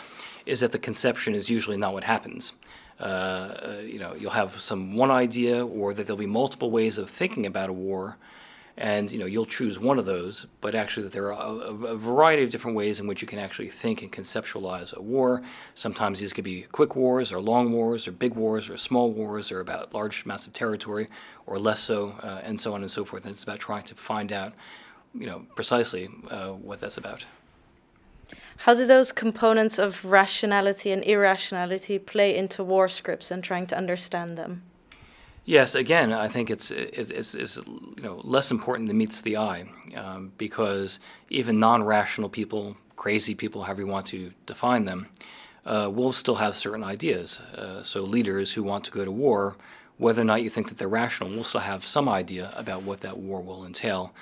is 0.45 0.61
that 0.61 0.71
the 0.71 0.79
conception 0.79 1.35
is 1.35 1.51
usually 1.51 1.77
not 1.77 1.93
what 1.93 2.05
happens. 2.05 2.53
Uh, 3.01 3.49
you 3.83 3.99
know, 3.99 4.15
you'll 4.15 4.31
have 4.31 4.61
some 4.61 4.95
one 4.95 5.11
idea, 5.11 5.67
or 5.67 5.93
that 5.93 6.07
there'll 6.07 6.17
be 6.17 6.27
multiple 6.27 6.71
ways 6.71 6.97
of 6.97 7.11
thinking 7.11 7.45
about 7.45 7.69
a 7.69 7.73
war, 7.73 8.17
and 8.77 9.11
you 9.11 9.19
know 9.19 9.27
you'll 9.27 9.47
choose 9.47 9.79
one 9.79 9.99
of 9.99 10.05
those 10.05 10.47
but 10.61 10.75
actually 10.75 11.03
that 11.03 11.13
there 11.13 11.33
are 11.33 11.43
a, 11.43 11.71
a, 11.87 11.97
variety 11.97 12.43
of 12.43 12.51
different 12.51 12.77
ways 12.77 13.01
in 13.01 13.07
which 13.07 13.23
you 13.23 13.29
can 13.29 13.39
actually 13.39 13.69
think 13.69 14.03
and 14.03 14.13
conceptualize 14.13 14.93
a 14.95 15.01
war. 15.01 15.43
Sometimes 15.75 16.21
these 16.21 16.33
could 16.33 16.45
be 16.45 16.63
quick 16.73 16.95
wars 16.95 17.33
or 17.33 17.41
long 17.41 17.73
wars 17.73 18.07
or 18.07 18.13
big 18.13 18.35
wars 18.35 18.69
or 18.69 18.77
small 18.77 19.11
wars 19.11 19.51
or 19.51 19.61
about 19.61 19.95
large 19.95 20.27
massive 20.27 20.53
territory 20.53 21.09
or 21.47 21.59
less 21.59 21.81
so 21.81 22.17
uh, 22.23 22.41
and 22.43 22.61
so 22.61 22.75
on 22.75 22.83
and 22.83 22.91
so 22.91 23.05
forth. 23.05 23.25
And 23.25 23.33
it's 23.33 23.45
about 23.45 23.61
trying 23.61 23.85
to 23.85 23.95
find 23.95 24.33
out 24.33 24.53
you 25.15 25.27
know 25.27 25.47
precisely 25.55 26.09
uh, 26.31 26.51
what 26.51 26.81
that's 26.81 26.99
about. 26.99 27.25
How 28.61 28.75
do 28.75 28.87
those 28.87 29.13
components 29.13 29.79
of 29.79 30.05
rationality 30.05 30.91
and 30.91 31.03
irrationality 31.05 31.99
play 31.99 32.37
into 32.37 32.65
war 32.65 32.89
scripts 32.89 33.31
and 33.31 33.45
trying 33.45 33.67
to 33.69 33.77
understand 33.77 34.37
them 34.37 34.63
Yes, 35.49 35.77
again, 35.77 36.13
I 36.13 36.27
think 36.27 36.51
it's 36.51 36.73
it's, 36.73 37.33
it's 37.37 37.57
you 37.57 38.03
know 38.03 38.21
less 38.25 38.51
important 38.51 38.89
than 38.89 38.99
meets 38.99 39.21
the 39.21 39.37
eye, 39.37 39.67
um, 39.97 40.33
because 40.39 40.99
even 41.31 41.61
non-rational 41.61 42.29
people, 42.29 42.77
crazy 42.97 43.33
people, 43.33 43.63
however 43.63 43.83
you 43.83 43.87
want 43.87 44.07
to 44.07 44.33
define 44.45 44.87
them, 44.87 45.07
uh, 45.65 45.89
will 45.95 46.13
still 46.13 46.35
have 46.35 46.57
certain 46.57 46.83
ideas. 46.83 47.39
Uh, 47.55 47.85
so 47.85 48.03
leaders 48.03 48.55
who 48.55 48.65
want 48.65 48.83
to 48.87 48.91
go 48.91 49.05
to 49.05 49.13
war, 49.13 49.57
whether 49.99 50.21
or 50.21 50.25
not 50.25 50.43
you 50.43 50.51
think 50.51 50.69
that 50.69 50.79
they're 50.79 50.89
rational, 50.89 51.31
will 51.31 51.45
still 51.45 51.61
have 51.61 51.87
some 51.87 52.09
idea 52.09 52.53
about 52.57 52.83
what 52.83 53.03
that 53.03 53.17
war 53.17 53.41
will 53.41 53.65
entail. 53.65 54.13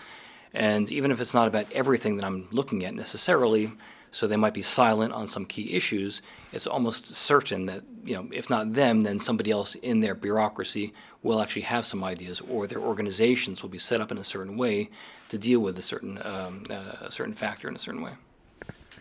And 0.52 0.92
even 0.92 1.10
if 1.10 1.22
it's 1.22 1.32
not 1.34 1.48
about 1.48 1.72
everything 1.72 2.18
that 2.18 2.26
I'm 2.26 2.48
looking 2.52 2.84
at 2.84 2.94
necessarily, 2.94 3.72
so 4.14 4.28
they 4.28 4.36
might 4.36 4.54
be 4.54 4.62
silent 4.62 5.12
on 5.12 5.26
some 5.26 5.44
key 5.44 5.74
issues. 5.74 6.22
It's 6.52 6.68
almost 6.68 7.08
certain 7.08 7.66
that, 7.66 7.82
you 8.04 8.14
know, 8.14 8.28
if 8.30 8.48
not 8.48 8.74
them, 8.74 9.00
then 9.00 9.18
somebody 9.18 9.50
else 9.50 9.74
in 9.74 10.00
their 10.00 10.14
bureaucracy 10.14 10.94
will 11.24 11.40
actually 11.42 11.62
have 11.62 11.84
some 11.84 12.04
ideas, 12.04 12.40
or 12.40 12.68
their 12.68 12.78
organizations 12.78 13.62
will 13.62 13.70
be 13.70 13.78
set 13.78 14.00
up 14.00 14.12
in 14.12 14.18
a 14.18 14.24
certain 14.24 14.56
way 14.56 14.88
to 15.30 15.36
deal 15.36 15.58
with 15.58 15.76
a 15.78 15.82
certain 15.82 16.24
um, 16.24 16.64
uh, 16.70 17.08
a 17.08 17.10
certain 17.10 17.34
factor 17.34 17.66
in 17.68 17.74
a 17.74 17.78
certain 17.78 18.02
way. 18.02 18.12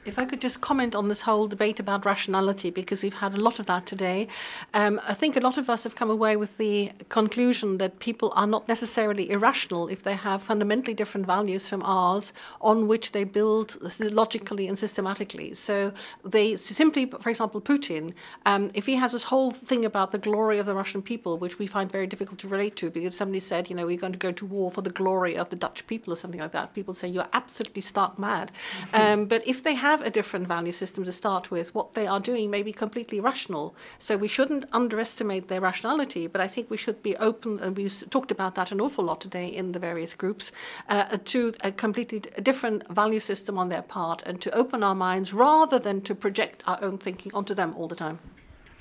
If 0.05 0.19
I 0.19 0.25
could 0.25 0.41
just 0.41 0.59
comment 0.59 0.95
on 0.95 1.07
this 1.07 1.21
whole 1.21 1.47
debate 1.47 1.79
about 1.79 2.05
rationality, 2.05 2.69
because 2.71 3.03
we've 3.03 3.13
had 3.13 3.35
a 3.35 3.39
lot 3.39 3.59
of 3.59 3.67
that 3.67 3.85
today. 3.85 4.27
Um, 4.73 4.99
I 5.07 5.13
think 5.13 5.37
a 5.37 5.39
lot 5.39 5.57
of 5.57 5.69
us 5.69 5.83
have 5.85 5.95
come 5.95 6.09
away 6.09 6.35
with 6.35 6.57
the 6.57 6.91
conclusion 7.09 7.77
that 7.77 7.99
people 7.99 8.33
are 8.35 8.47
not 8.47 8.67
necessarily 8.67 9.29
irrational 9.29 9.87
if 9.87 10.03
they 10.03 10.15
have 10.15 10.43
fundamentally 10.43 10.93
different 10.93 11.25
values 11.25 11.69
from 11.69 11.81
ours 11.83 12.33
on 12.59 12.87
which 12.87 13.13
they 13.13 13.23
build 13.23 13.77
logically 13.99 14.67
and 14.67 14.77
systematically. 14.77 15.53
So 15.53 15.93
they 16.25 16.55
simply, 16.55 17.05
for 17.05 17.29
example, 17.29 17.61
Putin, 17.61 18.13
um, 18.45 18.71
if 18.73 18.85
he 18.85 18.95
has 18.95 19.13
this 19.13 19.23
whole 19.23 19.51
thing 19.51 19.85
about 19.85 20.11
the 20.11 20.17
glory 20.17 20.59
of 20.59 20.65
the 20.65 20.75
Russian 20.75 21.01
people, 21.01 21.37
which 21.37 21.59
we 21.59 21.67
find 21.67 21.91
very 21.91 22.07
difficult 22.07 22.39
to 22.39 22.47
relate 22.47 22.75
to, 22.77 22.89
because 22.89 23.15
somebody 23.15 23.39
said, 23.39 23.69
you 23.69 23.75
know, 23.75 23.85
we're 23.85 23.97
going 23.97 24.13
to 24.13 24.19
go 24.19 24.31
to 24.31 24.45
war 24.45 24.69
for 24.69 24.81
the 24.81 24.89
glory 24.89 25.37
of 25.37 25.49
the 25.49 25.55
Dutch 25.55 25.87
people 25.87 26.11
or 26.11 26.17
something 26.17 26.41
like 26.41 26.51
that, 26.51 26.73
people 26.73 26.93
say 26.93 27.07
you're 27.07 27.29
absolutely 27.31 27.81
stark 27.81 28.19
mad. 28.19 28.51
Mm-hmm. 28.91 29.01
Um, 29.01 29.25
but 29.25 29.47
if 29.47 29.63
they 29.63 29.75
have 29.75 29.92
have 29.93 30.01
a 30.01 30.09
different 30.19 30.47
value 30.47 30.71
system 30.71 31.03
to 31.03 31.11
start 31.11 31.51
with, 31.55 31.67
what 31.77 31.93
they 31.93 32.07
are 32.13 32.19
doing 32.19 32.49
may 32.49 32.63
be 32.63 32.73
completely 32.85 33.19
rational. 33.31 33.65
So 33.99 34.11
we 34.17 34.27
shouldn't 34.35 34.65
underestimate 34.79 35.45
their 35.47 35.61
rationality, 35.61 36.23
but 36.33 36.41
I 36.41 36.47
think 36.53 36.69
we 36.69 36.77
should 36.83 36.99
be 37.09 37.15
open, 37.29 37.51
and 37.63 37.77
we've 37.77 38.03
talked 38.15 38.31
about 38.31 38.55
that 38.55 38.71
an 38.71 38.81
awful 38.81 39.05
lot 39.09 39.19
today 39.21 39.47
in 39.59 39.65
the 39.73 39.79
various 39.89 40.13
groups, 40.15 40.51
uh, 40.89 41.17
to 41.33 41.39
a 41.69 41.71
completely 41.71 42.19
different 42.51 42.79
value 43.01 43.19
system 43.19 43.57
on 43.61 43.69
their 43.69 43.85
part 43.97 44.23
and 44.27 44.41
to 44.41 44.49
open 44.61 44.79
our 44.83 44.95
minds 44.95 45.27
rather 45.47 45.79
than 45.79 46.01
to 46.01 46.15
project 46.15 46.63
our 46.69 46.79
own 46.81 46.97
thinking 46.97 47.31
onto 47.33 47.53
them 47.53 47.73
all 47.77 47.87
the 47.87 47.99
time. 48.05 48.17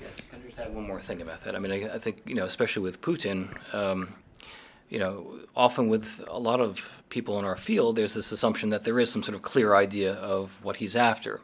Yes, 0.01 0.17
I 0.33 0.37
just 0.47 0.59
add 0.59 0.73
one 0.73 0.87
more 0.87 0.99
thing 0.99 1.21
about 1.21 1.43
that? 1.43 1.55
I 1.55 1.59
mean, 1.59 1.71
I, 1.71 1.95
I 1.95 1.99
think, 1.99 2.15
you 2.25 2.35
know, 2.35 2.45
especially 2.45 2.83
with 2.83 3.01
Putin, 3.01 3.37
um, 3.73 3.99
you 4.93 4.99
know, 4.99 5.39
often 5.55 5.89
with 5.89 6.23
a 6.27 6.37
lot 6.37 6.61
of 6.61 7.01
people 7.09 7.39
in 7.39 7.45
our 7.45 7.55
field, 7.55 7.95
there's 7.95 8.13
this 8.13 8.31
assumption 8.31 8.69
that 8.69 8.83
there 8.83 8.99
is 8.99 9.11
some 9.11 9.23
sort 9.23 9.33
of 9.35 9.41
clear 9.41 9.73
idea 9.73 10.13
of 10.13 10.59
what 10.61 10.75
he's 10.75 10.95
after. 10.95 11.41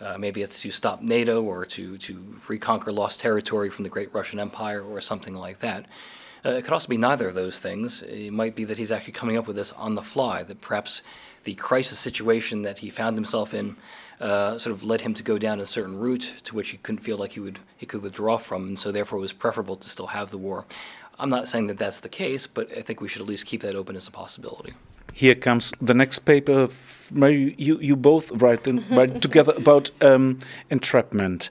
Uh, 0.00 0.16
maybe 0.16 0.42
it's 0.42 0.62
to 0.62 0.70
stop 0.70 1.02
NATO 1.02 1.42
or 1.42 1.66
to, 1.66 1.98
to 1.98 2.40
reconquer 2.46 2.92
lost 2.92 3.18
territory 3.18 3.68
from 3.68 3.82
the 3.82 3.88
great 3.88 4.14
Russian 4.14 4.38
Empire 4.38 4.80
or 4.80 5.00
something 5.00 5.34
like 5.34 5.58
that. 5.58 5.86
Uh, 6.46 6.50
it 6.50 6.62
could 6.62 6.72
also 6.72 6.88
be 6.88 6.96
neither 6.96 7.26
of 7.26 7.34
those 7.34 7.58
things. 7.58 8.02
It 8.02 8.32
might 8.32 8.54
be 8.54 8.62
that 8.64 8.78
he's 8.78 8.92
actually 8.92 9.14
coming 9.14 9.36
up 9.36 9.48
with 9.48 9.56
this 9.56 9.72
on 9.72 9.96
the 9.96 10.02
fly, 10.02 10.44
that 10.44 10.60
perhaps 10.60 11.02
the 11.42 11.54
crisis 11.54 11.98
situation 11.98 12.62
that 12.62 12.78
he 12.78 12.90
found 12.90 13.16
himself 13.16 13.54
in 13.54 13.76
uh, 14.20 14.56
sort 14.58 14.72
of 14.72 14.84
led 14.84 15.00
him 15.00 15.14
to 15.14 15.22
go 15.22 15.36
down 15.36 15.58
a 15.58 15.66
certain 15.66 15.98
route 15.98 16.32
to 16.44 16.54
which 16.54 16.70
he 16.70 16.76
couldn't 16.76 17.02
feel 17.02 17.18
like 17.18 17.32
he 17.32 17.40
would 17.40 17.58
he 17.76 17.86
could 17.86 18.02
withdraw 18.02 18.36
from, 18.36 18.68
and 18.68 18.78
so 18.78 18.92
therefore 18.92 19.18
it 19.18 19.22
was 19.22 19.32
preferable 19.32 19.76
to 19.76 19.88
still 19.88 20.08
have 20.08 20.30
the 20.30 20.38
war. 20.38 20.64
I'm 21.18 21.30
not 21.30 21.48
saying 21.48 21.68
that 21.68 21.78
that's 21.78 22.00
the 22.00 22.08
case, 22.08 22.46
but 22.46 22.76
I 22.76 22.82
think 22.82 23.00
we 23.00 23.08
should 23.08 23.22
at 23.22 23.28
least 23.28 23.46
keep 23.46 23.60
that 23.62 23.74
open 23.74 23.96
as 23.96 24.08
a 24.08 24.10
possibility. 24.10 24.74
Here 25.12 25.34
comes 25.34 25.72
the 25.80 25.94
next 25.94 26.20
paper. 26.20 26.68
Mary, 27.12 27.54
you, 27.56 27.78
you 27.78 27.96
both 27.96 28.32
write, 28.32 28.66
in, 28.66 28.84
write 28.90 29.22
together 29.22 29.52
about 29.56 29.90
um, 30.02 30.38
entrapment. 30.70 31.50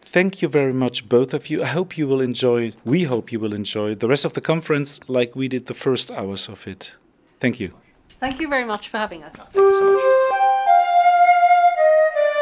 Thank 0.00 0.42
you 0.42 0.48
very 0.48 0.72
much, 0.72 1.08
both 1.08 1.34
of 1.34 1.50
you. 1.50 1.62
I 1.62 1.66
hope 1.66 1.96
you 1.96 2.08
will 2.08 2.20
enjoy, 2.20 2.72
we 2.84 3.04
hope 3.04 3.30
you 3.30 3.38
will 3.38 3.54
enjoy 3.54 3.94
the 3.94 4.08
rest 4.08 4.24
of 4.24 4.32
the 4.32 4.40
conference 4.40 4.98
like 5.08 5.36
we 5.36 5.46
did 5.46 5.66
the 5.66 5.74
first 5.74 6.10
hours 6.10 6.48
of 6.48 6.66
it. 6.66 6.96
Thank 7.38 7.60
you. 7.60 7.74
Thank 8.18 8.40
you 8.40 8.48
very 8.48 8.64
much 8.64 8.88
for 8.88 8.98
having 8.98 9.22
us. 9.22 9.34
Thank 9.34 9.54
you 9.54 9.72
so 9.72 9.84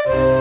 much. 0.07 0.38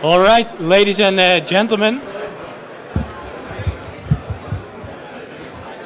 All 0.00 0.20
right, 0.20 0.48
ladies 0.60 1.00
and 1.00 1.18
uh, 1.18 1.40
gentlemen. 1.40 2.00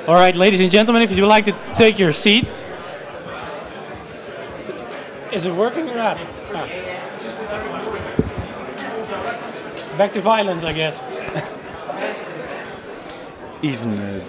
All 0.07 0.15
right, 0.15 0.35
ladies 0.35 0.61
and 0.61 0.71
gentlemen, 0.71 1.01
if 1.01 1.17
you 1.17 1.23
would 1.23 1.31
like 1.31 1.47
to 1.47 1.57
take 1.79 1.99
your 1.99 2.13
seat. 2.13 2.47
Is 5.33 5.47
it 5.47 5.55
working 5.55 5.89
or 5.89 5.97
not? 5.97 6.19
Oh. 6.21 6.69
Back 9.97 10.13
to 10.13 10.21
violence, 10.21 10.65
I 10.65 10.75
guess. 10.75 11.01
Even 13.63 13.99
uh, 13.99 14.23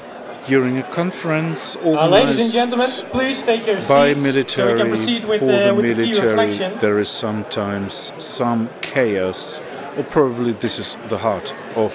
during 0.45 0.77
a 0.77 0.83
conference 0.83 1.75
organized 1.75 1.99
uh, 1.99 2.07
ladies 2.07 2.55
and 2.55 2.71
gentlemen, 2.71 3.11
please 3.11 3.43
take 3.43 3.67
your 3.67 3.81
by 3.89 4.13
military 4.13 4.95
so 4.95 5.37
for 5.37 5.45
uh, 5.51 5.73
the 5.73 5.73
military, 5.73 6.51
the 6.55 6.77
there 6.79 6.99
is 6.99 7.09
sometimes 7.09 8.13
some 8.17 8.69
chaos 8.81 9.59
or 9.97 10.03
probably 10.03 10.53
this 10.53 10.79
is 10.79 10.97
the 11.07 11.17
heart 11.17 11.53
of 11.75 11.93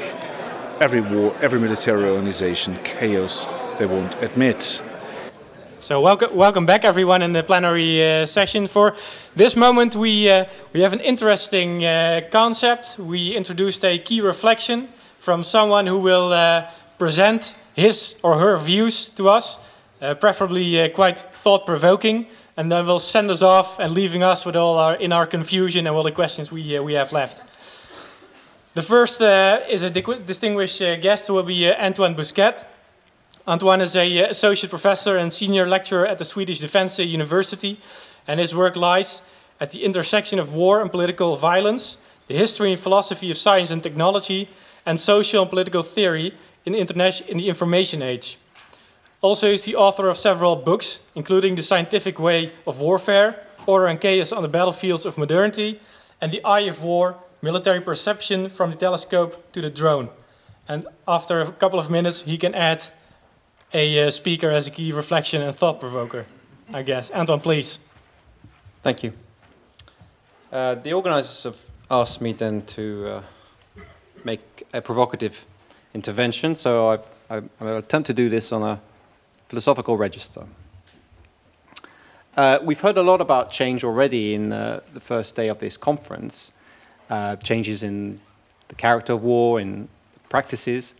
every 0.80 1.00
war, 1.00 1.34
every 1.40 1.58
military 1.58 2.04
organization, 2.04 2.78
chaos 2.84 3.46
they 3.78 3.86
won't 3.86 4.14
admit. 4.22 4.82
So 5.80 6.00
welcome, 6.00 6.34
welcome 6.34 6.66
back 6.66 6.84
everyone 6.84 7.22
in 7.22 7.32
the 7.32 7.42
plenary 7.42 8.02
uh, 8.04 8.26
session. 8.26 8.66
For 8.66 8.94
this 9.36 9.54
moment, 9.54 9.94
we 9.94 10.28
uh, 10.28 10.46
we 10.72 10.80
have 10.80 10.92
an 10.92 11.00
interesting 11.00 11.84
uh, 11.84 12.22
concept. 12.32 12.98
We 12.98 13.36
introduced 13.36 13.84
a 13.84 13.98
key 13.98 14.20
reflection 14.20 14.88
from 15.18 15.44
someone 15.44 15.86
who 15.86 15.98
will 15.98 16.32
uh, 16.32 16.68
present 16.98 17.54
his 17.74 18.16
or 18.24 18.38
her 18.38 18.56
views 18.56 19.08
to 19.10 19.28
us, 19.28 19.58
uh, 20.02 20.14
preferably 20.14 20.80
uh, 20.80 20.88
quite 20.88 21.20
thought-provoking, 21.20 22.26
and 22.56 22.72
then 22.72 22.84
will 22.84 22.98
send 22.98 23.30
us 23.30 23.42
off 23.42 23.78
and 23.78 23.92
leaving 23.92 24.24
us 24.24 24.44
with 24.44 24.56
all 24.56 24.78
our 24.78 24.96
in 24.96 25.12
our 25.12 25.26
confusion 25.26 25.86
and 25.86 25.96
all 25.96 26.02
the 26.02 26.10
questions 26.10 26.50
we 26.50 26.80
we 26.80 26.94
have 26.94 27.12
left. 27.12 27.42
The 28.78 28.82
first 28.82 29.20
uh, 29.20 29.62
is 29.68 29.82
a 29.82 29.90
distinguished 29.90 30.80
uh, 30.80 30.94
guest 30.94 31.26
who 31.26 31.34
will 31.34 31.42
be 31.42 31.68
uh, 31.68 31.84
Antoine 31.84 32.14
Bousquet. 32.14 32.64
Antoine 33.48 33.80
is 33.80 33.96
a 33.96 34.22
uh, 34.22 34.30
associate 34.30 34.70
professor 34.70 35.16
and 35.16 35.32
senior 35.32 35.66
lecturer 35.66 36.06
at 36.06 36.18
the 36.18 36.24
Swedish 36.24 36.60
Defence 36.60 37.00
University, 37.00 37.80
and 38.28 38.38
his 38.38 38.54
work 38.54 38.76
lies 38.76 39.20
at 39.58 39.72
the 39.72 39.82
intersection 39.82 40.38
of 40.38 40.54
war 40.54 40.80
and 40.80 40.92
political 40.92 41.34
violence, 41.34 41.98
the 42.28 42.34
history 42.34 42.70
and 42.70 42.78
philosophy 42.78 43.32
of 43.32 43.36
science 43.36 43.72
and 43.72 43.82
technology, 43.82 44.48
and 44.86 45.00
social 45.00 45.42
and 45.42 45.50
political 45.50 45.82
theory 45.82 46.32
in, 46.64 46.76
in 46.76 46.86
the 46.86 47.48
information 47.48 48.00
age. 48.00 48.38
Also, 49.22 49.48
is 49.48 49.64
the 49.64 49.74
author 49.74 50.08
of 50.08 50.16
several 50.16 50.54
books, 50.54 51.00
including 51.16 51.56
The 51.56 51.62
Scientific 51.62 52.20
Way 52.20 52.52
of 52.64 52.80
Warfare, 52.80 53.44
Order 53.66 53.88
and 53.88 54.00
Chaos 54.00 54.30
on 54.30 54.42
the 54.42 54.48
Battlefields 54.48 55.04
of 55.04 55.18
Modernity, 55.18 55.80
and 56.20 56.30
The 56.30 56.44
Eye 56.44 56.68
of 56.68 56.80
War 56.80 57.16
military 57.42 57.80
perception 57.80 58.48
from 58.48 58.70
the 58.70 58.76
telescope 58.76 59.52
to 59.52 59.60
the 59.60 59.70
drone. 59.70 60.08
And 60.68 60.86
after 61.06 61.40
a 61.40 61.50
couple 61.52 61.78
of 61.78 61.90
minutes, 61.90 62.22
he 62.22 62.36
can 62.36 62.54
add 62.54 62.84
a 63.72 64.06
uh, 64.06 64.10
speaker 64.10 64.50
as 64.50 64.66
a 64.66 64.70
key 64.70 64.92
reflection 64.92 65.42
and 65.42 65.54
thought 65.54 65.80
provoker, 65.80 66.26
I 66.72 66.82
guess. 66.82 67.10
Anton, 67.10 67.40
please. 67.40 67.78
Thank 68.82 69.02
you. 69.02 69.12
Uh, 70.50 70.74
the 70.76 70.92
organizers 70.92 71.42
have 71.44 71.58
asked 71.90 72.20
me 72.20 72.32
then 72.32 72.62
to 72.62 73.06
uh, 73.06 73.22
make 74.24 74.66
a 74.72 74.80
provocative 74.80 75.44
intervention, 75.94 76.54
so 76.54 76.88
I've, 76.88 77.06
I, 77.30 77.64
will 77.64 77.78
attempt 77.78 78.06
to 78.06 78.14
do 78.14 78.28
this 78.28 78.52
on 78.52 78.62
a 78.62 78.80
philosophical 79.48 79.96
register. 79.96 80.44
Uh, 82.36 82.58
we've 82.62 82.80
heard 82.80 82.96
a 82.96 83.02
lot 83.02 83.20
about 83.20 83.50
change 83.50 83.84
already 83.84 84.34
in 84.34 84.52
uh, 84.52 84.80
the 84.94 85.00
first 85.00 85.34
day 85.34 85.48
of 85.48 85.58
this 85.58 85.76
conference, 85.76 86.52
uh, 87.10 87.36
changes 87.36 87.82
in 87.82 88.20
the 88.68 88.74
character 88.74 89.12
of 89.14 89.24
war, 89.24 89.60
in 89.60 89.88
practices. 90.28 90.94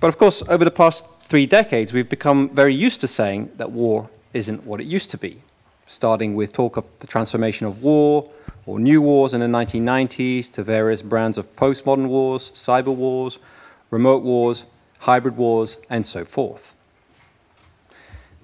But 0.00 0.08
of 0.08 0.18
course, 0.18 0.42
over 0.48 0.64
the 0.64 0.70
past 0.70 1.06
three 1.22 1.46
decades, 1.46 1.92
we've 1.92 2.08
become 2.08 2.48
very 2.50 2.74
used 2.74 3.00
to 3.02 3.08
saying 3.08 3.50
that 3.56 3.70
war 3.70 4.10
isn't 4.32 4.64
what 4.64 4.80
it 4.80 4.86
used 4.86 5.10
to 5.12 5.18
be, 5.18 5.40
starting 5.86 6.34
with 6.34 6.52
talk 6.52 6.76
of 6.76 6.98
the 6.98 7.06
transformation 7.06 7.66
of 7.66 7.82
war 7.82 8.28
or 8.66 8.78
new 8.78 9.02
wars 9.02 9.34
in 9.34 9.40
the 9.40 9.46
1990s 9.46 10.52
to 10.52 10.62
various 10.62 11.02
brands 11.02 11.38
of 11.38 11.54
postmodern 11.56 12.08
wars, 12.08 12.50
cyber 12.52 12.94
wars, 12.94 13.38
remote 13.90 14.22
wars, 14.22 14.64
hybrid 14.98 15.36
wars, 15.36 15.78
and 15.90 16.04
so 16.04 16.24
forth. 16.24 16.74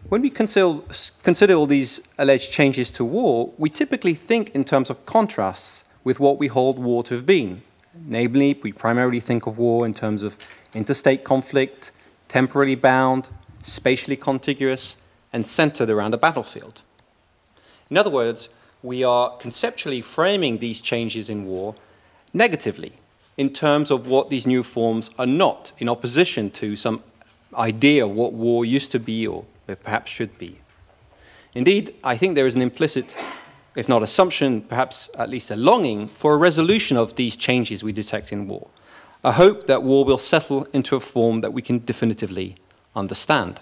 When 0.08 0.22
we 0.22 0.30
consider, 0.30 0.78
consider 1.22 1.54
all 1.54 1.66
these 1.66 2.00
alleged 2.18 2.50
changes 2.50 2.90
to 2.92 3.04
war, 3.04 3.52
we 3.58 3.68
typically 3.68 4.14
think 4.14 4.50
in 4.50 4.64
terms 4.64 4.90
of 4.90 5.04
contrasts 5.06 5.84
with 6.04 6.20
what 6.20 6.38
we 6.38 6.46
hold 6.46 6.78
war 6.78 7.02
to 7.04 7.14
have 7.14 7.26
been. 7.26 7.62
Namely, 7.94 8.58
we 8.62 8.72
primarily 8.72 9.20
think 9.20 9.46
of 9.46 9.58
war 9.58 9.86
in 9.86 9.94
terms 9.94 10.22
of 10.22 10.36
interstate 10.74 11.24
conflict, 11.24 11.90
temporally 12.28 12.74
bound, 12.74 13.28
spatially 13.62 14.16
contiguous, 14.16 14.96
and 15.32 15.46
centered 15.46 15.90
around 15.90 16.14
a 16.14 16.18
battlefield. 16.18 16.82
In 17.90 17.96
other 17.96 18.10
words, 18.10 18.48
we 18.82 19.02
are 19.02 19.36
conceptually 19.38 20.00
framing 20.00 20.58
these 20.58 20.80
changes 20.80 21.28
in 21.28 21.44
war 21.44 21.74
negatively 22.32 22.92
in 23.36 23.50
terms 23.50 23.90
of 23.90 24.06
what 24.06 24.30
these 24.30 24.46
new 24.46 24.62
forms 24.62 25.10
are 25.18 25.26
not, 25.26 25.72
in 25.78 25.88
opposition 25.88 26.50
to 26.50 26.76
some 26.76 27.02
idea 27.54 28.04
of 28.04 28.12
what 28.12 28.32
war 28.32 28.64
used 28.64 28.92
to 28.92 28.98
be 29.00 29.26
or 29.26 29.44
perhaps 29.82 30.10
should 30.10 30.36
be. 30.38 30.58
Indeed, 31.54 31.94
I 32.04 32.16
think 32.16 32.34
there 32.34 32.46
is 32.46 32.54
an 32.54 32.62
implicit 32.62 33.16
if 33.78 33.88
not 33.88 34.02
assumption, 34.02 34.60
perhaps 34.60 35.08
at 35.16 35.30
least 35.30 35.52
a 35.52 35.56
longing 35.56 36.04
for 36.04 36.34
a 36.34 36.36
resolution 36.36 36.96
of 36.96 37.14
these 37.14 37.36
changes 37.36 37.84
we 37.84 37.92
detect 37.92 38.32
in 38.32 38.48
war. 38.48 38.66
a 39.22 39.30
hope 39.30 39.68
that 39.68 39.84
war 39.84 40.04
will 40.04 40.18
settle 40.18 40.66
into 40.72 40.96
a 40.96 41.00
form 41.00 41.42
that 41.42 41.52
we 41.52 41.62
can 41.62 41.84
definitively 41.84 42.56
understand. 42.96 43.60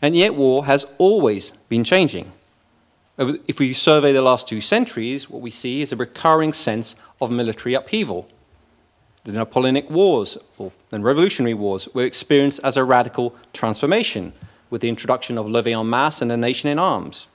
And 0.00 0.16
yet, 0.16 0.36
war 0.36 0.66
has 0.66 0.86
always 0.98 1.50
been 1.68 1.82
changing. 1.82 2.30
Uh, 3.18 3.34
if 3.48 3.58
we 3.58 3.72
survey 3.72 4.12
the 4.12 4.22
last 4.22 4.46
two 4.46 4.60
centuries, 4.60 5.28
what 5.28 5.42
we 5.42 5.50
see 5.50 5.82
is 5.82 5.92
a 5.92 5.96
recurring 5.96 6.52
sense 6.52 6.94
of 7.20 7.32
military 7.32 7.74
upheaval. 7.74 8.28
The 9.24 9.32
Napoleonic 9.32 9.90
Wars 9.90 10.38
and 10.92 11.02
Revolutionary 11.04 11.54
Wars 11.54 11.88
were 11.94 12.04
experienced 12.04 12.60
as 12.62 12.76
a 12.76 12.84
radical 12.84 13.34
transformation 13.52 14.32
with 14.70 14.82
the 14.82 14.88
introduction 14.88 15.36
of 15.36 15.46
levée 15.46 15.78
en 15.78 15.90
masse 15.90 16.22
and 16.22 16.30
a 16.30 16.36
nation 16.36 16.70
in 16.70 16.78
arms. 16.78 17.26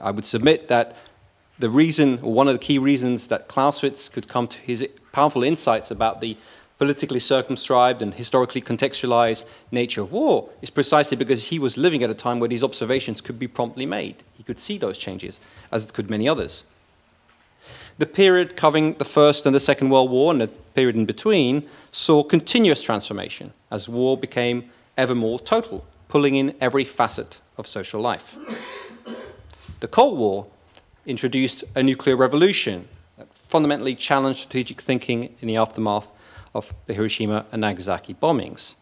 I 0.00 0.10
would 0.10 0.24
submit 0.24 0.68
that 0.68 0.96
the 1.58 1.70
reason, 1.70 2.18
or 2.22 2.32
one 2.32 2.48
of 2.48 2.54
the 2.54 2.58
key 2.58 2.78
reasons 2.78 3.28
that 3.28 3.48
Clausewitz 3.48 4.08
could 4.08 4.28
come 4.28 4.46
to 4.48 4.60
his 4.60 4.86
powerful 5.12 5.42
insights 5.42 5.90
about 5.90 6.20
the 6.20 6.36
politically 6.78 7.20
circumscribed 7.20 8.02
and 8.02 8.12
historically 8.12 8.60
contextualized 8.60 9.46
nature 9.70 10.02
of 10.02 10.12
war 10.12 10.48
is 10.60 10.68
precisely 10.68 11.16
because 11.16 11.46
he 11.48 11.58
was 11.58 11.78
living 11.78 12.02
at 12.02 12.10
a 12.10 12.14
time 12.14 12.38
where 12.38 12.48
these 12.48 12.62
observations 12.62 13.22
could 13.22 13.38
be 13.38 13.48
promptly 13.48 13.86
made. 13.86 14.22
He 14.36 14.42
could 14.42 14.58
see 14.58 14.76
those 14.76 14.98
changes, 14.98 15.40
as 15.72 15.90
could 15.90 16.10
many 16.10 16.28
others. 16.28 16.64
The 17.98 18.06
period 18.06 18.56
covering 18.56 18.92
the 18.94 19.06
First 19.06 19.46
and 19.46 19.54
the 19.54 19.60
Second 19.60 19.88
World 19.88 20.10
War 20.10 20.30
and 20.30 20.40
the 20.42 20.48
period 20.48 20.96
in 20.96 21.06
between 21.06 21.66
saw 21.92 22.22
continuous 22.22 22.82
transformation 22.82 23.54
as 23.70 23.88
war 23.88 24.18
became 24.18 24.70
ever 24.98 25.14
more 25.14 25.38
total, 25.38 25.86
pulling 26.08 26.34
in 26.34 26.54
every 26.60 26.84
facet 26.84 27.40
of 27.56 27.66
social 27.66 28.02
life. 28.02 28.36
The 29.80 29.88
Cold 29.88 30.16
War 30.16 30.46
introduced 31.04 31.62
a 31.74 31.82
nuclear 31.82 32.16
revolution 32.16 32.88
that 33.18 33.28
fundamentally 33.34 33.94
challenged 33.94 34.40
strategic 34.40 34.80
thinking 34.80 35.36
in 35.42 35.48
the 35.48 35.58
aftermath 35.58 36.08
of 36.54 36.72
the 36.86 36.94
Hiroshima 36.94 37.44
and 37.52 37.60
Nagasaki 37.60 38.14
bombings. 38.14 38.76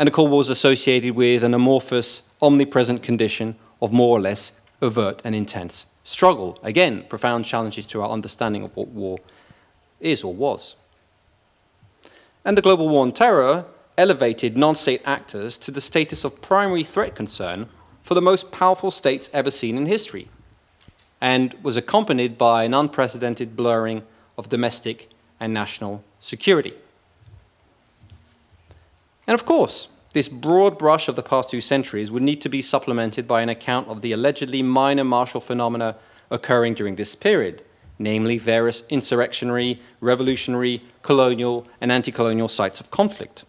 And 0.00 0.08
the 0.08 0.10
Cold 0.10 0.30
War 0.30 0.38
was 0.38 0.48
associated 0.48 1.14
with 1.14 1.44
an 1.44 1.54
amorphous, 1.54 2.24
omnipresent 2.42 3.04
condition 3.04 3.54
of 3.80 3.92
more 3.92 4.18
or 4.18 4.20
less 4.20 4.50
overt 4.82 5.22
and 5.24 5.32
intense 5.32 5.86
struggle. 6.02 6.58
Again, 6.64 7.04
profound 7.08 7.44
challenges 7.44 7.86
to 7.86 8.02
our 8.02 8.10
understanding 8.10 8.64
of 8.64 8.76
what 8.76 8.88
war 8.88 9.18
is 10.00 10.24
or 10.24 10.34
was. 10.34 10.74
And 12.44 12.58
the 12.58 12.62
global 12.62 12.88
war 12.88 13.02
on 13.02 13.12
terror 13.12 13.64
elevated 13.96 14.56
non 14.56 14.74
state 14.74 15.02
actors 15.04 15.56
to 15.58 15.70
the 15.70 15.80
status 15.80 16.24
of 16.24 16.42
primary 16.42 16.82
threat 16.82 17.14
concern 17.14 17.68
for 18.06 18.14
the 18.14 18.22
most 18.22 18.52
powerful 18.52 18.92
states 18.92 19.28
ever 19.32 19.50
seen 19.50 19.76
in 19.76 19.84
history, 19.84 20.28
and 21.20 21.52
was 21.64 21.76
accompanied 21.76 22.38
by 22.38 22.62
an 22.62 22.72
unprecedented 22.72 23.56
blurring 23.56 24.00
of 24.38 24.48
domestic 24.48 25.10
and 25.40 25.52
national 25.52 26.04
security. 26.20 26.72
And 29.26 29.34
of 29.34 29.44
course, 29.44 29.88
this 30.12 30.28
broad 30.28 30.78
brush 30.78 31.08
of 31.08 31.16
the 31.16 31.22
past 31.24 31.50
two 31.50 31.60
centuries 31.60 32.12
would 32.12 32.22
need 32.22 32.40
to 32.42 32.48
be 32.48 32.62
supplemented 32.62 33.26
by 33.26 33.42
an 33.42 33.48
account 33.48 33.88
of 33.88 34.02
the 34.02 34.12
allegedly 34.12 34.62
minor 34.62 35.02
martial 35.02 35.40
phenomena 35.40 35.96
occurring 36.30 36.74
during 36.74 36.94
this 36.94 37.16
period, 37.16 37.64
namely 37.98 38.38
various 38.38 38.84
insurrectionary, 38.88 39.80
revolutionary, 40.00 40.80
colonial, 41.02 41.66
and 41.80 41.90
anti 41.90 42.12
colonial 42.12 42.46
sites 42.46 42.78
of 42.78 42.92
conflict. 42.92 43.44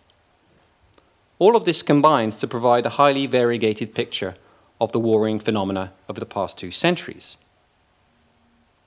All 1.38 1.56
of 1.56 1.66
this 1.66 1.84
combines 1.84 2.38
to 2.38 2.48
provide 2.48 2.88
a 2.88 2.98
highly 2.98 3.28
variegated 3.28 3.94
picture 3.94 4.34
of 4.80 4.92
the 4.92 5.00
warring 5.00 5.40
phenomena 5.40 5.92
over 6.08 6.20
the 6.20 6.26
past 6.26 6.58
two 6.58 6.72
centuries. 6.72 7.38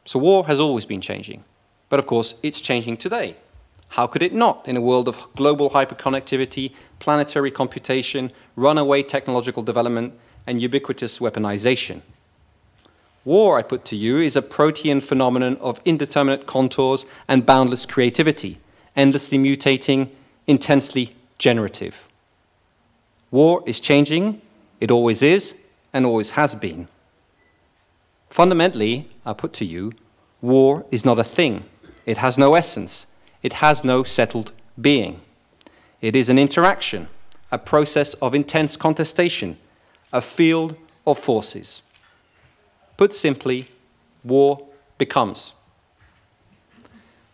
So, 0.05 0.19
war 0.19 0.47
has 0.47 0.61
always 0.61 0.87
been 0.87 1.01
changing, 1.01 1.45
but 1.89 1.99
of 1.99 2.07
course, 2.07 2.35
it's 2.43 2.61
changing 2.61 2.97
today. 2.97 3.37
How 3.91 4.07
could 4.07 4.23
it 4.23 4.33
not 4.33 4.67
in 4.69 4.77
a 4.77 4.81
world 4.81 5.09
of 5.09 5.27
global 5.35 5.71
hyperconnectivity, 5.71 6.73
planetary 7.01 7.51
computation, 7.51 8.31
runaway 8.55 9.03
technological 9.03 9.63
development, 9.65 10.15
and 10.47 10.63
ubiquitous 10.63 11.19
weaponization? 11.19 12.03
War, 13.25 13.59
I 13.59 13.63
put 13.63 13.85
to 13.87 13.97
you, 13.97 14.19
is 14.19 14.37
a 14.37 14.43
protean 14.43 15.01
phenomenon 15.01 15.57
of 15.61 15.81
indeterminate 15.85 16.47
contours 16.47 17.05
and 17.29 17.45
boundless 17.45 17.85
creativity, 17.85 18.59
endlessly 18.97 19.39
mutating, 19.39 20.09
intensely 20.47 21.15
generative. 21.39 22.09
War 23.31 23.63
is 23.67 23.79
changing, 23.79 24.41
it 24.81 24.91
always 24.91 25.23
is, 25.23 25.55
and 25.93 26.07
always 26.07 26.31
has 26.31 26.55
been. 26.55 26.89
Fundamentally, 28.29 29.09
I 29.27 29.33
put 29.33 29.53
to 29.55 29.65
you, 29.65 29.93
war 30.41 30.85
is 30.91 31.05
not 31.05 31.19
a 31.19 31.25
thing. 31.25 31.65
It 32.07 32.19
has 32.19 32.39
no 32.39 32.55
essence. 32.55 33.07
It 33.43 33.55
has 33.55 33.85
no 33.85 34.03
settled 34.03 34.53
being. 34.81 35.21
It 36.01 36.17
is 36.17 36.29
an 36.29 36.39
interaction, 36.39 37.09
a 37.51 37.59
process 37.59 38.15
of 38.15 38.35
intense 38.35 38.77
contestation, 38.77 39.59
a 40.13 40.21
field 40.21 40.77
of 41.07 41.19
forces. 41.19 41.83
Put 42.97 43.13
simply, 43.13 43.69
war 44.25 44.67
becomes. 44.99 45.55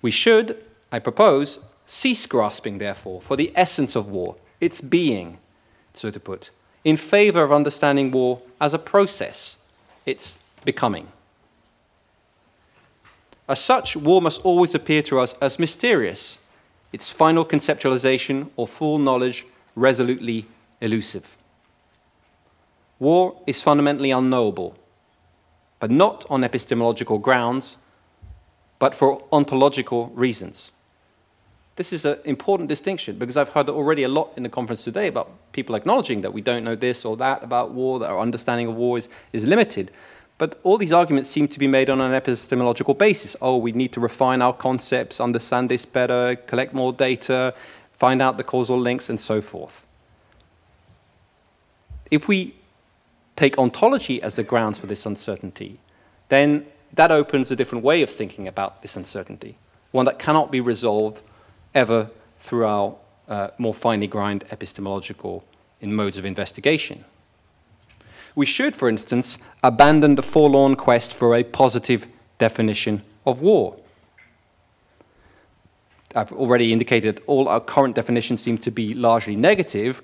We 0.02 0.10
should, 0.10 0.64
I 0.90 0.98
propose, 0.98 1.58
cease 1.84 2.26
grasping, 2.26 2.78
therefore, 2.78 3.20
for 3.20 3.36
the 3.36 3.52
essence 3.54 3.96
of 3.96 4.08
war, 4.08 4.36
its 4.60 4.80
being, 4.80 5.38
so 5.94 6.10
to 6.10 6.20
put, 6.20 6.50
in 6.86 6.96
favor 6.96 7.42
of 7.42 7.50
understanding 7.50 8.12
war 8.12 8.40
as 8.60 8.72
a 8.72 8.78
process, 8.78 9.58
its 10.06 10.38
becoming. 10.64 11.08
As 13.48 13.60
such, 13.60 13.96
war 13.96 14.22
must 14.22 14.44
always 14.44 14.72
appear 14.72 15.02
to 15.02 15.18
us 15.18 15.34
as 15.42 15.58
mysterious, 15.58 16.38
its 16.92 17.10
final 17.10 17.44
conceptualization 17.44 18.48
or 18.54 18.68
full 18.68 18.98
knowledge 18.98 19.44
resolutely 19.74 20.46
elusive. 20.80 21.36
War 23.00 23.36
is 23.48 23.60
fundamentally 23.60 24.12
unknowable, 24.12 24.76
but 25.80 25.90
not 25.90 26.24
on 26.30 26.44
epistemological 26.44 27.18
grounds, 27.18 27.78
but 28.78 28.94
for 28.94 29.24
ontological 29.32 30.06
reasons. 30.14 30.70
This 31.76 31.92
is 31.92 32.06
an 32.06 32.18
important 32.24 32.70
distinction 32.70 33.18
because 33.18 33.36
I've 33.36 33.50
heard 33.50 33.68
already 33.68 34.04
a 34.04 34.08
lot 34.08 34.32
in 34.36 34.42
the 34.42 34.48
conference 34.48 34.82
today 34.82 35.08
about 35.08 35.30
people 35.52 35.74
acknowledging 35.74 36.22
that 36.22 36.32
we 36.32 36.40
don't 36.40 36.64
know 36.64 36.74
this 36.74 37.04
or 37.04 37.18
that 37.18 37.42
about 37.44 37.72
war, 37.72 37.98
that 37.98 38.08
our 38.08 38.18
understanding 38.18 38.66
of 38.66 38.74
war 38.74 38.96
is, 38.96 39.10
is 39.34 39.46
limited. 39.46 39.90
But 40.38 40.58
all 40.64 40.78
these 40.78 40.92
arguments 40.92 41.28
seem 41.28 41.48
to 41.48 41.58
be 41.58 41.66
made 41.66 41.90
on 41.90 42.00
an 42.00 42.14
epistemological 42.14 42.94
basis. 42.94 43.36
Oh, 43.42 43.58
we 43.58 43.72
need 43.72 43.92
to 43.92 44.00
refine 44.00 44.40
our 44.40 44.54
concepts, 44.54 45.20
understand 45.20 45.68
this 45.68 45.84
better, 45.84 46.36
collect 46.46 46.72
more 46.72 46.94
data, 46.94 47.54
find 47.92 48.22
out 48.22 48.38
the 48.38 48.44
causal 48.44 48.78
links, 48.78 49.10
and 49.10 49.20
so 49.20 49.42
forth. 49.42 49.86
If 52.10 52.26
we 52.26 52.54
take 53.34 53.58
ontology 53.58 54.22
as 54.22 54.34
the 54.34 54.42
grounds 54.42 54.78
for 54.78 54.86
this 54.86 55.04
uncertainty, 55.04 55.78
then 56.30 56.66
that 56.94 57.10
opens 57.10 57.50
a 57.50 57.56
different 57.56 57.84
way 57.84 58.00
of 58.00 58.08
thinking 58.08 58.48
about 58.48 58.80
this 58.80 58.96
uncertainty, 58.96 59.56
one 59.90 60.06
that 60.06 60.18
cannot 60.18 60.50
be 60.50 60.60
resolved 60.60 61.20
ever 61.76 62.10
through 62.38 62.64
our 62.64 62.96
uh, 63.28 63.48
more 63.58 63.74
finely 63.74 64.06
grind 64.06 64.44
epistemological 64.50 65.44
in 65.80 65.94
modes 65.94 66.16
of 66.16 66.24
investigation. 66.24 67.04
We 68.34 68.46
should, 68.46 68.74
for 68.74 68.88
instance, 68.88 69.38
abandon 69.62 70.14
the 70.14 70.22
forlorn 70.22 70.76
quest 70.76 71.14
for 71.14 71.34
a 71.34 71.44
positive 71.44 72.06
definition 72.38 73.02
of 73.26 73.42
war. 73.42 73.76
I've 76.14 76.32
already 76.32 76.72
indicated 76.72 77.22
all 77.26 77.48
our 77.48 77.60
current 77.60 77.94
definitions 77.94 78.40
seem 78.40 78.58
to 78.58 78.70
be 78.70 78.94
largely 78.94 79.36
negative, 79.36 80.02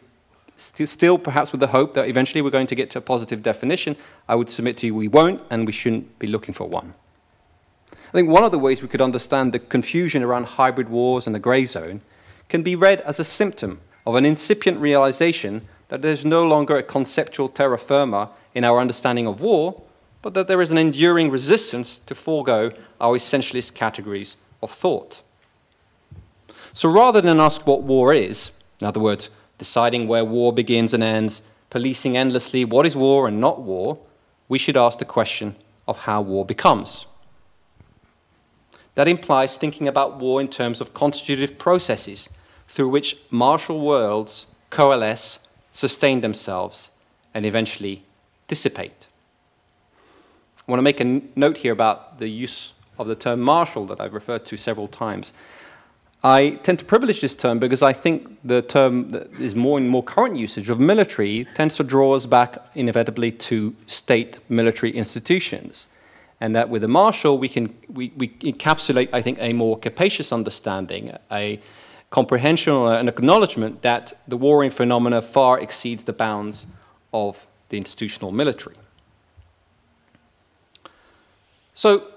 still 0.57 1.19
perhaps 1.19 1.53
with 1.53 1.61
the 1.61 1.67
hope 1.67 1.95
that 1.95 2.09
eventually 2.09 2.43
we're 2.43 2.51
going 2.51 2.67
to 2.67 2.75
get 2.75 2.91
to 2.91 2.99
a 2.99 3.03
positive 3.03 3.43
definition. 3.43 3.97
I 4.29 4.35
would 4.35 4.51
submit 4.51 4.77
to 4.79 4.87
you 4.87 4.95
we 4.95 5.09
won't, 5.09 5.41
and 5.51 5.67
we 5.67 5.73
shouldn't 5.73 6.19
be 6.19 6.27
looking 6.27 6.55
for 6.55 6.69
one. 6.69 6.95
I 8.13 8.19
think 8.19 8.29
one 8.29 8.45
of 8.45 8.53
the 8.53 8.59
ways 8.59 8.83
we 8.83 8.89
could 8.89 9.01
understand 9.01 9.55
the 9.55 9.59
confusion 9.59 10.23
around 10.23 10.45
hybrid 10.45 10.91
wars 10.91 11.27
and 11.27 11.35
the 11.35 11.41
grey 11.41 11.65
zone 11.65 12.03
can 12.51 12.63
be 12.63 12.77
read 12.77 13.01
as 13.01 13.19
a 13.19 13.25
symptom 13.25 13.81
of 14.05 14.17
an 14.17 14.27
incipient 14.27 14.79
realization 14.79 15.63
that 15.89 16.03
there's 16.03 16.23
no 16.23 16.45
longer 16.45 16.77
a 16.77 16.83
conceptual 16.83 17.49
terra 17.49 17.79
firma 17.79 18.29
in 18.55 18.65
our 18.65 18.81
understanding 18.81 19.27
of 19.27 19.41
war, 19.41 19.81
but 20.21 20.35
that 20.35 20.47
there 20.47 20.61
is 20.61 20.71
an 20.71 20.77
enduring 20.77 21.31
resistance 21.31 21.97
to 21.97 22.15
forego 22.15 22.71
our 23.01 23.17
essentialist 23.17 23.73
categories 23.73 24.37
of 24.63 24.71
thought. 24.71 25.23
So 26.75 26.91
rather 26.91 27.23
than 27.23 27.41
ask 27.41 27.67
what 27.67 27.83
war 27.83 28.13
is, 28.13 28.51
in 28.83 28.87
other 28.87 29.01
words, 29.01 29.31
deciding 29.57 30.07
where 30.07 30.25
war 30.25 30.53
begins 30.53 30.93
and 30.93 31.03
ends, 31.03 31.41
policing 31.71 32.19
endlessly 32.19 32.67
what 32.67 32.85
is 32.85 32.95
war 32.95 33.27
and 33.27 33.41
not 33.41 33.63
war, 33.63 33.99
we 34.51 34.59
should 34.59 34.77
ask 34.77 34.99
the 34.99 35.07
question 35.07 35.57
of 35.89 35.97
how 36.01 36.21
war 36.21 36.45
becomes. 36.45 37.07
That 38.95 39.09
implies 39.09 39.57
thinking 39.57 39.89
about 39.89 40.19
war 40.19 40.41
in 40.41 40.49
terms 40.49 40.81
of 40.81 40.93
constitutive 40.95 41.59
processes 41.59 42.29
through 42.69 42.89
which 42.89 43.17
martial 43.31 43.81
worlds 43.81 44.47
coalesce 44.71 45.39
sustain 45.73 46.21
themselves, 46.21 46.91
and 47.35 47.47
eventually 47.47 48.03
dissipate. 48.47 49.09
I 50.59 50.71
want 50.71 50.79
to 50.79 50.83
make 50.83 51.01
a 51.01 51.23
note 51.35 51.57
here 51.57 51.73
about 51.73 52.19
the 52.19 52.29
use 52.29 52.75
of 52.99 53.09
the 53.09 53.15
term 53.15 53.41
martial 53.41 53.87
that 53.87 54.01
I've 54.01 54.15
referred 54.15 54.45
to 54.47 54.57
several 54.57 54.87
times. 54.87 55.33
I 56.23 56.51
tend 56.63 56.79
to 56.79 56.85
privilege 56.85 57.21
this 57.21 57.35
term 57.35 57.59
because 57.59 57.83
I 57.83 57.93
think 57.93 58.39
the 58.45 58.63
term 58.63 59.09
that 59.09 59.33
is 59.41 59.57
more 59.57 59.79
in 59.79 59.89
more 59.89 60.05
current 60.05 60.37
usage 60.37 60.71
of 60.71 60.79
military 60.79 61.47
tends 61.55 61.77
to 61.77 61.85
draw 61.85 62.15
us 62.15 62.27
back 62.27 62.59
inevitably 62.75 63.33
to 63.33 63.75
state 63.87 64.39
military 64.49 64.93
institutions. 64.93 65.89
And 66.43 66.57
that 66.57 66.69
with 66.69 66.83
the 66.83 66.89
martial, 66.89 67.39
we 67.39 67.49
can 67.49 67.73
we, 67.89 68.13
we 68.17 68.31
encapsulate, 68.41 69.11
I 69.13 69.23
think, 69.23 69.39
a 69.41 69.53
more 69.53 69.79
capacious 69.79 70.33
understanding, 70.33 71.17
a 71.31 71.61
comprehension 72.11 72.73
or 72.73 72.93
an 72.93 73.07
acknowledgement 73.07 73.83
that 73.83 74.13
the 74.27 74.37
warring 74.37 74.73
phenomena 74.73 75.23
far 75.23 75.61
exceeds 75.61 76.03
the 76.03 76.13
bounds 76.13 76.67
of 77.13 77.47
the 77.69 77.77
institutional 77.77 78.33
military. 78.33 78.75
So, 81.75 82.11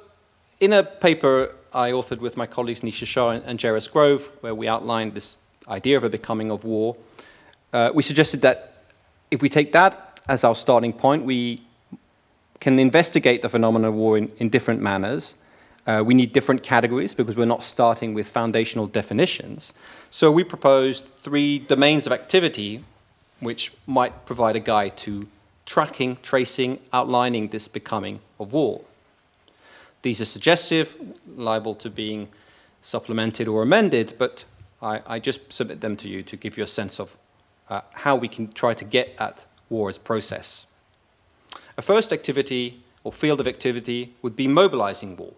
in 0.60 0.74
a 0.74 0.82
paper 0.82 1.54
I 1.72 1.92
authored 1.92 2.20
with 2.20 2.36
my 2.36 2.48
colleagues 2.48 2.82
Nisha 2.82 3.06
Shah 3.06 3.30
and, 3.30 3.44
and 3.46 3.62
Jairus 3.62 3.88
Grove, 3.88 4.32
where 4.42 4.56
we 4.56 4.68
outlined 4.68 5.14
this 5.14 5.38
idea 5.68 5.98
of 5.98 6.04
a 6.04 6.10
becoming 6.10 6.50
of 6.50 6.64
war. 6.64 6.98
Uh, 7.72 7.92
we 7.94 8.02
suggested 8.02 8.42
that 8.42 8.86
if 9.30 9.44
we 9.44 9.50
take 9.50 9.72
that 9.74 10.20
as 10.28 10.44
our 10.44 10.56
starting 10.56 10.94
point, 10.94 11.24
we 11.24 11.62
can 12.66 12.80
investigate 12.80 13.44
the 13.44 13.50
phenomenon 13.50 13.90
of 13.90 13.94
war 13.94 14.18
in, 14.18 14.32
in 14.40 14.50
different 14.50 14.82
manners. 14.82 15.36
Uh, 15.86 16.02
we 16.04 16.16
need 16.16 16.34
different 16.34 16.64
categories 16.64 17.14
because 17.14 17.36
we're 17.36 17.54
not 17.56 17.64
starting 17.64 18.16
with 18.16 18.28
foundational 18.28 18.88
definitions. 18.88 19.72
So 20.10 20.32
we 20.32 20.44
proposed 20.44 21.06
three 21.20 21.60
domains 21.60 22.08
of 22.08 22.12
activity 22.12 22.84
which 23.40 23.72
might 23.86 24.26
provide 24.26 24.56
a 24.56 24.60
guide 24.60 24.98
to 25.06 25.28
tracking, 25.68 26.18
tracing, 26.24 26.80
outlining 26.92 27.50
this 27.50 27.68
becoming 27.68 28.20
of 28.40 28.52
war. 28.52 28.82
These 30.02 30.20
are 30.22 30.26
suggestive, 30.26 30.98
liable 31.36 31.76
to 31.76 31.92
being 31.92 32.30
supplemented 32.82 33.48
or 33.48 33.62
amended, 33.62 34.16
but 34.18 34.44
I, 34.82 35.02
I 35.06 35.20
just 35.20 35.54
submit 35.54 35.82
them 35.82 35.96
to 35.98 36.10
you 36.10 36.24
to 36.24 36.36
give 36.36 36.58
you 36.58 36.64
a 36.64 36.74
sense 36.80 37.00
of 37.00 37.16
uh, 37.70 37.82
how 37.94 38.16
we 38.16 38.28
can 38.28 38.52
try 38.54 38.74
to 38.74 38.86
get 38.86 39.16
at 39.20 39.46
war 39.70 39.88
as 39.88 40.00
process. 40.00 40.66
A 41.78 41.82
first 41.82 42.14
activity 42.14 42.82
or 43.04 43.12
field 43.12 43.40
of 43.40 43.48
activity 43.48 44.14
would 44.22 44.36
be 44.36 44.48
mobilizing 44.48 45.16
war 45.18 45.34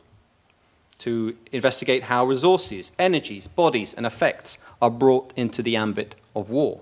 to 0.99 1.35
investigate 1.51 2.03
how 2.03 2.25
resources, 2.25 2.91
energies, 2.97 3.47
bodies, 3.47 3.93
and 3.93 4.05
effects 4.05 4.57
are 4.81 4.89
brought 4.89 5.31
into 5.35 5.61
the 5.61 5.75
ambit 5.75 6.15
of 6.35 6.49
war. 6.49 6.81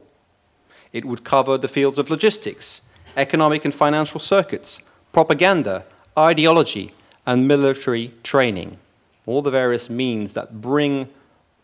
It 0.94 1.06
would 1.06 1.24
cover 1.24 1.58
the 1.58 1.68
fields 1.68 1.98
of 1.98 2.10
logistics, 2.10 2.82
economic 3.18 3.66
and 3.66 3.74
financial 3.74 4.20
circuits, 4.20 4.80
propaganda, 5.12 5.86
ideology, 6.18 6.94
and 7.26 7.48
military 7.48 8.14
training, 8.24 8.78
all 9.26 9.42
the 9.42 9.52
various 9.52 9.90
means 9.90 10.34
that 10.34 10.62
bring 10.62 11.10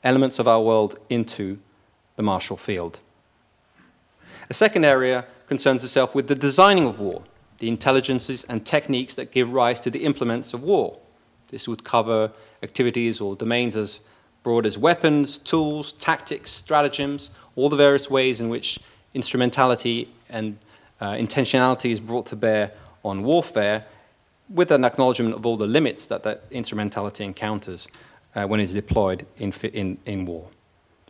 elements 0.04 0.40
of 0.40 0.48
our 0.48 0.62
world 0.62 0.98
into 1.10 1.60
the 2.16 2.24
martial 2.24 2.58
field. 2.58 3.00
A 4.50 4.54
second 4.54 4.84
area 4.84 5.26
concerns 5.48 5.84
itself 5.84 6.16
with 6.16 6.28
the 6.28 6.36
designing 6.36 6.88
of 6.88 7.00
war, 7.00 7.22
the 7.62 7.68
intelligences 7.68 8.44
and 8.46 8.66
techniques 8.66 9.14
that 9.14 9.32
give 9.32 9.54
rise 9.54 9.80
to 9.80 9.92
the 9.92 10.04
implements 10.04 10.56
of 10.56 10.64
war. 10.64 10.98
This 11.50 11.68
would 11.68 11.84
cover 11.84 12.32
activities 12.64 13.22
or 13.22 13.36
domains 13.36 13.76
as 13.76 14.00
broad 14.42 14.66
as 14.66 14.80
weapons, 14.80 15.38
tools, 15.38 15.94
tactics, 15.94 16.50
stratagems, 16.50 17.30
all 17.56 17.70
the 17.70 17.76
various 17.76 18.10
ways 18.10 18.42
in 18.42 18.50
which 18.50 18.80
instrumentality 19.14 20.12
and 20.30 20.58
uh, 21.02 21.12
intentionality 21.12 21.92
is 21.92 22.00
brought 22.00 22.26
to 22.26 22.36
bear 22.36 22.72
on 23.06 23.22
warfare, 23.22 23.86
with 24.50 24.72
an 24.72 24.84
acknowledgement 24.84 25.36
of 25.36 25.46
all 25.46 25.56
the 25.56 25.68
limits 25.68 26.08
that 26.08 26.24
that 26.24 26.44
instrumentality 26.50 27.24
encounters 27.24 27.88
uh, 28.34 28.48
when 28.48 28.60
it's 28.60 28.74
deployed 28.74 29.24
in, 29.38 29.54
in, 29.74 30.00
in 30.08 30.26
war. 30.26 30.50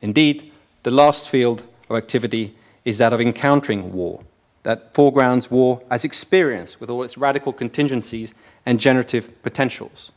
Indeed, 0.01 0.51
the 0.83 0.91
last 0.91 1.29
field 1.29 1.65
of 1.89 1.95
activity 1.95 2.53
is 2.83 2.97
that 2.97 3.13
of 3.13 3.21
encountering 3.21 3.93
war, 3.93 4.21
that 4.64 4.93
foregrounds 4.93 5.49
war 5.49 5.82
as 5.89 6.03
experience 6.03 6.80
with 6.80 6.89
all 6.89 7.03
its 7.03 7.18
radical 7.18 7.53
contingencies 7.53 8.34
and 8.66 8.80
generative 8.80 9.41
potentials. 9.43 10.12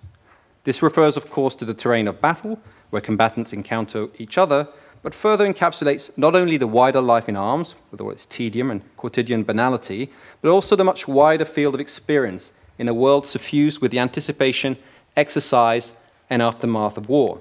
This 0.64 0.82
refers, 0.82 1.16
of 1.16 1.30
course, 1.30 1.54
to 1.56 1.64
the 1.64 1.74
terrain 1.74 2.08
of 2.08 2.20
battle, 2.20 2.58
where 2.90 3.02
combatants 3.02 3.52
encounter 3.52 4.08
each 4.18 4.38
other, 4.38 4.68
but 5.02 5.14
further 5.14 5.46
encapsulates 5.46 6.10
not 6.16 6.34
only 6.34 6.56
the 6.56 6.66
wider 6.66 7.00
life 7.00 7.28
in 7.28 7.36
arms, 7.36 7.74
with 7.90 8.00
all 8.00 8.10
its 8.10 8.24
tedium 8.26 8.70
and 8.70 8.82
quotidian 8.96 9.44
banality, 9.44 10.10
but 10.40 10.50
also 10.50 10.74
the 10.74 10.84
much 10.84 11.06
wider 11.06 11.44
field 11.44 11.74
of 11.74 11.80
experience 11.80 12.52
in 12.78 12.88
a 12.88 12.94
world 12.94 13.26
suffused 13.26 13.82
with 13.82 13.90
the 13.90 13.98
anticipation, 13.98 14.76
exercise, 15.16 15.92
and 16.30 16.40
aftermath 16.40 16.96
of 16.96 17.08
war. 17.08 17.38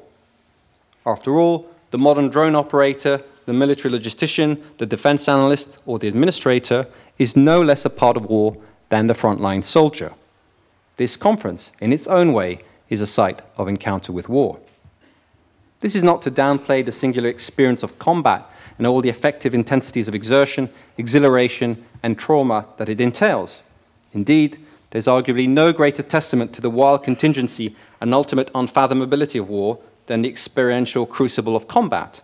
After 1.05 1.39
all, 1.39 1.69
the 1.93 1.97
modern 1.99 2.27
drone 2.27 2.55
operator, 2.55 3.21
the 3.45 3.53
military 3.53 3.93
logistician, 3.93 4.59
the 4.79 4.85
defense 4.85 5.29
analyst, 5.29 5.77
or 5.85 5.99
the 5.99 6.07
administrator 6.07 6.87
is 7.19 7.37
no 7.37 7.61
less 7.61 7.85
a 7.85 7.89
part 7.89 8.17
of 8.17 8.25
war 8.25 8.57
than 8.89 9.05
the 9.05 9.13
frontline 9.13 9.63
soldier. 9.63 10.11
This 10.95 11.15
conference, 11.15 11.71
in 11.81 11.93
its 11.93 12.07
own 12.07 12.33
way, 12.33 12.61
is 12.89 12.99
a 12.99 13.05
site 13.05 13.43
of 13.57 13.67
encounter 13.67 14.11
with 14.11 14.27
war. 14.27 14.59
This 15.81 15.93
is 15.93 16.01
not 16.01 16.23
to 16.23 16.31
downplay 16.31 16.83
the 16.83 16.91
singular 16.91 17.29
experience 17.29 17.83
of 17.83 17.99
combat 17.99 18.43
and 18.79 18.87
all 18.87 19.01
the 19.01 19.09
effective 19.09 19.53
intensities 19.53 20.07
of 20.07 20.15
exertion, 20.15 20.71
exhilaration, 20.97 21.85
and 22.01 22.17
trauma 22.17 22.65
that 22.77 22.89
it 22.89 23.01
entails. 23.01 23.61
Indeed, 24.13 24.57
there's 24.89 25.05
arguably 25.05 25.47
no 25.47 25.71
greater 25.71 26.01
testament 26.01 26.53
to 26.53 26.61
the 26.61 26.71
wild 26.71 27.03
contingency 27.03 27.75
and 28.01 28.15
ultimate 28.15 28.51
unfathomability 28.53 29.39
of 29.39 29.47
war 29.47 29.77
than 30.05 30.21
the 30.21 30.29
experiential 30.29 31.05
crucible 31.05 31.55
of 31.55 31.67
combat. 31.67 32.21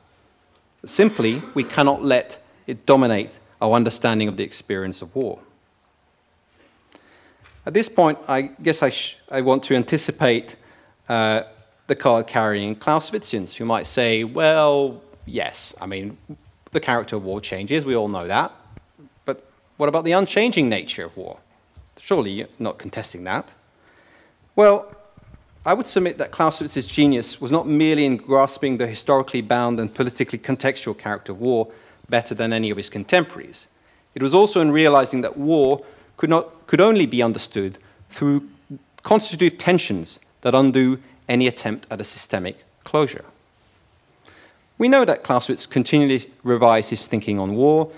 Simply, 0.86 1.42
we 1.54 1.64
cannot 1.64 2.04
let 2.04 2.40
it 2.68 2.86
dominate 2.86 3.40
our 3.62 3.74
understanding 3.74 4.28
of 4.28 4.38
the 4.38 4.44
experience 4.44 5.02
of 5.02 5.14
war. 5.16 5.40
At 7.66 7.74
this 7.74 7.90
point, 7.90 8.18
I 8.28 8.44
guess 8.44 8.82
I, 8.82 8.90
sh- 8.90 9.18
I 9.30 9.42
want 9.42 9.64
to 9.64 9.76
anticipate 9.76 10.56
uh, 11.10 11.44
the 11.88 11.96
card 11.96 12.28
carrying 12.28 12.76
Clausewitzians 12.76 13.56
who 13.56 13.66
might 13.66 13.86
say, 13.86 14.24
well, 14.24 15.02
yes, 15.26 15.74
I 15.82 15.86
mean, 15.86 16.18
the 16.72 16.80
character 16.80 17.16
of 17.16 17.24
war 17.24 17.42
changes, 17.42 17.86
we 17.86 17.96
all 17.96 18.08
know 18.08 18.28
that. 18.28 18.52
But 19.26 19.46
what 19.78 19.90
about 19.90 20.04
the 20.04 20.14
unchanging 20.14 20.70
nature 20.70 21.06
of 21.06 21.18
war? 21.18 21.40
Surely 22.00 22.32
you're 22.32 22.48
not 22.60 22.78
contesting 22.78 23.24
that. 23.26 23.54
Well, 24.56 24.96
I 25.66 25.74
would 25.74 25.88
submit 25.88 26.18
that 26.18 26.32
Clausewitz's 26.32 26.88
genius 26.88 27.42
was 27.42 27.52
not 27.52 27.68
merely 27.68 28.06
in 28.06 28.18
grasping 28.18 28.78
the 28.78 28.88
historically 28.88 29.42
bound 29.42 29.80
and 29.80 29.94
politically 29.94 30.40
contextual 30.40 30.98
character 30.98 31.34
of 31.34 31.42
war 31.42 31.68
better 32.10 32.34
than 32.34 32.54
any 32.54 32.70
of 32.70 32.78
his 32.78 32.90
contemporaries. 32.90 33.68
It 34.16 34.24
was 34.24 34.34
also 34.34 34.62
in 34.62 34.72
realizing 34.72 35.22
that 35.22 35.38
war 35.38 35.84
could, 36.18 36.30
not, 36.30 36.68
could 36.68 36.82
only 36.82 37.06
be 37.06 37.22
understood 37.22 37.78
through 38.10 38.50
constitutive 39.04 39.58
tensions 39.58 40.20
that 40.42 40.56
undo 40.56 41.00
any 41.28 41.48
attempt 41.48 41.88
at 41.92 42.02
a 42.02 42.04
systemic 42.04 42.58
closure. 42.84 43.26
We 44.78 44.88
know 44.88 45.04
that 45.06 45.24
Clausewitz 45.24 45.66
continually 45.66 46.22
revised 46.44 46.90
his 46.90 47.08
thinking 47.08 47.38
on 47.38 47.54
war, 47.54 47.92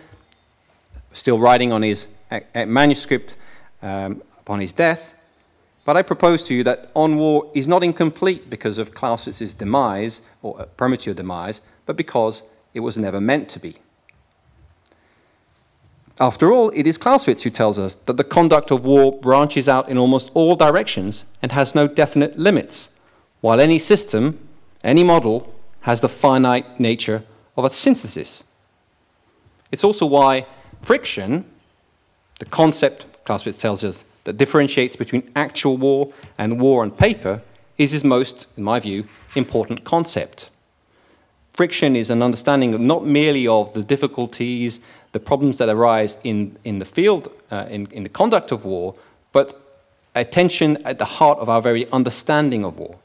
still 1.14 1.38
writing 1.38 1.72
on 1.72 1.84
his 1.84 2.08
manuscript 2.56 3.36
um, 3.84 4.22
upon 4.40 4.60
his 4.60 4.74
death. 4.74 5.14
But 5.84 5.98
I 5.98 6.02
propose 6.04 6.44
to 6.44 6.54
you 6.54 6.64
that 6.64 6.92
On 6.96 7.18
War 7.18 7.50
is 7.54 7.68
not 7.68 7.84
incomplete 7.84 8.50
because 8.50 8.78
of 8.78 8.94
Clausewitz's 8.94 9.54
demise, 9.54 10.22
or 10.42 10.60
uh, 10.62 10.66
premature 10.66 11.14
demise, 11.14 11.62
but 11.86 11.98
because 11.98 12.44
it 12.74 12.82
was 12.82 12.98
never 12.98 13.20
meant 13.20 13.50
to 13.50 13.60
be. 13.60 13.78
After 16.20 16.52
all, 16.52 16.70
it 16.76 16.86
is 16.86 17.00
Clausewitz 17.00 17.42
who 17.42 17.50
tells 17.50 17.80
us 17.80 17.96
that 18.06 18.16
the 18.16 18.24
conduct 18.24 18.70
of 18.70 18.86
war 18.86 19.12
branches 19.12 19.68
out 19.68 19.90
in 19.90 19.98
almost 19.98 20.30
all 20.36 20.56
directions 20.56 21.26
and 21.42 21.52
has 21.52 21.74
no 21.74 21.88
definite 21.88 22.38
limits, 22.38 22.90
while 23.42 23.60
any 23.60 23.80
system, 23.80 24.38
any 24.84 25.04
model, 25.04 25.52
has 25.82 26.00
the 26.00 26.10
finite 26.10 26.80
nature 26.80 27.24
of 27.58 27.66
a 27.66 27.74
synthesis. 27.74 28.44
It's 29.72 29.84
also 29.84 30.06
why 30.06 30.46
friction, 30.84 31.44
the 32.38 32.46
concept 32.46 33.08
Clausewitz 33.24 33.58
tells 33.58 33.84
us, 33.84 34.06
that 34.24 34.38
differentiates 34.38 34.96
between 34.96 35.30
actual 35.36 35.78
war 35.78 36.12
and 36.38 36.60
war 36.62 36.84
on 36.84 36.92
paper 36.92 37.42
is 37.78 37.92
his 37.92 38.04
most, 38.04 38.48
in 38.58 38.64
my 38.64 38.80
view, 38.80 39.08
important 39.36 39.84
concept. 39.84 40.50
Friction 41.54 41.96
is 41.96 42.10
an 42.10 42.22
understanding 42.22 42.88
not 42.88 43.06
merely 43.06 43.48
of 43.48 43.74
the 43.74 43.84
difficulties, 43.84 44.80
the 45.12 45.20
problems 45.20 45.58
that 45.58 45.70
arise 45.70 46.18
in, 46.24 46.58
in 46.64 46.80
the 46.80 46.86
field, 46.86 47.32
uh, 47.52 47.66
in, 47.70 47.88
in 47.88 48.04
the 48.04 48.10
conduct 48.10 48.52
of 48.52 48.64
war, 48.64 48.96
but 49.32 49.60
a 50.16 50.24
tension 50.24 50.78
at 50.86 51.00
the 51.00 51.06
heart 51.06 51.40
of 51.40 51.50
our 51.50 51.62
very 51.62 51.90
understanding 51.92 52.64
of 52.64 52.78
war, 52.80 52.98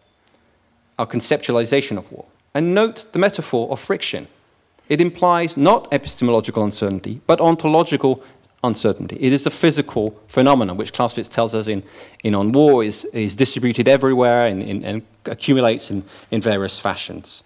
our 0.98 1.06
conceptualization 1.06 1.96
of 1.98 2.10
war. 2.12 2.24
And 2.54 2.74
note 2.74 3.06
the 3.12 3.18
metaphor 3.18 3.70
of 3.70 3.80
friction. 3.80 4.28
It 4.88 5.00
implies 5.00 5.56
not 5.56 5.92
epistemological 5.92 6.62
uncertainty, 6.62 7.20
but 7.26 7.40
ontological 7.40 8.22
uncertainty. 8.64 9.16
It 9.20 9.32
is 9.32 9.46
a 9.46 9.50
physical 9.50 10.20
phenomenon, 10.28 10.76
which 10.76 10.92
Clausewitz 10.92 11.28
tells 11.28 11.54
us 11.54 11.68
in, 11.68 11.82
in 12.24 12.34
On 12.34 12.52
War 12.52 12.84
is, 12.84 13.04
is 13.06 13.34
distributed 13.34 13.88
everywhere 13.88 14.46
and, 14.46 14.62
and, 14.62 14.84
and 14.84 15.02
accumulates 15.26 15.90
in, 15.90 16.04
in 16.30 16.40
various 16.40 16.78
fashions. 16.78 17.42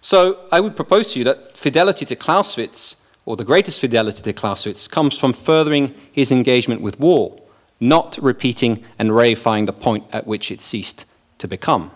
So 0.00 0.40
I 0.52 0.60
would 0.60 0.76
propose 0.76 1.12
to 1.12 1.18
you 1.18 1.24
that 1.24 1.56
fidelity 1.56 2.04
to 2.06 2.16
Clausewitz, 2.16 2.96
or 3.24 3.36
the 3.36 3.44
greatest 3.44 3.80
fidelity 3.80 4.22
to 4.22 4.32
Clausewitz, 4.32 4.86
comes 4.86 5.18
from 5.18 5.32
furthering 5.32 5.94
his 6.12 6.30
engagement 6.30 6.82
with 6.82 7.00
war, 7.00 7.34
not 7.80 8.18
repeating 8.20 8.84
and 8.98 9.10
reifying 9.10 9.66
the 9.66 9.72
point 9.72 10.04
at 10.12 10.26
which 10.26 10.50
it 10.50 10.60
ceased 10.60 11.06
to 11.38 11.48
become. 11.48 11.90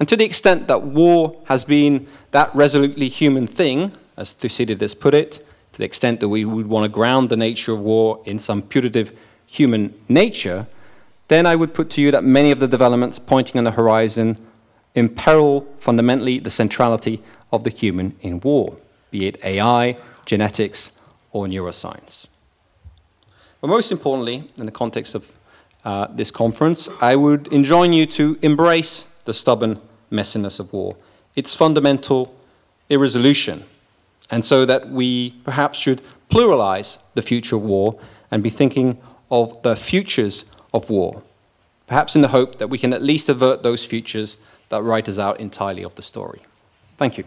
And 0.00 0.08
to 0.08 0.16
the 0.16 0.24
extent 0.24 0.66
that 0.66 0.82
war 0.82 1.40
has 1.44 1.64
been 1.64 2.08
that 2.32 2.52
resolutely 2.56 3.08
human 3.08 3.46
thing, 3.46 3.92
as 4.16 4.32
Thucydides 4.32 4.94
put 4.94 5.14
it, 5.14 5.46
to 5.72 5.78
the 5.78 5.84
extent 5.84 6.20
that 6.20 6.28
we 6.28 6.44
would 6.44 6.66
want 6.66 6.86
to 6.86 6.92
ground 6.92 7.28
the 7.28 7.36
nature 7.36 7.72
of 7.72 7.80
war 7.80 8.22
in 8.24 8.38
some 8.38 8.62
putative 8.62 9.12
human 9.46 9.94
nature, 10.08 10.66
then 11.28 11.46
I 11.46 11.56
would 11.56 11.72
put 11.74 11.90
to 11.90 12.02
you 12.02 12.10
that 12.10 12.24
many 12.24 12.50
of 12.50 12.58
the 12.58 12.68
developments 12.68 13.18
pointing 13.18 13.58
on 13.58 13.64
the 13.64 13.70
horizon 13.70 14.36
imperil 14.94 15.66
fundamentally 15.78 16.38
the 16.38 16.50
centrality 16.50 17.22
of 17.52 17.64
the 17.64 17.70
human 17.70 18.14
in 18.20 18.40
war, 18.40 18.76
be 19.10 19.26
it 19.26 19.42
AI, 19.44 19.96
genetics, 20.26 20.92
or 21.32 21.46
neuroscience. 21.46 22.26
But 23.60 23.68
most 23.68 23.92
importantly, 23.92 24.50
in 24.58 24.66
the 24.66 24.72
context 24.72 25.14
of 25.14 25.32
uh, 25.84 26.08
this 26.10 26.30
conference, 26.30 26.88
I 27.00 27.16
would 27.16 27.48
enjoin 27.52 27.92
you 27.92 28.06
to 28.06 28.38
embrace 28.42 29.06
the 29.24 29.32
stubborn 29.32 29.80
messiness 30.10 30.60
of 30.60 30.72
war, 30.72 30.96
its 31.34 31.54
fundamental 31.54 32.34
irresolution, 32.90 33.64
and 34.32 34.44
so 34.44 34.64
that 34.64 34.88
we 34.88 35.30
perhaps 35.44 35.78
should 35.78 36.02
pluralize 36.28 36.98
the 37.14 37.22
future 37.22 37.54
of 37.56 37.62
war 37.62 38.00
and 38.30 38.42
be 38.42 38.50
thinking 38.50 39.00
of 39.30 39.62
the 39.62 39.76
futures 39.76 40.46
of 40.74 40.90
war, 40.90 41.22
perhaps 41.86 42.16
in 42.16 42.22
the 42.22 42.28
hope 42.28 42.56
that 42.56 42.68
we 42.68 42.78
can 42.78 42.92
at 42.92 43.02
least 43.02 43.28
avert 43.28 43.62
those 43.62 43.84
futures 43.84 44.36
that 44.70 44.82
write 44.82 45.08
us 45.08 45.18
out 45.18 45.38
entirely 45.38 45.84
of 45.84 45.94
the 45.94 46.02
story. 46.02 46.40
Thank 46.96 47.18
you. 47.18 47.24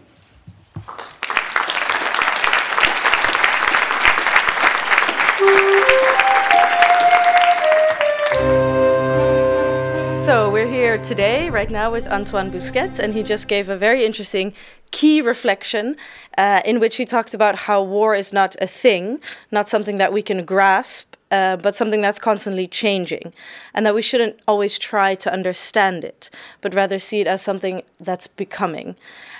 We're 10.66 10.72
here 10.72 10.98
today, 10.98 11.48
right 11.48 11.70
now, 11.70 11.92
with 11.92 12.08
Antoine 12.08 12.50
Bousquet, 12.50 12.98
and 12.98 13.14
he 13.14 13.22
just 13.22 13.46
gave 13.46 13.68
a 13.68 13.76
very 13.76 14.04
interesting 14.04 14.52
key 14.90 15.20
reflection 15.20 15.96
uh, 16.36 16.60
in 16.64 16.80
which 16.80 16.96
he 16.96 17.04
talked 17.04 17.34
about 17.34 17.54
how 17.54 17.80
war 17.80 18.16
is 18.16 18.32
not 18.32 18.56
a 18.60 18.66
thing, 18.66 19.20
not 19.52 19.68
something 19.68 19.98
that 19.98 20.12
we 20.12 20.22
can 20.22 20.44
grasp, 20.44 21.14
uh, 21.30 21.56
but 21.56 21.76
something 21.76 22.00
that's 22.00 22.18
constantly 22.18 22.66
changing, 22.66 23.32
and 23.74 23.86
that 23.86 23.94
we 23.94 24.02
shouldn't 24.02 24.40
always 24.48 24.76
try 24.76 25.14
to 25.14 25.32
understand 25.32 26.02
it, 26.02 26.30
but 26.62 26.74
rather 26.74 26.98
see 26.98 27.20
it 27.20 27.28
as 27.28 27.42
something 27.42 27.82
that's 28.00 28.26
becoming. 28.26 28.96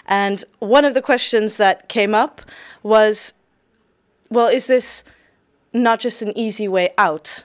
And 0.07 0.45
one 0.61 0.85
of 0.85 0.95
the 0.95 1.03
questions 1.03 1.57
that 1.57 1.89
came 1.89 2.14
up 2.14 2.41
was 2.85 3.35
well, 4.31 4.47
is 4.47 4.68
this 4.68 5.03
not 5.72 5.99
just 5.99 6.22
an 6.22 6.37
easy 6.39 6.68
way 6.68 6.91
out? 6.97 7.43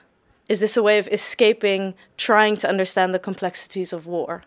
Is 0.52 0.60
this 0.60 0.76
a 0.76 0.82
way 0.82 0.98
of 0.98 1.08
escaping 1.08 1.94
trying 2.18 2.58
to 2.58 2.68
understand 2.68 3.14
the 3.14 3.18
complexities 3.18 3.90
of 3.94 4.06
war? 4.06 4.42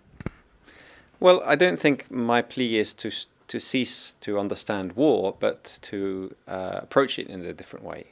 Well, 1.19 1.41
I 1.43 1.55
don't 1.55 1.79
think 1.79 2.11
my 2.11 2.43
plea 2.43 2.77
is 2.77 2.93
to 3.01 3.09
to 3.47 3.59
cease 3.59 4.15
to 4.21 4.37
understand 4.37 4.93
war, 4.93 5.35
but 5.39 5.79
to 5.89 6.35
uh, 6.47 6.81
approach 6.83 7.17
it 7.17 7.27
in 7.27 7.43
a 7.43 7.53
different 7.53 7.83
way. 7.83 8.11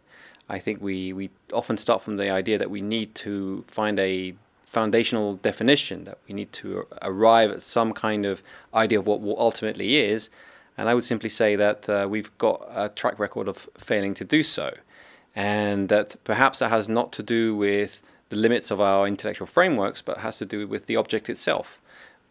I 0.50 0.58
think 0.58 0.82
we, 0.82 1.14
we 1.14 1.30
often 1.52 1.78
start 1.78 2.02
from 2.02 2.18
the 2.18 2.32
idea 2.32 2.58
that 2.58 2.72
we 2.72 2.82
need 2.82 3.14
to 3.26 3.64
find 3.68 4.00
a 4.00 4.34
foundational 4.66 5.36
definition, 5.36 6.04
that 6.06 6.18
we 6.28 6.34
need 6.34 6.52
to 6.54 6.88
arrive 7.04 7.52
at 7.52 7.62
some 7.62 7.94
kind 7.94 8.26
of 8.26 8.42
idea 8.74 8.98
of 9.00 9.06
what 9.06 9.22
war 9.22 9.36
ultimately 9.38 9.98
is. 9.98 10.32
And 10.78 10.90
I 10.90 10.96
would 10.96 11.04
simply 11.04 11.30
say 11.30 11.56
that 11.56 11.88
uh, 11.88 12.08
we've 12.10 12.36
got 12.40 12.68
a 12.74 12.90
track 12.90 13.20
record 13.20 13.48
of 13.48 13.70
failing 13.78 14.16
to 14.16 14.26
do 14.26 14.42
so. 14.42 14.74
And 15.36 15.90
that 15.90 16.16
perhaps 16.24 16.60
that 16.60 16.70
has 16.70 16.88
not 16.88 17.12
to 17.14 17.24
do 17.24 17.56
with 17.56 18.02
the 18.30 18.36
limits 18.36 18.72
of 18.72 18.80
our 18.80 19.08
intellectual 19.08 19.48
frameworks, 19.48 20.02
but 20.02 20.20
has 20.20 20.38
to 20.38 20.46
do 20.46 20.68
with 20.68 20.86
the 20.86 20.96
object 20.96 21.30
itself. 21.30 21.82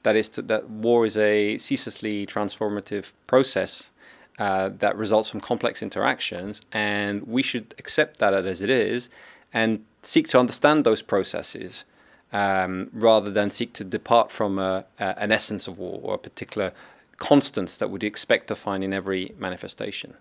That 0.02 0.16
is, 0.16 0.28
to, 0.30 0.42
that 0.42 0.68
war 0.68 1.06
is 1.06 1.16
a 1.16 1.58
ceaselessly 1.58 2.26
transformative 2.26 3.12
process 3.26 3.90
uh, 4.38 4.70
that 4.78 4.96
results 4.96 5.28
from 5.28 5.40
complex 5.40 5.82
interactions, 5.82 6.62
and 6.72 7.26
we 7.26 7.42
should 7.42 7.74
accept 7.78 8.18
that 8.18 8.34
as 8.34 8.60
it 8.60 8.70
is 8.70 9.10
and 9.52 9.84
seek 10.00 10.26
to 10.28 10.38
understand 10.38 10.84
those 10.84 11.02
processes 11.02 11.84
um, 12.32 12.88
rather 12.92 13.30
than 13.30 13.50
seek 13.50 13.72
to 13.74 13.84
depart 13.84 14.30
from 14.30 14.58
a, 14.58 14.84
a, 14.98 15.18
an 15.18 15.30
essence 15.30 15.68
of 15.68 15.78
war 15.78 16.00
or 16.02 16.14
a 16.14 16.18
particular 16.18 16.72
constants 17.18 17.76
that 17.76 17.90
we'd 17.90 18.02
expect 18.02 18.48
to 18.48 18.54
find 18.54 18.82
in 18.82 18.92
every 18.92 19.34
manifestation. 19.38 20.14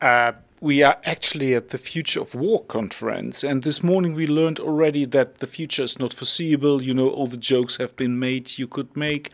Uh, 0.00 0.32
we 0.60 0.82
are 0.82 0.98
actually 1.04 1.54
at 1.54 1.70
the 1.70 1.78
Future 1.78 2.20
of 2.20 2.34
War 2.34 2.62
conference, 2.64 3.42
and 3.42 3.62
this 3.62 3.82
morning 3.82 4.14
we 4.14 4.26
learned 4.26 4.60
already 4.60 5.04
that 5.06 5.38
the 5.38 5.46
future 5.46 5.82
is 5.82 5.98
not 5.98 6.12
foreseeable. 6.12 6.82
You 6.82 6.92
know, 6.94 7.08
all 7.08 7.26
the 7.26 7.36
jokes 7.36 7.76
have 7.76 7.96
been 7.96 8.18
made 8.18 8.58
you 8.58 8.66
could 8.66 8.94
make. 8.96 9.30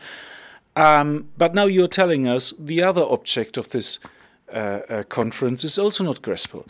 Um, 0.75 1.29
but 1.37 1.53
now 1.53 1.65
you're 1.65 1.87
telling 1.87 2.27
us 2.27 2.53
the 2.57 2.81
other 2.83 3.01
object 3.01 3.57
of 3.57 3.69
this 3.69 3.99
uh, 4.53 4.79
uh, 4.89 5.03
conference 5.03 5.63
is 5.63 5.77
also 5.77 6.03
not 6.03 6.21
graspable. 6.21 6.69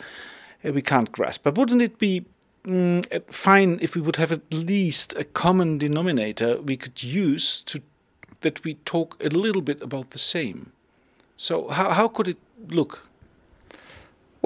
Uh, 0.64 0.72
we 0.72 0.82
can't 0.82 1.12
grasp. 1.12 1.42
But 1.44 1.56
wouldn't 1.56 1.82
it 1.82 1.98
be 1.98 2.24
mm, 2.64 3.32
fine 3.32 3.78
if 3.80 3.94
we 3.94 4.00
would 4.00 4.16
have 4.16 4.32
at 4.32 4.52
least 4.52 5.14
a 5.16 5.24
common 5.24 5.78
denominator 5.78 6.60
we 6.60 6.76
could 6.76 7.02
use 7.02 7.62
to 7.64 7.82
that 8.40 8.64
we 8.64 8.74
talk 8.74 9.16
a 9.22 9.28
little 9.28 9.62
bit 9.62 9.80
about 9.82 10.10
the 10.10 10.18
same? 10.18 10.72
So 11.36 11.68
how 11.68 11.90
how 11.90 12.08
could 12.08 12.28
it 12.28 12.38
look? 12.68 13.07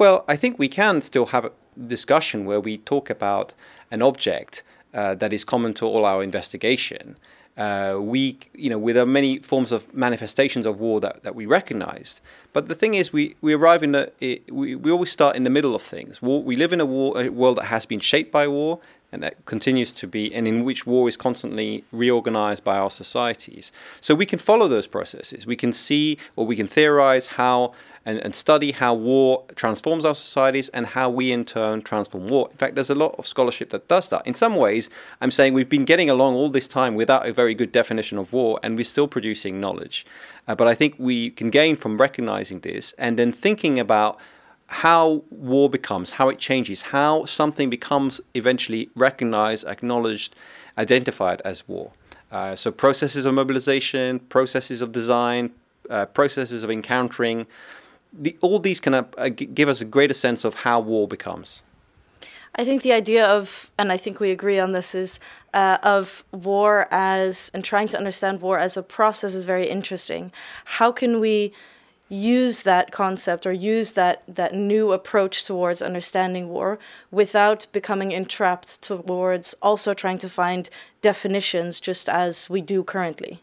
Well, 0.03 0.25
I 0.27 0.35
think 0.35 0.59
we 0.59 0.67
can 0.67 1.01
still 1.01 1.27
have 1.27 1.45
a 1.45 1.51
discussion 1.87 2.43
where 2.43 2.59
we 2.59 2.77
talk 2.79 3.09
about 3.09 3.53
an 3.89 4.01
object 4.01 4.61
uh, 4.93 5.15
that 5.15 5.31
is 5.31 5.45
common 5.45 5.73
to 5.75 5.85
all 5.85 6.03
our 6.03 6.21
investigation 6.21 7.15
uh, 7.57 7.97
we, 7.99 8.37
you 8.53 8.69
know, 8.69 8.77
with 8.77 8.97
many 9.07 9.39
forms 9.39 9.71
of 9.71 9.93
manifestations 9.93 10.65
of 10.65 10.79
war 10.79 10.99
that, 11.01 11.23
that 11.23 11.35
we 11.35 11.45
recognized. 11.45 12.21
But 12.51 12.67
the 12.67 12.75
thing 12.75 12.95
is, 12.95 13.13
we, 13.13 13.35
we 13.41 13.53
arrive 13.53 13.83
in 13.83 13.91
the, 13.91 14.11
it, 14.19 14.51
we, 14.51 14.75
we 14.75 14.91
always 14.91 15.11
start 15.11 15.35
in 15.35 15.43
the 15.43 15.49
middle 15.49 15.75
of 15.75 15.81
things. 15.81 16.21
War, 16.21 16.41
we 16.41 16.55
live 16.55 16.73
in 16.73 16.81
a, 16.81 16.85
war, 16.85 17.21
a 17.21 17.29
world 17.29 17.57
that 17.57 17.65
has 17.65 17.85
been 17.85 17.99
shaped 17.99 18.31
by 18.31 18.47
war 18.47 18.79
and 19.13 19.21
that 19.21 19.45
continues 19.45 19.93
to 19.93 20.07
be, 20.07 20.33
and 20.33 20.47
in 20.47 20.65
which 20.65 20.87
war 20.87 21.07
is 21.07 21.15
constantly 21.15 21.83
reorganized 21.91 22.63
by 22.63 22.77
our 22.77 22.89
societies. 22.89 23.71
So 24.01 24.15
we 24.15 24.25
can 24.25 24.39
follow 24.39 24.67
those 24.67 24.87
processes. 24.87 25.45
We 25.45 25.55
can 25.55 25.71
see 25.71 26.17
or 26.35 26.47
we 26.47 26.55
can 26.55 26.67
theorize 26.67 27.27
how 27.27 27.73
and, 28.05 28.17
and 28.19 28.35
study 28.35 28.71
how 28.71 28.93
war 28.95 29.43
transforms 29.55 30.03
our 30.03 30.15
societies 30.15 30.67
and 30.69 30.87
how 30.87 31.09
we 31.09 31.31
in 31.31 31.45
turn 31.45 31.81
transform 31.83 32.27
war. 32.27 32.49
In 32.51 32.57
fact, 32.57 32.75
there's 32.75 32.89
a 32.89 32.95
lot 32.95 33.15
of 33.17 33.27
scholarship 33.27 33.69
that 33.69 33.87
does 33.87 34.09
that. 34.09 34.25
In 34.25 34.33
some 34.33 34.55
ways, 34.55 34.89
I'm 35.21 35.31
saying 35.31 35.53
we've 35.53 35.69
been 35.69 35.85
getting 35.85 36.09
along 36.09 36.33
all 36.33 36.49
this 36.49 36.67
time 36.67 36.95
without 36.95 37.27
a 37.27 37.31
very 37.31 37.53
good 37.53 37.71
definition 37.71 38.17
of 38.17 38.33
war, 38.33 38.59
and 38.63 38.75
we're 38.75 38.83
still 38.83 39.07
producing 39.07 39.61
knowledge. 39.61 40.05
Uh, 40.47 40.55
but 40.55 40.67
I 40.67 40.75
think 40.75 40.95
we 40.97 41.29
can 41.29 41.49
gain 41.49 41.75
from 41.75 41.97
recognizing 41.97 42.59
this 42.59 42.93
and 42.97 43.17
then 43.17 43.31
thinking 43.31 43.79
about 43.79 44.19
how 44.73 45.23
war 45.29 45.69
becomes, 45.69 46.11
how 46.11 46.29
it 46.29 46.39
changes, 46.39 46.81
how 46.81 47.25
something 47.25 47.69
becomes 47.69 48.19
eventually 48.33 48.89
recognized, 48.95 49.65
acknowledged, 49.65 50.35
identified 50.77 51.41
as 51.45 51.67
war. 51.67 51.91
Uh, 52.31 52.55
so 52.55 52.71
processes 52.71 53.25
of 53.25 53.33
mobilization, 53.33 54.19
processes 54.19 54.81
of 54.81 54.91
design, 54.91 55.51
uh, 55.89 56.05
processes 56.07 56.63
of 56.63 56.71
encountering, 56.71 57.45
the, 58.11 58.35
all 58.41 58.59
these 58.59 58.79
can 58.79 58.93
uh, 58.93 59.29
give 59.29 59.69
us 59.69 59.81
a 59.81 59.85
greater 59.85 60.13
sense 60.13 60.43
of 60.43 60.55
how 60.55 60.79
war 60.79 61.07
becomes. 61.07 61.61
I 62.55 62.63
think 62.65 62.83
the 62.83 62.93
idea 62.93 63.25
of, 63.25 63.71
and 63.79 63.91
I 63.91 63.97
think 63.97 64.19
we 64.19 64.29
agree 64.31 64.59
on 64.59 64.71
this, 64.73 64.93
is 64.93 65.19
uh, 65.53 65.77
of 65.83 66.23
war 66.31 66.87
as 66.91 67.51
and 67.53 67.63
trying 67.63 67.87
to 67.89 67.97
understand 67.97 68.41
war 68.41 68.59
as 68.59 68.77
a 68.77 68.83
process 68.83 69.33
is 69.33 69.45
very 69.45 69.67
interesting. 69.67 70.31
How 70.65 70.91
can 70.91 71.19
we 71.19 71.53
use 72.13 72.61
that 72.61 72.91
concept 72.91 73.45
or 73.45 73.51
use 73.51 73.93
that 73.93 74.23
that 74.27 74.53
new 74.53 74.91
approach 74.91 75.45
towards 75.45 75.81
understanding 75.81 76.49
war 76.49 76.77
without 77.11 77.65
becoming 77.71 78.11
entrapped 78.11 78.81
towards 78.81 79.55
also 79.61 79.93
trying 79.93 80.19
to 80.19 80.29
find 80.29 80.69
definitions 81.01 81.79
just 81.79 82.07
as 82.07 82.49
we 82.49 82.61
do 82.61 82.83
currently? 82.83 83.41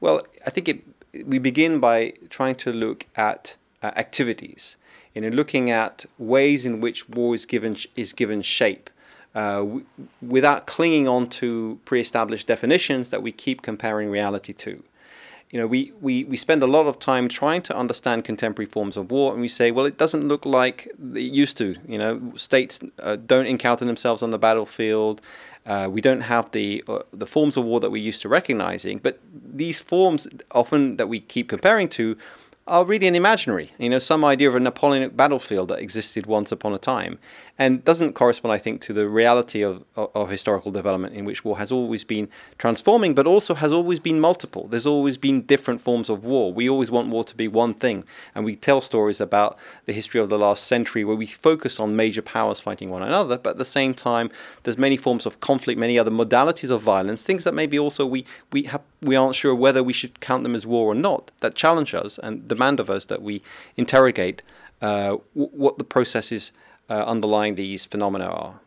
Well, 0.00 0.26
I 0.46 0.50
think 0.50 0.68
it 0.68 0.82
we 1.24 1.38
begin 1.38 1.78
by 1.78 2.14
trying 2.28 2.56
to 2.56 2.72
look 2.72 3.06
at 3.14 3.56
uh, 3.82 3.92
activities, 3.96 4.76
you 5.14 5.20
know, 5.22 5.28
looking 5.28 5.70
at 5.70 6.04
ways 6.18 6.64
in 6.64 6.80
which 6.80 7.08
war 7.08 7.34
is 7.34 7.46
given 7.46 7.76
is 7.94 8.12
given 8.12 8.42
shape, 8.42 8.90
uh, 9.34 9.58
w- 9.58 9.86
without 10.20 10.66
clinging 10.66 11.06
on 11.06 11.28
to 11.28 11.78
pre-established 11.84 12.46
definitions 12.46 13.10
that 13.10 13.22
we 13.22 13.30
keep 13.32 13.62
comparing 13.62 14.10
reality 14.10 14.52
to. 14.52 14.82
You 15.50 15.60
know, 15.60 15.66
we, 15.66 15.92
we, 16.00 16.24
we 16.24 16.36
spend 16.36 16.62
a 16.62 16.66
lot 16.66 16.86
of 16.86 16.98
time 16.98 17.28
trying 17.28 17.62
to 17.62 17.76
understand 17.76 18.24
contemporary 18.24 18.66
forms 18.66 18.96
of 18.96 19.10
war, 19.10 19.32
and 19.32 19.40
we 19.40 19.48
say, 19.48 19.70
well, 19.70 19.86
it 19.86 19.96
doesn't 19.96 20.26
look 20.26 20.44
like 20.44 20.88
it 21.14 21.20
used 21.20 21.56
to. 21.58 21.76
You 21.86 21.98
know, 21.98 22.32
states 22.34 22.80
uh, 22.98 23.16
don't 23.16 23.46
encounter 23.46 23.84
themselves 23.84 24.22
on 24.22 24.30
the 24.30 24.38
battlefield. 24.38 25.20
Uh, 25.64 25.88
we 25.90 26.00
don't 26.00 26.22
have 26.22 26.50
the 26.52 26.82
uh, 26.88 27.00
the 27.12 27.26
forms 27.26 27.56
of 27.56 27.64
war 27.64 27.80
that 27.80 27.90
we're 27.90 28.02
used 28.02 28.22
to 28.22 28.28
recognizing, 28.28 28.98
but 28.98 29.20
these 29.32 29.80
forms 29.80 30.28
often 30.50 30.96
that 30.96 31.08
we 31.08 31.20
keep 31.20 31.48
comparing 31.48 31.88
to 31.88 32.16
are 32.66 32.84
really 32.84 33.06
an 33.06 33.14
imaginary. 33.14 33.72
You 33.78 33.88
know, 33.90 33.98
some 33.98 34.24
idea 34.24 34.48
of 34.48 34.54
a 34.54 34.60
Napoleonic 34.60 35.16
battlefield 35.16 35.68
that 35.68 35.78
existed 35.78 36.26
once 36.26 36.50
upon 36.50 36.74
a 36.74 36.78
time, 36.78 37.18
and 37.58 37.82
doesn't 37.84 38.12
correspond, 38.12 38.52
I 38.52 38.58
think, 38.58 38.82
to 38.82 38.92
the 38.92 39.08
reality 39.08 39.62
of, 39.62 39.82
of, 39.96 40.10
of, 40.14 40.30
historical 40.30 40.70
development 40.70 41.14
in 41.14 41.24
which 41.24 41.44
war 41.44 41.56
has 41.56 41.72
always 41.72 42.04
been 42.04 42.28
transforming, 42.58 43.14
but 43.14 43.26
also 43.26 43.54
has 43.54 43.72
always 43.72 43.98
been 43.98 44.20
multiple. 44.20 44.68
There's 44.68 44.84
always 44.84 45.16
been 45.16 45.42
different 45.42 45.80
forms 45.80 46.10
of 46.10 46.24
war. 46.24 46.52
We 46.52 46.68
always 46.68 46.90
want 46.90 47.08
war 47.08 47.24
to 47.24 47.34
be 47.34 47.48
one 47.48 47.72
thing, 47.72 48.04
and 48.34 48.44
we 48.44 48.56
tell 48.56 48.82
stories 48.82 49.20
about 49.20 49.58
the 49.86 49.94
history 49.94 50.20
of 50.20 50.28
the 50.28 50.38
last 50.38 50.66
century 50.66 51.04
where 51.04 51.16
we 51.16 51.26
focus 51.26 51.80
on 51.80 51.96
major 51.96 52.20
powers 52.20 52.60
fighting 52.60 52.90
one 52.90 53.02
another, 53.02 53.38
but 53.38 53.50
at 53.50 53.58
the 53.58 53.64
same 53.64 53.94
time, 53.94 54.30
there's 54.64 54.76
many 54.76 54.98
forms 54.98 55.24
of 55.24 55.40
conflict, 55.40 55.80
many 55.80 55.98
other 55.98 56.10
modalities 56.10 56.70
of 56.70 56.82
violence, 56.82 57.24
things 57.24 57.44
that 57.44 57.54
maybe 57.54 57.78
also 57.78 58.04
we 58.04 58.26
we 58.52 58.64
have 58.64 58.82
we 59.00 59.16
aren't 59.16 59.34
sure 59.34 59.54
whether 59.54 59.82
we 59.82 59.92
should 59.92 60.20
count 60.20 60.42
them 60.42 60.54
as 60.54 60.66
war 60.66 60.92
or 60.92 60.94
not, 60.94 61.30
that 61.40 61.54
challenge 61.54 61.94
us 61.94 62.18
and 62.18 62.46
demand 62.48 62.80
of 62.80 62.90
us 62.90 63.06
that 63.06 63.22
we 63.22 63.40
interrogate 63.76 64.42
uh, 64.82 65.16
w- 65.34 65.50
what 65.52 65.78
the 65.78 65.84
processes 65.84 66.52
uh, 66.88 67.04
underlying 67.04 67.54
these 67.54 67.84
phenomena 67.84 68.26
are. 68.26 68.60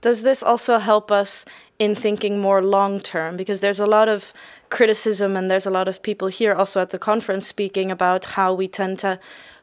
Does 0.00 0.22
this 0.22 0.42
also 0.42 0.78
help 0.78 1.10
us 1.10 1.44
in 1.78 1.94
thinking 1.94 2.40
more 2.40 2.62
long 2.62 3.00
term? 3.00 3.36
Because 3.36 3.60
there's 3.60 3.80
a 3.80 3.86
lot 3.86 4.08
of 4.08 4.32
criticism, 4.68 5.36
and 5.36 5.50
there's 5.50 5.66
a 5.66 5.70
lot 5.70 5.88
of 5.88 6.02
people 6.02 6.28
here 6.28 6.54
also 6.54 6.80
at 6.80 6.90
the 6.90 6.98
conference 6.98 7.46
speaking 7.46 7.90
about 7.90 8.24
how 8.36 8.52
we 8.52 8.68
tend 8.68 8.98
to 9.00 9.18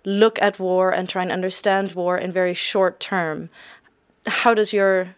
look 0.06 0.42
at 0.42 0.60
war 0.60 0.92
and 0.92 1.08
try 1.08 1.22
and 1.22 1.32
understand 1.32 1.94
war 1.94 2.18
in 2.18 2.32
very 2.32 2.54
short 2.54 3.00
term. 3.00 3.50
How 4.28 4.54
does 4.54 4.74
your 4.74 5.16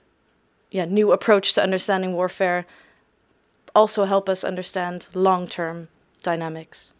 yeah, 0.71 0.85
new 0.85 1.11
approach 1.11 1.53
to 1.53 1.63
understanding 1.63 2.13
warfare 2.13 2.65
also 3.73 4.05
help 4.05 4.29
us 4.29 4.43
understand 4.43 5.07
long 5.13 5.47
term 5.47 5.87
dynamics? 6.23 6.94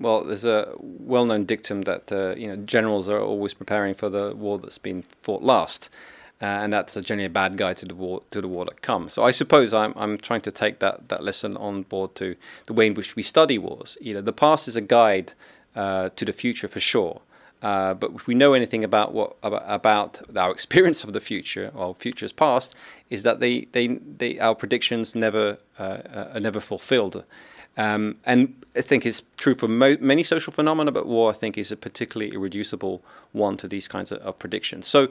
Well, 0.00 0.22
there's 0.22 0.44
a 0.44 0.74
well-known 0.78 1.44
dictum 1.44 1.82
that 1.82 2.12
uh, 2.12 2.34
you 2.36 2.46
know 2.46 2.56
generals 2.56 3.08
are 3.08 3.20
always 3.20 3.54
preparing 3.54 3.94
for 3.94 4.08
the 4.08 4.34
war 4.34 4.58
that's 4.58 4.78
been 4.78 5.02
fought 5.22 5.42
last, 5.42 5.90
uh, 6.40 6.44
and 6.44 6.72
that's 6.72 6.96
a 6.96 7.02
generally 7.02 7.26
a 7.26 7.30
bad 7.30 7.56
guide 7.56 7.78
to 7.78 7.86
the 7.86 7.96
war 7.96 8.22
to 8.30 8.40
the 8.40 8.48
war 8.48 8.64
that 8.66 8.80
comes. 8.80 9.12
So 9.12 9.24
I 9.24 9.32
suppose 9.32 9.74
I'm 9.74 9.92
I'm 9.96 10.16
trying 10.18 10.42
to 10.42 10.52
take 10.52 10.78
that 10.78 11.08
that 11.08 11.24
lesson 11.24 11.56
on 11.56 11.82
board 11.82 12.14
to 12.16 12.36
the 12.66 12.72
way 12.72 12.86
in 12.86 12.94
which 12.94 13.16
we 13.16 13.22
study 13.22 13.58
wars. 13.58 13.98
You 14.00 14.14
know, 14.14 14.20
the 14.20 14.32
past 14.32 14.68
is 14.68 14.76
a 14.76 14.80
guide 14.80 15.32
uh, 15.74 16.10
to 16.10 16.24
the 16.24 16.32
future 16.32 16.68
for 16.68 16.80
sure. 16.80 17.20
Uh, 17.60 17.92
but 17.92 18.12
if 18.14 18.28
we 18.28 18.34
know 18.34 18.54
anything 18.54 18.84
about 18.84 19.12
what 19.12 19.36
about, 19.42 19.64
about, 19.66 20.36
our 20.36 20.52
experience 20.58 21.02
of 21.02 21.12
the 21.12 21.20
future 21.20 21.72
or 21.74 21.92
futures 21.94 22.30
past, 22.32 22.74
is 23.10 23.24
that 23.24 23.40
they, 23.40 23.62
they, 23.72 23.88
they 23.88 24.38
our 24.38 24.54
predictions 24.54 25.16
never 25.16 25.58
uh, 25.78 25.82
uh 25.82 26.30
are 26.34 26.40
never 26.40 26.60
fulfilled. 26.60 27.24
Um, 27.78 28.16
and 28.26 28.54
I 28.76 28.80
think 28.80 29.06
it's 29.06 29.22
true 29.36 29.54
for 29.54 29.68
mo- 29.68 29.96
many 30.00 30.24
social 30.24 30.52
phenomena, 30.52 30.90
but 30.90 31.06
war, 31.06 31.30
I 31.30 31.32
think, 31.32 31.56
is 31.56 31.70
a 31.70 31.76
particularly 31.76 32.34
irreducible 32.34 33.02
one 33.32 33.56
to 33.58 33.68
these 33.68 33.86
kinds 33.86 34.10
of, 34.10 34.18
of, 34.18 34.38
predictions. 34.40 34.88
So 34.88 35.08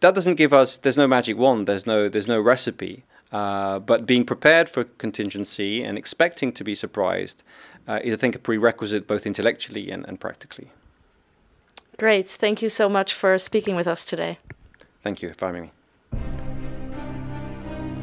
that 0.00 0.14
doesn't 0.14 0.36
give 0.36 0.54
us. 0.54 0.78
There's 0.78 0.96
no 0.96 1.06
magic 1.06 1.36
wand. 1.36 1.68
There's 1.68 1.86
no. 1.86 2.08
There's 2.08 2.26
no 2.26 2.40
recipe. 2.40 3.04
Uh, 3.30 3.78
but 3.78 4.06
being 4.06 4.24
prepared 4.24 4.68
for 4.68 4.84
contingency 4.84 5.84
and 5.84 5.96
expecting 5.96 6.50
to 6.52 6.64
be 6.64 6.74
surprised 6.74 7.44
uh, 7.86 8.00
is, 8.02 8.14
I 8.14 8.16
think, 8.16 8.34
a 8.34 8.40
prerequisite 8.40 9.06
both 9.06 9.24
intellectually 9.24 9.90
and, 9.90 10.04
and 10.08 10.18
practically. 10.18 10.70
Great. 11.96 12.26
Thank 12.26 12.62
you 12.62 12.68
so 12.70 12.88
much 12.88 13.14
for 13.14 13.38
speaking 13.38 13.76
with 13.76 13.86
us 13.86 14.04
today. 14.04 14.38
Thank 15.02 15.22
you 15.22 15.32
for 15.34 15.46
having 15.46 15.62
me. 15.64 15.70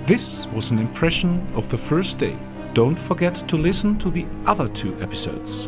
This 0.05 0.45
was 0.53 0.71
an 0.71 0.79
impression 0.79 1.45
of 1.55 1.67
the 1.69 1.77
first 1.77 2.17
day. 2.17 2.37
Don't 2.77 2.99
forget 2.99 3.33
to 3.47 3.57
listen 3.57 3.97
to 3.97 4.11
the 4.11 4.27
other 4.45 4.67
two 4.67 4.95
episodes. 5.01 5.67